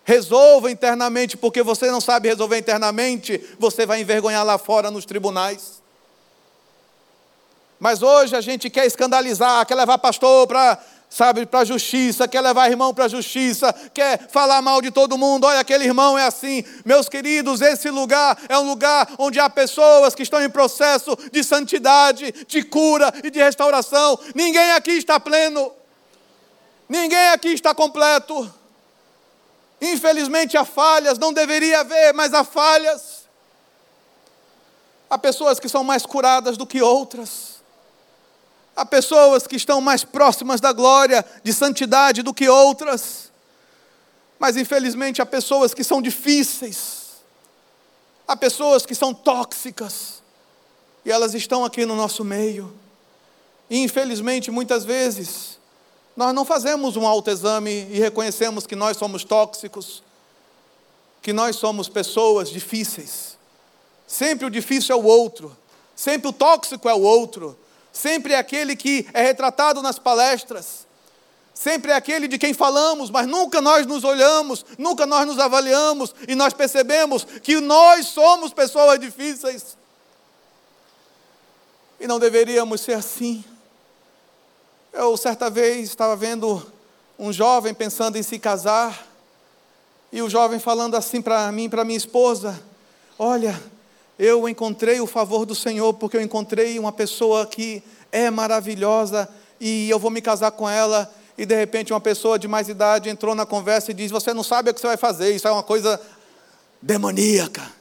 Resolva 0.04 0.70
internamente, 0.70 1.36
porque 1.36 1.62
você 1.62 1.90
não 1.90 2.00
sabe 2.00 2.28
resolver 2.28 2.58
internamente, 2.58 3.40
você 3.58 3.86
vai 3.86 4.00
envergonhar 4.00 4.44
lá 4.44 4.58
fora 4.58 4.90
nos 4.90 5.04
tribunais. 5.04 5.82
Mas 7.80 8.02
hoje 8.02 8.36
a 8.36 8.40
gente 8.40 8.70
quer 8.70 8.86
escandalizar, 8.86 9.66
quer 9.66 9.74
levar 9.74 9.98
pastor 9.98 10.46
para 10.46 10.78
sabe, 11.14 11.46
para 11.46 11.60
a 11.60 11.64
justiça, 11.64 12.26
quer 12.26 12.40
levar 12.40 12.68
irmão 12.68 12.92
para 12.92 13.04
a 13.04 13.08
justiça, 13.08 13.72
quer 13.94 14.28
falar 14.28 14.60
mal 14.60 14.82
de 14.82 14.90
todo 14.90 15.16
mundo, 15.16 15.44
olha, 15.44 15.60
aquele 15.60 15.84
irmão 15.84 16.18
é 16.18 16.24
assim. 16.24 16.64
Meus 16.84 17.08
queridos, 17.08 17.60
esse 17.60 17.88
lugar 17.88 18.36
é 18.48 18.58
um 18.58 18.66
lugar 18.66 19.08
onde 19.16 19.38
há 19.38 19.48
pessoas 19.48 20.12
que 20.12 20.24
estão 20.24 20.42
em 20.42 20.50
processo 20.50 21.16
de 21.30 21.44
santidade, 21.44 22.32
de 22.48 22.64
cura 22.64 23.14
e 23.22 23.30
de 23.30 23.38
restauração. 23.38 24.18
Ninguém 24.34 24.72
aqui 24.72 24.90
está 24.90 25.20
pleno, 25.20 25.70
ninguém 26.88 27.28
aqui 27.28 27.50
está 27.50 27.72
completo. 27.72 28.52
Infelizmente 29.80 30.56
há 30.56 30.64
falhas, 30.64 31.16
não 31.16 31.32
deveria 31.32 31.80
haver, 31.80 32.12
mas 32.12 32.34
há 32.34 32.42
falhas. 32.42 33.28
Há 35.08 35.16
pessoas 35.16 35.60
que 35.60 35.68
são 35.68 35.84
mais 35.84 36.04
curadas 36.04 36.56
do 36.56 36.66
que 36.66 36.82
outras. 36.82 37.53
Há 38.76 38.84
pessoas 38.84 39.46
que 39.46 39.56
estão 39.56 39.80
mais 39.80 40.02
próximas 40.04 40.60
da 40.60 40.72
glória, 40.72 41.24
de 41.42 41.52
santidade 41.52 42.22
do 42.22 42.34
que 42.34 42.48
outras. 42.48 43.30
Mas 44.38 44.56
infelizmente 44.56 45.22
há 45.22 45.26
pessoas 45.26 45.72
que 45.72 45.84
são 45.84 46.02
difíceis. 46.02 47.04
Há 48.26 48.36
pessoas 48.36 48.84
que 48.84 48.94
são 48.94 49.14
tóxicas. 49.14 50.22
E 51.04 51.10
elas 51.10 51.34
estão 51.34 51.64
aqui 51.64 51.86
no 51.86 51.94
nosso 51.94 52.24
meio. 52.24 52.74
E 53.70 53.78
infelizmente 53.78 54.50
muitas 54.50 54.84
vezes 54.84 55.58
nós 56.16 56.32
não 56.32 56.44
fazemos 56.44 56.96
um 56.96 57.06
autoexame 57.06 57.88
e 57.90 57.98
reconhecemos 57.98 58.66
que 58.66 58.76
nós 58.76 58.96
somos 58.96 59.24
tóxicos, 59.24 60.02
que 61.20 61.32
nós 61.32 61.56
somos 61.56 61.88
pessoas 61.88 62.50
difíceis. 62.50 63.36
Sempre 64.06 64.46
o 64.46 64.50
difícil 64.50 64.94
é 64.94 64.98
o 64.98 65.04
outro, 65.04 65.56
sempre 65.96 66.28
o 66.28 66.32
tóxico 66.32 66.88
é 66.88 66.94
o 66.94 67.00
outro, 67.00 67.58
sempre 67.94 68.34
é 68.34 68.36
aquele 68.36 68.74
que 68.74 69.06
é 69.14 69.22
retratado 69.22 69.80
nas 69.80 70.00
palestras, 70.00 70.84
sempre 71.54 71.92
é 71.92 71.94
aquele 71.94 72.26
de 72.26 72.36
quem 72.36 72.52
falamos, 72.52 73.08
mas 73.08 73.24
nunca 73.24 73.60
nós 73.60 73.86
nos 73.86 74.02
olhamos, 74.02 74.66
nunca 74.76 75.06
nós 75.06 75.24
nos 75.24 75.38
avaliamos 75.38 76.12
e 76.26 76.34
nós 76.34 76.52
percebemos 76.52 77.24
que 77.24 77.60
nós 77.60 78.08
somos 78.08 78.52
pessoas 78.52 78.98
difíceis. 78.98 79.78
E 82.00 82.08
não 82.08 82.18
deveríamos 82.18 82.80
ser 82.80 82.94
assim. 82.94 83.44
Eu, 84.92 85.16
certa 85.16 85.48
vez, 85.48 85.88
estava 85.88 86.16
vendo 86.16 86.70
um 87.16 87.32
jovem 87.32 87.72
pensando 87.72 88.18
em 88.18 88.22
se 88.24 88.40
casar, 88.40 89.06
e 90.10 90.20
o 90.20 90.28
jovem 90.28 90.58
falando 90.58 90.96
assim 90.96 91.22
para 91.22 91.50
mim, 91.52 91.70
para 91.70 91.84
minha 91.84 91.96
esposa: 91.96 92.60
Olha, 93.16 93.60
eu 94.18 94.48
encontrei 94.48 95.00
o 95.00 95.06
favor 95.06 95.44
do 95.44 95.54
Senhor, 95.54 95.92
porque 95.94 96.16
eu 96.16 96.20
encontrei 96.20 96.78
uma 96.78 96.92
pessoa 96.92 97.46
que 97.46 97.82
é 98.12 98.30
maravilhosa, 98.30 99.28
e 99.60 99.90
eu 99.90 99.98
vou 99.98 100.10
me 100.10 100.22
casar 100.22 100.52
com 100.52 100.68
ela. 100.68 101.12
E 101.36 101.44
de 101.44 101.54
repente, 101.54 101.92
uma 101.92 102.00
pessoa 102.00 102.38
de 102.38 102.46
mais 102.46 102.68
idade 102.68 103.08
entrou 103.08 103.34
na 103.34 103.44
conversa 103.44 103.90
e 103.90 103.94
diz: 103.94 104.10
Você 104.10 104.32
não 104.32 104.44
sabe 104.44 104.70
o 104.70 104.74
que 104.74 104.80
você 104.80 104.86
vai 104.86 104.96
fazer, 104.96 105.34
isso 105.34 105.48
é 105.48 105.50
uma 105.50 105.62
coisa 105.62 106.00
demoníaca. 106.80 107.72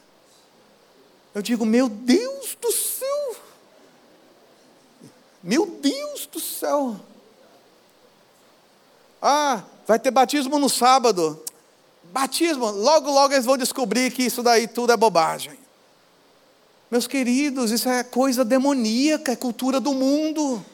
Eu 1.34 1.40
digo: 1.40 1.64
Meu 1.64 1.88
Deus 1.88 2.56
do 2.60 2.72
céu! 2.72 3.36
Meu 5.42 5.66
Deus 5.66 6.26
do 6.26 6.40
céu! 6.40 6.96
Ah, 9.22 9.62
vai 9.86 9.98
ter 9.98 10.10
batismo 10.10 10.58
no 10.58 10.68
sábado. 10.68 11.42
Batismo, 12.12 12.70
logo, 12.70 13.10
logo 13.10 13.34
eles 13.34 13.46
vão 13.46 13.56
descobrir 13.56 14.12
que 14.12 14.24
isso 14.24 14.42
daí 14.42 14.66
tudo 14.68 14.92
é 14.92 14.96
bobagem. 14.96 15.63
Meus 16.90 17.06
queridos, 17.06 17.70
isso 17.70 17.88
é 17.88 18.04
coisa 18.04 18.44
demoníaca, 18.44 19.32
é 19.32 19.36
cultura 19.36 19.80
do 19.80 19.92
mundo. 19.92 20.64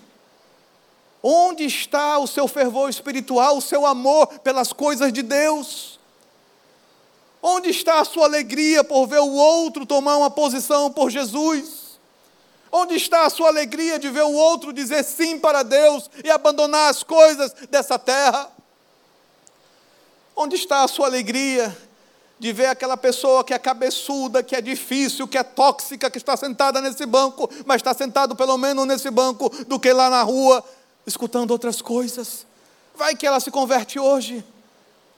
Onde 1.23 1.65
está 1.65 2.19
o 2.19 2.27
seu 2.27 2.49
fervor 2.49 2.91
espiritual, 2.91 3.57
o 3.59 3.63
seu 3.63 3.87
amor 3.87 4.27
pelas 4.41 4.73
coisas 4.73 5.13
de 5.13 5.23
Deus? 5.23 6.01
Onde 7.43 7.71
está 7.71 8.01
a 8.01 8.05
sua 8.05 8.25
alegria 8.27 8.83
por 8.83 9.07
ver 9.07 9.21
o 9.21 9.33
outro 9.33 9.87
tomar 9.87 10.17
uma 10.17 10.31
posição 10.31 10.91
por 10.91 11.11
Jesus? 11.11 11.99
Onde 12.73 12.95
está 12.95 13.25
a 13.25 13.31
sua 13.31 13.49
alegria 13.49 13.99
de 13.99 14.09
ver 14.11 14.23
o 14.23 14.33
outro 14.33 14.73
dizer 14.73 15.05
sim 15.05 15.39
para 15.39 15.63
Deus 15.63 16.11
e 16.25 16.31
abandonar 16.31 16.91
as 16.91 17.03
coisas 17.03 17.53
dessa 17.71 17.99
terra? 17.99 18.51
Onde 20.37 20.57
está 20.57 20.85
a 20.85 20.89
sua 20.89 21.07
alegria 21.07 21.77
de 22.41 22.53
ver 22.53 22.67
aquela 22.67 22.97
pessoa 22.97 23.45
que 23.45 23.55
é 23.55 23.59
cabeçuda, 23.59 24.43
que 24.43 24.57
é 24.57 24.61
difícil, 24.61 25.29
que 25.29 25.39
é 25.39 25.45
tóxica, 25.45 26.11
que 26.11 26.19
está 26.19 26.37
sentada 26.37 26.81
nesse 26.81 27.07
banco, 27.07 27.49
mas 27.65 27.77
está 27.77 27.95
sentado 27.95 28.35
pelo 28.35 28.59
menos 28.59 28.85
nesse 28.87 29.11
banco, 29.11 29.49
do 29.67 29.79
que 29.79 29.93
lá 29.93 30.11
na 30.11 30.23
rua, 30.23 30.65
escutando 31.07 31.53
outras 31.53 31.81
coisas? 31.81 32.45
Vai 32.97 33.15
que 33.15 33.25
ela 33.25 33.39
se 33.39 33.53
converte 33.53 34.01
hoje, 34.01 34.45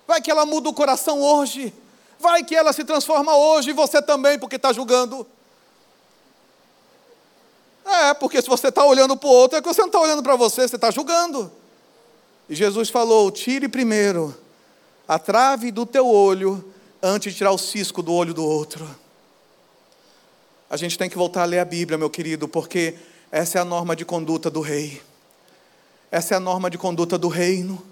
vai 0.06 0.20
que 0.20 0.30
ela 0.30 0.44
muda 0.44 0.68
o 0.68 0.74
coração 0.74 1.22
hoje, 1.22 1.72
Vai 2.22 2.44
que 2.44 2.54
ela 2.54 2.72
se 2.72 2.84
transforma 2.84 3.36
hoje 3.36 3.70
e 3.70 3.72
você 3.72 4.00
também, 4.00 4.38
porque 4.38 4.54
está 4.54 4.72
julgando. 4.72 5.26
É, 7.84 8.14
porque 8.14 8.40
se 8.40 8.48
você 8.48 8.68
está 8.68 8.84
olhando 8.84 9.16
para 9.16 9.28
o 9.28 9.32
outro, 9.32 9.58
é 9.58 9.60
que 9.60 9.66
você 9.66 9.80
não 9.80 9.88
está 9.88 9.98
olhando 9.98 10.22
para 10.22 10.36
você, 10.36 10.68
você 10.68 10.76
está 10.76 10.88
julgando. 10.92 11.50
E 12.48 12.54
Jesus 12.54 12.88
falou: 12.90 13.28
tire 13.32 13.66
primeiro 13.66 14.32
a 15.08 15.18
trave 15.18 15.72
do 15.72 15.84
teu 15.84 16.06
olho 16.06 16.71
antes 17.02 17.32
de 17.32 17.38
tirar 17.38 17.50
o 17.50 17.58
cisco 17.58 18.02
do 18.02 18.12
olho 18.14 18.32
do 18.32 18.44
outro. 18.44 18.88
A 20.70 20.76
gente 20.76 20.96
tem 20.96 21.10
que 21.10 21.18
voltar 21.18 21.42
a 21.42 21.46
ler 21.46 21.58
a 21.58 21.64
Bíblia, 21.64 21.98
meu 21.98 22.08
querido, 22.08 22.46
porque 22.46 22.94
essa 23.30 23.58
é 23.58 23.60
a 23.60 23.64
norma 23.64 23.96
de 23.96 24.04
conduta 24.04 24.48
do 24.48 24.60
rei. 24.60 25.02
Essa 26.10 26.34
é 26.34 26.36
a 26.36 26.40
norma 26.40 26.70
de 26.70 26.78
conduta 26.78 27.18
do 27.18 27.28
reino. 27.28 27.82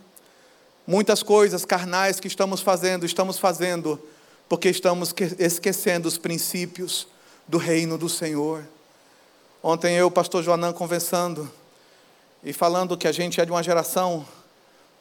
Muitas 0.86 1.22
coisas 1.22 1.64
carnais 1.64 2.20
que 2.20 2.28
estamos 2.28 2.60
fazendo, 2.60 3.04
estamos 3.04 3.38
fazendo 3.38 4.00
porque 4.48 4.68
estamos 4.68 5.14
esquecendo 5.38 6.08
os 6.08 6.18
princípios 6.18 7.06
do 7.46 7.58
reino 7.58 7.96
do 7.96 8.08
Senhor. 8.08 8.64
Ontem 9.62 9.94
eu, 9.94 10.10
pastor 10.10 10.42
Joanã, 10.42 10.72
conversando 10.72 11.50
e 12.42 12.52
falando 12.52 12.96
que 12.96 13.06
a 13.06 13.12
gente 13.12 13.40
é 13.40 13.44
de 13.44 13.50
uma 13.50 13.62
geração 13.62 14.26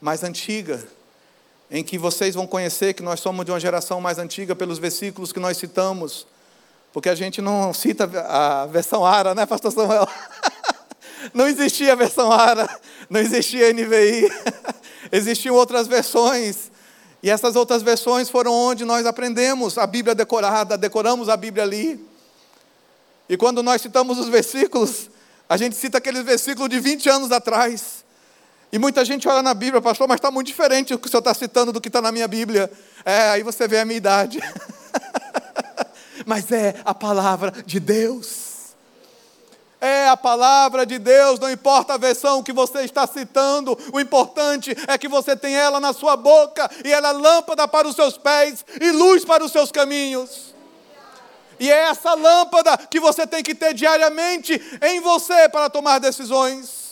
mais 0.01 0.23
antiga, 0.23 0.85
em 1.71 1.83
que 1.83 1.97
vocês 1.97 2.35
vão 2.35 2.47
conhecer 2.47 2.93
que 2.93 3.03
nós 3.03 3.19
somos 3.19 3.45
de 3.45 3.51
uma 3.51 3.59
geração 3.59 4.01
mais 4.01 4.17
antiga 4.17 4.55
pelos 4.55 4.79
versículos 4.79 5.31
que 5.31 5.39
nós 5.39 5.57
citamos, 5.57 6.25
porque 6.91 7.09
a 7.09 7.15
gente 7.15 7.41
não 7.41 7.73
cita 7.73 8.09
a 8.27 8.65
versão 8.65 9.05
ARA, 9.05 9.35
né, 9.35 9.45
pastor 9.45 9.71
Samuel? 9.71 10.07
Não 11.33 11.45
existia 11.47 11.91
a 11.91 11.95
versão 11.95 12.31
ARA, 12.31 12.67
não 13.09 13.19
existia 13.19 13.73
NVI, 13.73 14.31
existiam 15.11 15.53
outras 15.53 15.85
versões 15.85 16.71
e 17.21 17.29
essas 17.29 17.55
outras 17.55 17.81
versões 17.81 18.29
foram 18.29 18.53
onde 18.53 18.85
nós 18.85 19.05
aprendemos 19.05 19.77
a 19.77 19.85
Bíblia 19.85 20.15
decorada, 20.15 20.77
decoramos 20.77 21.27
a 21.27 21.35
Bíblia 21.35 21.63
ali. 21.63 21.99
E 23.27 23.35
quando 23.35 23.61
nós 23.61 23.81
citamos 23.81 24.17
os 24.17 24.29
versículos, 24.29 25.09
a 25.47 25.57
gente 25.57 25.75
cita 25.75 25.97
aqueles 25.97 26.23
versículos 26.23 26.69
de 26.69 26.79
20 26.79 27.09
anos 27.09 27.31
atrás. 27.31 28.05
E 28.71 28.77
muita 28.77 29.03
gente 29.03 29.27
olha 29.27 29.41
na 29.41 29.53
Bíblia, 29.53 29.81
pastor, 29.81 30.07
mas 30.07 30.17
está 30.17 30.29
muito 30.29 30.47
diferente 30.47 30.93
o 30.93 30.99
que 30.99 31.07
o 31.07 31.09
senhor 31.09 31.19
está 31.19 31.33
citando 31.33 31.71
do 31.71 31.81
que 31.81 31.89
está 31.89 32.01
na 32.01 32.11
minha 32.11 32.27
Bíblia. 32.27 32.71
É, 33.03 33.29
aí 33.29 33.43
você 33.43 33.67
vê 33.67 33.79
a 33.79 33.85
minha 33.85 33.97
idade. 33.97 34.39
mas 36.25 36.51
é 36.51 36.75
a 36.85 36.93
palavra 36.93 37.51
de 37.65 37.79
Deus 37.79 38.49
é 39.81 40.09
a 40.09 40.17
palavra 40.17 40.85
de 40.85 40.99
Deus, 40.99 41.39
não 41.39 41.49
importa 41.49 41.93
a 41.93 41.97
versão 41.97 42.43
que 42.43 42.51
você 42.51 42.79
está 42.79 43.07
citando, 43.07 43.77
o 43.93 43.99
importante 43.99 44.75
é 44.87 44.97
que 44.97 45.07
você 45.07 45.35
tem 45.35 45.55
ela 45.55 45.79
na 45.79 45.93
sua 45.93 46.17
boca 46.17 46.69
e 46.83 46.91
ela 46.91 47.09
é 47.09 47.13
lâmpada 47.13 47.67
para 47.67 47.87
os 47.87 47.95
seus 47.95 48.17
pés 48.17 48.65
e 48.79 48.91
luz 48.91 49.23
para 49.23 49.43
os 49.43 49.51
seus 49.51 49.71
caminhos. 49.71 50.53
E 51.59 51.69
é 51.69 51.89
essa 51.89 52.13
lâmpada 52.13 52.77
que 52.89 52.99
você 52.99 53.27
tem 53.27 53.43
que 53.43 53.55
ter 53.55 53.73
diariamente 53.73 54.61
em 54.81 54.99
você 55.01 55.47
para 55.49 55.69
tomar 55.69 55.99
decisões. 55.99 56.88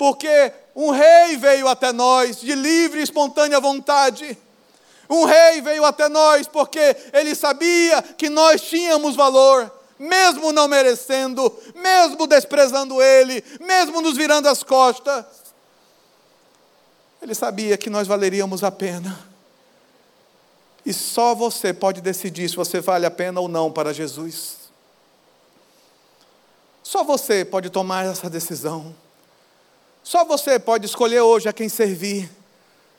Porque 0.00 0.50
um 0.74 0.88
rei 0.88 1.36
veio 1.36 1.68
até 1.68 1.92
nós 1.92 2.40
de 2.40 2.54
livre 2.54 3.00
e 3.00 3.02
espontânea 3.02 3.60
vontade. 3.60 4.38
Um 5.10 5.26
rei 5.26 5.60
veio 5.60 5.84
até 5.84 6.08
nós 6.08 6.48
porque 6.48 6.96
ele 7.12 7.34
sabia 7.34 8.00
que 8.00 8.30
nós 8.30 8.62
tínhamos 8.62 9.14
valor 9.14 9.70
mesmo 9.98 10.50
não 10.52 10.66
merecendo, 10.66 11.54
mesmo 11.74 12.26
desprezando 12.26 13.02
Ele, 13.02 13.44
mesmo 13.60 14.00
nos 14.00 14.16
virando 14.16 14.48
as 14.48 14.62
costas. 14.62 15.26
Ele 17.20 17.34
sabia 17.34 17.76
que 17.76 17.90
nós 17.90 18.08
valeríamos 18.08 18.64
a 18.64 18.70
pena. 18.70 19.20
E 20.86 20.94
só 20.94 21.34
você 21.34 21.74
pode 21.74 22.00
decidir 22.00 22.48
se 22.48 22.56
você 22.56 22.80
vale 22.80 23.04
a 23.04 23.10
pena 23.10 23.38
ou 23.38 23.48
não 23.48 23.70
para 23.70 23.92
Jesus. 23.92 24.70
Só 26.82 27.04
você 27.04 27.44
pode 27.44 27.68
tomar 27.68 28.06
essa 28.06 28.30
decisão. 28.30 28.94
Só 30.02 30.24
você 30.24 30.58
pode 30.58 30.86
escolher 30.86 31.20
hoje 31.20 31.48
a 31.48 31.52
quem 31.52 31.68
servir: 31.68 32.30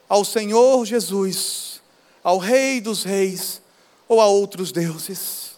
ao 0.07 0.25
Senhor 0.25 0.85
Jesus, 0.85 1.81
ao 2.23 2.37
Rei 2.37 2.81
dos 2.81 3.03
Reis 3.03 3.61
ou 4.07 4.19
a 4.19 4.27
outros 4.27 4.71
deuses. 4.71 5.51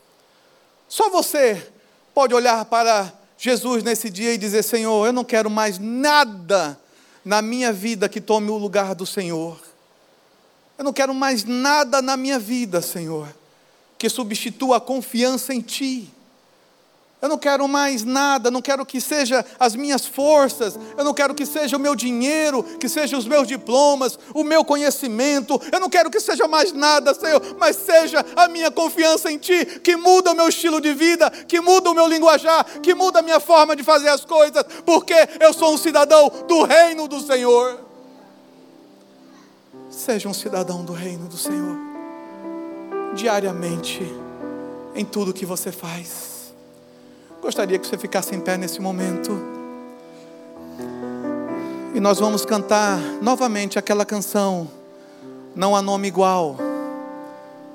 Só 0.87 1.09
você 1.09 1.71
pode 2.13 2.35
olhar 2.35 2.63
para 2.65 3.11
Jesus 3.37 3.83
nesse 3.83 4.09
dia 4.09 4.33
e 4.33 4.37
dizer: 4.37 4.63
Senhor, 4.63 5.07
eu 5.07 5.11
não 5.11 5.23
quero 5.23 5.49
mais 5.49 5.79
nada 5.79 6.79
na 7.25 7.41
minha 7.41 7.73
vida 7.73 8.07
que 8.07 8.21
tome 8.21 8.51
o 8.51 8.57
lugar 8.57 8.93
do 8.93 9.05
Senhor. 9.05 9.59
Eu 10.77 10.83
não 10.83 10.93
quero 10.93 11.13
mais 11.13 11.43
nada 11.43 12.01
na 12.01 12.15
minha 12.15 12.37
vida, 12.37 12.81
Senhor, 12.81 13.27
que 13.97 14.07
substitua 14.07 14.77
a 14.77 14.81
confiança 14.81 15.53
em 15.53 15.61
Ti. 15.61 16.12
Eu 17.23 17.29
não 17.29 17.37
quero 17.37 17.65
mais 17.69 18.03
nada, 18.03 18.51
não 18.51 18.61
quero 18.61 18.85
que 18.85 18.99
seja 18.99 19.45
as 19.57 19.77
minhas 19.77 20.05
forças, 20.05 20.77
eu 20.97 21.05
não 21.05 21.13
quero 21.13 21.33
que 21.33 21.45
seja 21.45 21.77
o 21.77 21.79
meu 21.79 21.95
dinheiro, 21.95 22.61
que 22.77 22.89
seja 22.89 23.17
os 23.17 23.25
meus 23.25 23.47
diplomas, 23.47 24.19
o 24.33 24.43
meu 24.43 24.65
conhecimento, 24.65 25.57
eu 25.71 25.79
não 25.79 25.89
quero 25.89 26.11
que 26.11 26.19
seja 26.19 26.49
mais 26.49 26.73
nada, 26.73 27.13
Senhor, 27.13 27.41
mas 27.57 27.77
seja 27.77 28.25
a 28.35 28.49
minha 28.49 28.69
confiança 28.69 29.31
em 29.31 29.37
Ti, 29.37 29.79
que 29.81 29.95
muda 29.95 30.33
o 30.33 30.35
meu 30.35 30.49
estilo 30.49 30.81
de 30.81 30.93
vida, 30.93 31.29
que 31.29 31.61
muda 31.61 31.91
o 31.91 31.93
meu 31.93 32.07
linguajar, 32.07 32.65
que 32.81 32.93
muda 32.93 33.19
a 33.19 33.21
minha 33.21 33.39
forma 33.39 33.73
de 33.73 33.83
fazer 33.83 34.09
as 34.09 34.25
coisas, 34.25 34.61
porque 34.85 35.15
eu 35.39 35.53
sou 35.53 35.73
um 35.73 35.77
cidadão 35.77 36.29
do 36.45 36.63
reino 36.63 37.07
do 37.07 37.21
Senhor. 37.21 37.79
Seja 39.89 40.27
um 40.27 40.33
cidadão 40.33 40.83
do 40.83 40.91
reino 40.91 41.29
do 41.29 41.37
Senhor, 41.37 41.77
diariamente, 43.15 44.01
em 44.93 45.05
tudo 45.05 45.31
que 45.31 45.45
você 45.45 45.71
faz. 45.71 46.32
Gostaria 47.43 47.77
que 47.77 47.85
você 47.85 47.97
ficasse 47.97 48.33
em 48.33 48.39
pé 48.39 48.55
nesse 48.55 48.79
momento. 48.79 49.37
E 51.93 51.99
nós 51.99 52.17
vamos 52.17 52.45
cantar 52.45 52.97
novamente 53.21 53.77
aquela 53.77 54.05
canção. 54.05 54.65
Não 55.53 55.75
há 55.75 55.81
nome 55.81 56.07
igual. 56.07 56.55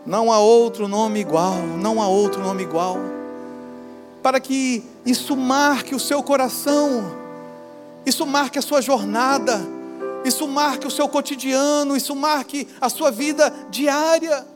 Não 0.06 0.32
há 0.32 0.38
outro 0.38 0.88
nome 0.88 1.20
igual. 1.20 1.54
Não 1.54 2.00
há 2.00 2.08
outro 2.08 2.40
nome 2.40 2.62
igual. 2.62 2.96
Para 4.22 4.40
que 4.40 4.82
isso 5.04 5.36
marque 5.36 5.94
o 5.94 6.00
seu 6.00 6.22
coração. 6.22 7.04
Isso 8.06 8.24
marque 8.24 8.58
a 8.58 8.62
sua 8.62 8.80
jornada. 8.80 9.60
Isso 10.24 10.48
marque 10.48 10.86
o 10.86 10.90
seu 10.90 11.10
cotidiano. 11.10 11.94
Isso 11.94 12.16
marque 12.16 12.66
a 12.80 12.88
sua 12.88 13.10
vida 13.10 13.52
diária. 13.70 14.46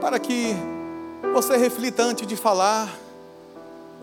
Para 0.00 0.18
que 0.18 0.56
você 1.32 1.56
reflita 1.56 2.02
antes 2.02 2.26
de 2.26 2.36
falar, 2.36 2.88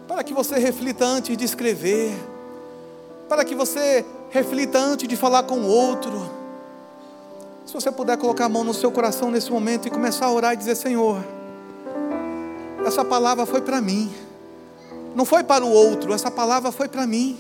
para 0.07 0.23
que 0.23 0.33
você 0.33 0.57
reflita 0.57 1.05
antes 1.05 1.35
de 1.35 1.43
escrever, 1.43 2.13
para 3.27 3.43
que 3.43 3.55
você 3.55 4.05
reflita 4.29 4.77
antes 4.77 5.07
de 5.07 5.15
falar 5.15 5.43
com 5.43 5.59
o 5.59 5.67
outro. 5.67 6.29
Se 7.65 7.73
você 7.73 7.91
puder 7.91 8.17
colocar 8.17 8.45
a 8.45 8.49
mão 8.49 8.63
no 8.63 8.73
seu 8.73 8.91
coração 8.91 9.31
nesse 9.31 9.51
momento 9.51 9.87
e 9.87 9.91
começar 9.91 10.27
a 10.27 10.31
orar 10.31 10.53
e 10.53 10.57
dizer: 10.57 10.75
Senhor, 10.75 11.17
essa 12.85 13.03
palavra 13.03 13.45
foi 13.45 13.61
para 13.61 13.81
mim, 13.81 14.13
não 15.15 15.25
foi 15.25 15.43
para 15.43 15.65
o 15.65 15.71
outro, 15.71 16.13
essa 16.13 16.29
palavra 16.29 16.71
foi 16.71 16.87
para 16.87 17.07
mim. 17.07 17.39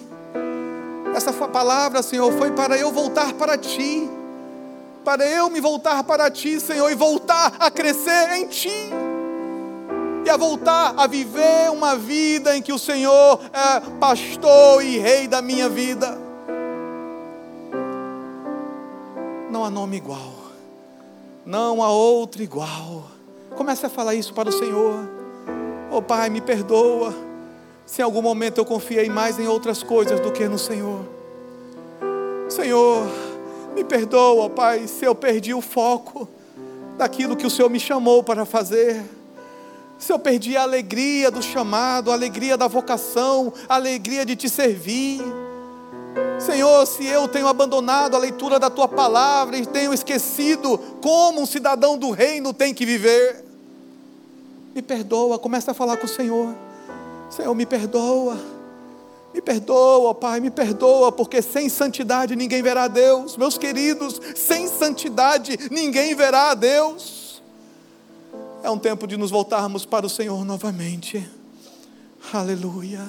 Essa 1.15 1.31
palavra, 1.31 2.03
Senhor, 2.03 2.29
foi 2.33 2.51
para 2.51 2.77
eu 2.77 2.91
voltar 2.91 3.31
para 3.33 3.57
Ti, 3.57 4.09
para 5.05 5.25
eu 5.25 5.49
me 5.49 5.61
voltar 5.61 6.03
para 6.03 6.29
Ti, 6.29 6.59
Senhor, 6.59 6.91
e 6.91 6.95
voltar 6.95 7.55
a 7.57 7.71
crescer 7.71 8.31
em 8.33 8.47
Ti 8.47 9.04
e 10.25 10.29
a 10.29 10.35
voltar 10.35 10.95
a 10.97 11.05
viver 11.05 11.69
uma 11.71 11.95
vida 11.95 12.57
em 12.57 12.61
que 12.61 12.73
o 12.73 12.79
Senhor 12.79 13.39
é 13.53 13.79
pastor 13.99 14.83
e 14.83 14.97
rei 14.97 15.27
da 15.27 15.39
minha 15.39 15.69
vida. 15.69 16.17
Não 19.51 19.63
há 19.63 19.69
nome 19.69 19.97
igual, 19.97 20.33
não 21.45 21.83
há 21.83 21.89
outro 21.89 22.41
igual. 22.41 23.03
Comece 23.55 23.85
a 23.85 23.89
falar 23.89 24.15
isso 24.15 24.33
para 24.33 24.49
o 24.49 24.51
Senhor. 24.51 25.07
Oh 25.91 26.01
Pai, 26.01 26.29
me 26.31 26.41
perdoa 26.41 27.13
se 27.85 28.01
em 28.01 28.03
algum 28.03 28.21
momento 28.21 28.57
eu 28.57 28.65
confiei 28.65 29.07
mais 29.07 29.37
em 29.37 29.47
outras 29.47 29.83
coisas 29.83 30.19
do 30.19 30.31
que 30.31 30.47
no 30.47 30.57
Senhor. 30.57 31.05
Senhor, 32.49 33.05
me 33.75 33.83
perdoa, 33.83 34.49
Pai, 34.49 34.87
se 34.87 35.05
eu 35.05 35.13
perdi 35.13 35.53
o 35.53 35.61
foco 35.61 36.27
daquilo 36.97 37.35
que 37.35 37.45
o 37.45 37.49
Senhor 37.49 37.69
me 37.69 37.79
chamou 37.79 38.23
para 38.23 38.43
fazer 38.43 39.03
se 39.97 40.11
eu 40.11 40.19
perdi 40.19 40.57
a 40.57 40.63
alegria 40.63 41.31
do 41.31 41.41
chamado, 41.41 42.11
a 42.11 42.13
alegria 42.13 42.57
da 42.57 42.67
vocação, 42.67 43.53
a 43.67 43.75
alegria 43.75 44.25
de 44.25 44.35
te 44.35 44.49
servir. 44.49 45.21
Senhor, 46.39 46.85
se 46.85 47.05
eu 47.05 47.27
tenho 47.27 47.47
abandonado 47.47 48.15
a 48.15 48.19
leitura 48.19 48.59
da 48.59 48.69
tua 48.69 48.87
palavra 48.87 49.57
e 49.57 49.65
tenho 49.65 49.93
esquecido 49.93 50.77
como 51.01 51.41
um 51.41 51.45
cidadão 51.45 51.97
do 51.97 52.11
reino 52.11 52.53
tem 52.53 52.73
que 52.73 52.85
viver, 52.85 53.43
me 54.73 54.81
perdoa, 54.81 55.39
começa 55.39 55.71
a 55.71 55.73
falar 55.73 55.97
com 55.97 56.05
o 56.05 56.09
Senhor. 56.09 56.53
Senhor, 57.29 57.53
me 57.55 57.65
perdoa. 57.65 58.37
Me 59.33 59.41
perdoa, 59.41 60.13
Pai, 60.13 60.39
me 60.39 60.49
perdoa, 60.49 61.11
porque 61.11 61.41
sem 61.41 61.67
santidade 61.67 62.35
ninguém 62.35 62.61
verá 62.61 62.83
a 62.83 62.87
Deus. 62.87 63.35
Meus 63.35 63.57
queridos, 63.57 64.21
sem 64.35 64.67
santidade 64.67 65.57
ninguém 65.71 66.15
verá 66.15 66.51
a 66.51 66.53
Deus. 66.53 67.24
É 68.65 68.69
um 68.71 68.79
tempo 68.79 69.05
de 69.05 69.15
nos 69.15 69.29
voltarmos 69.29 69.85
para 69.85 70.07
o 70.07 70.09
Senhor 70.09 70.43
novamente. 70.43 71.23
Aleluia. 72.33 73.05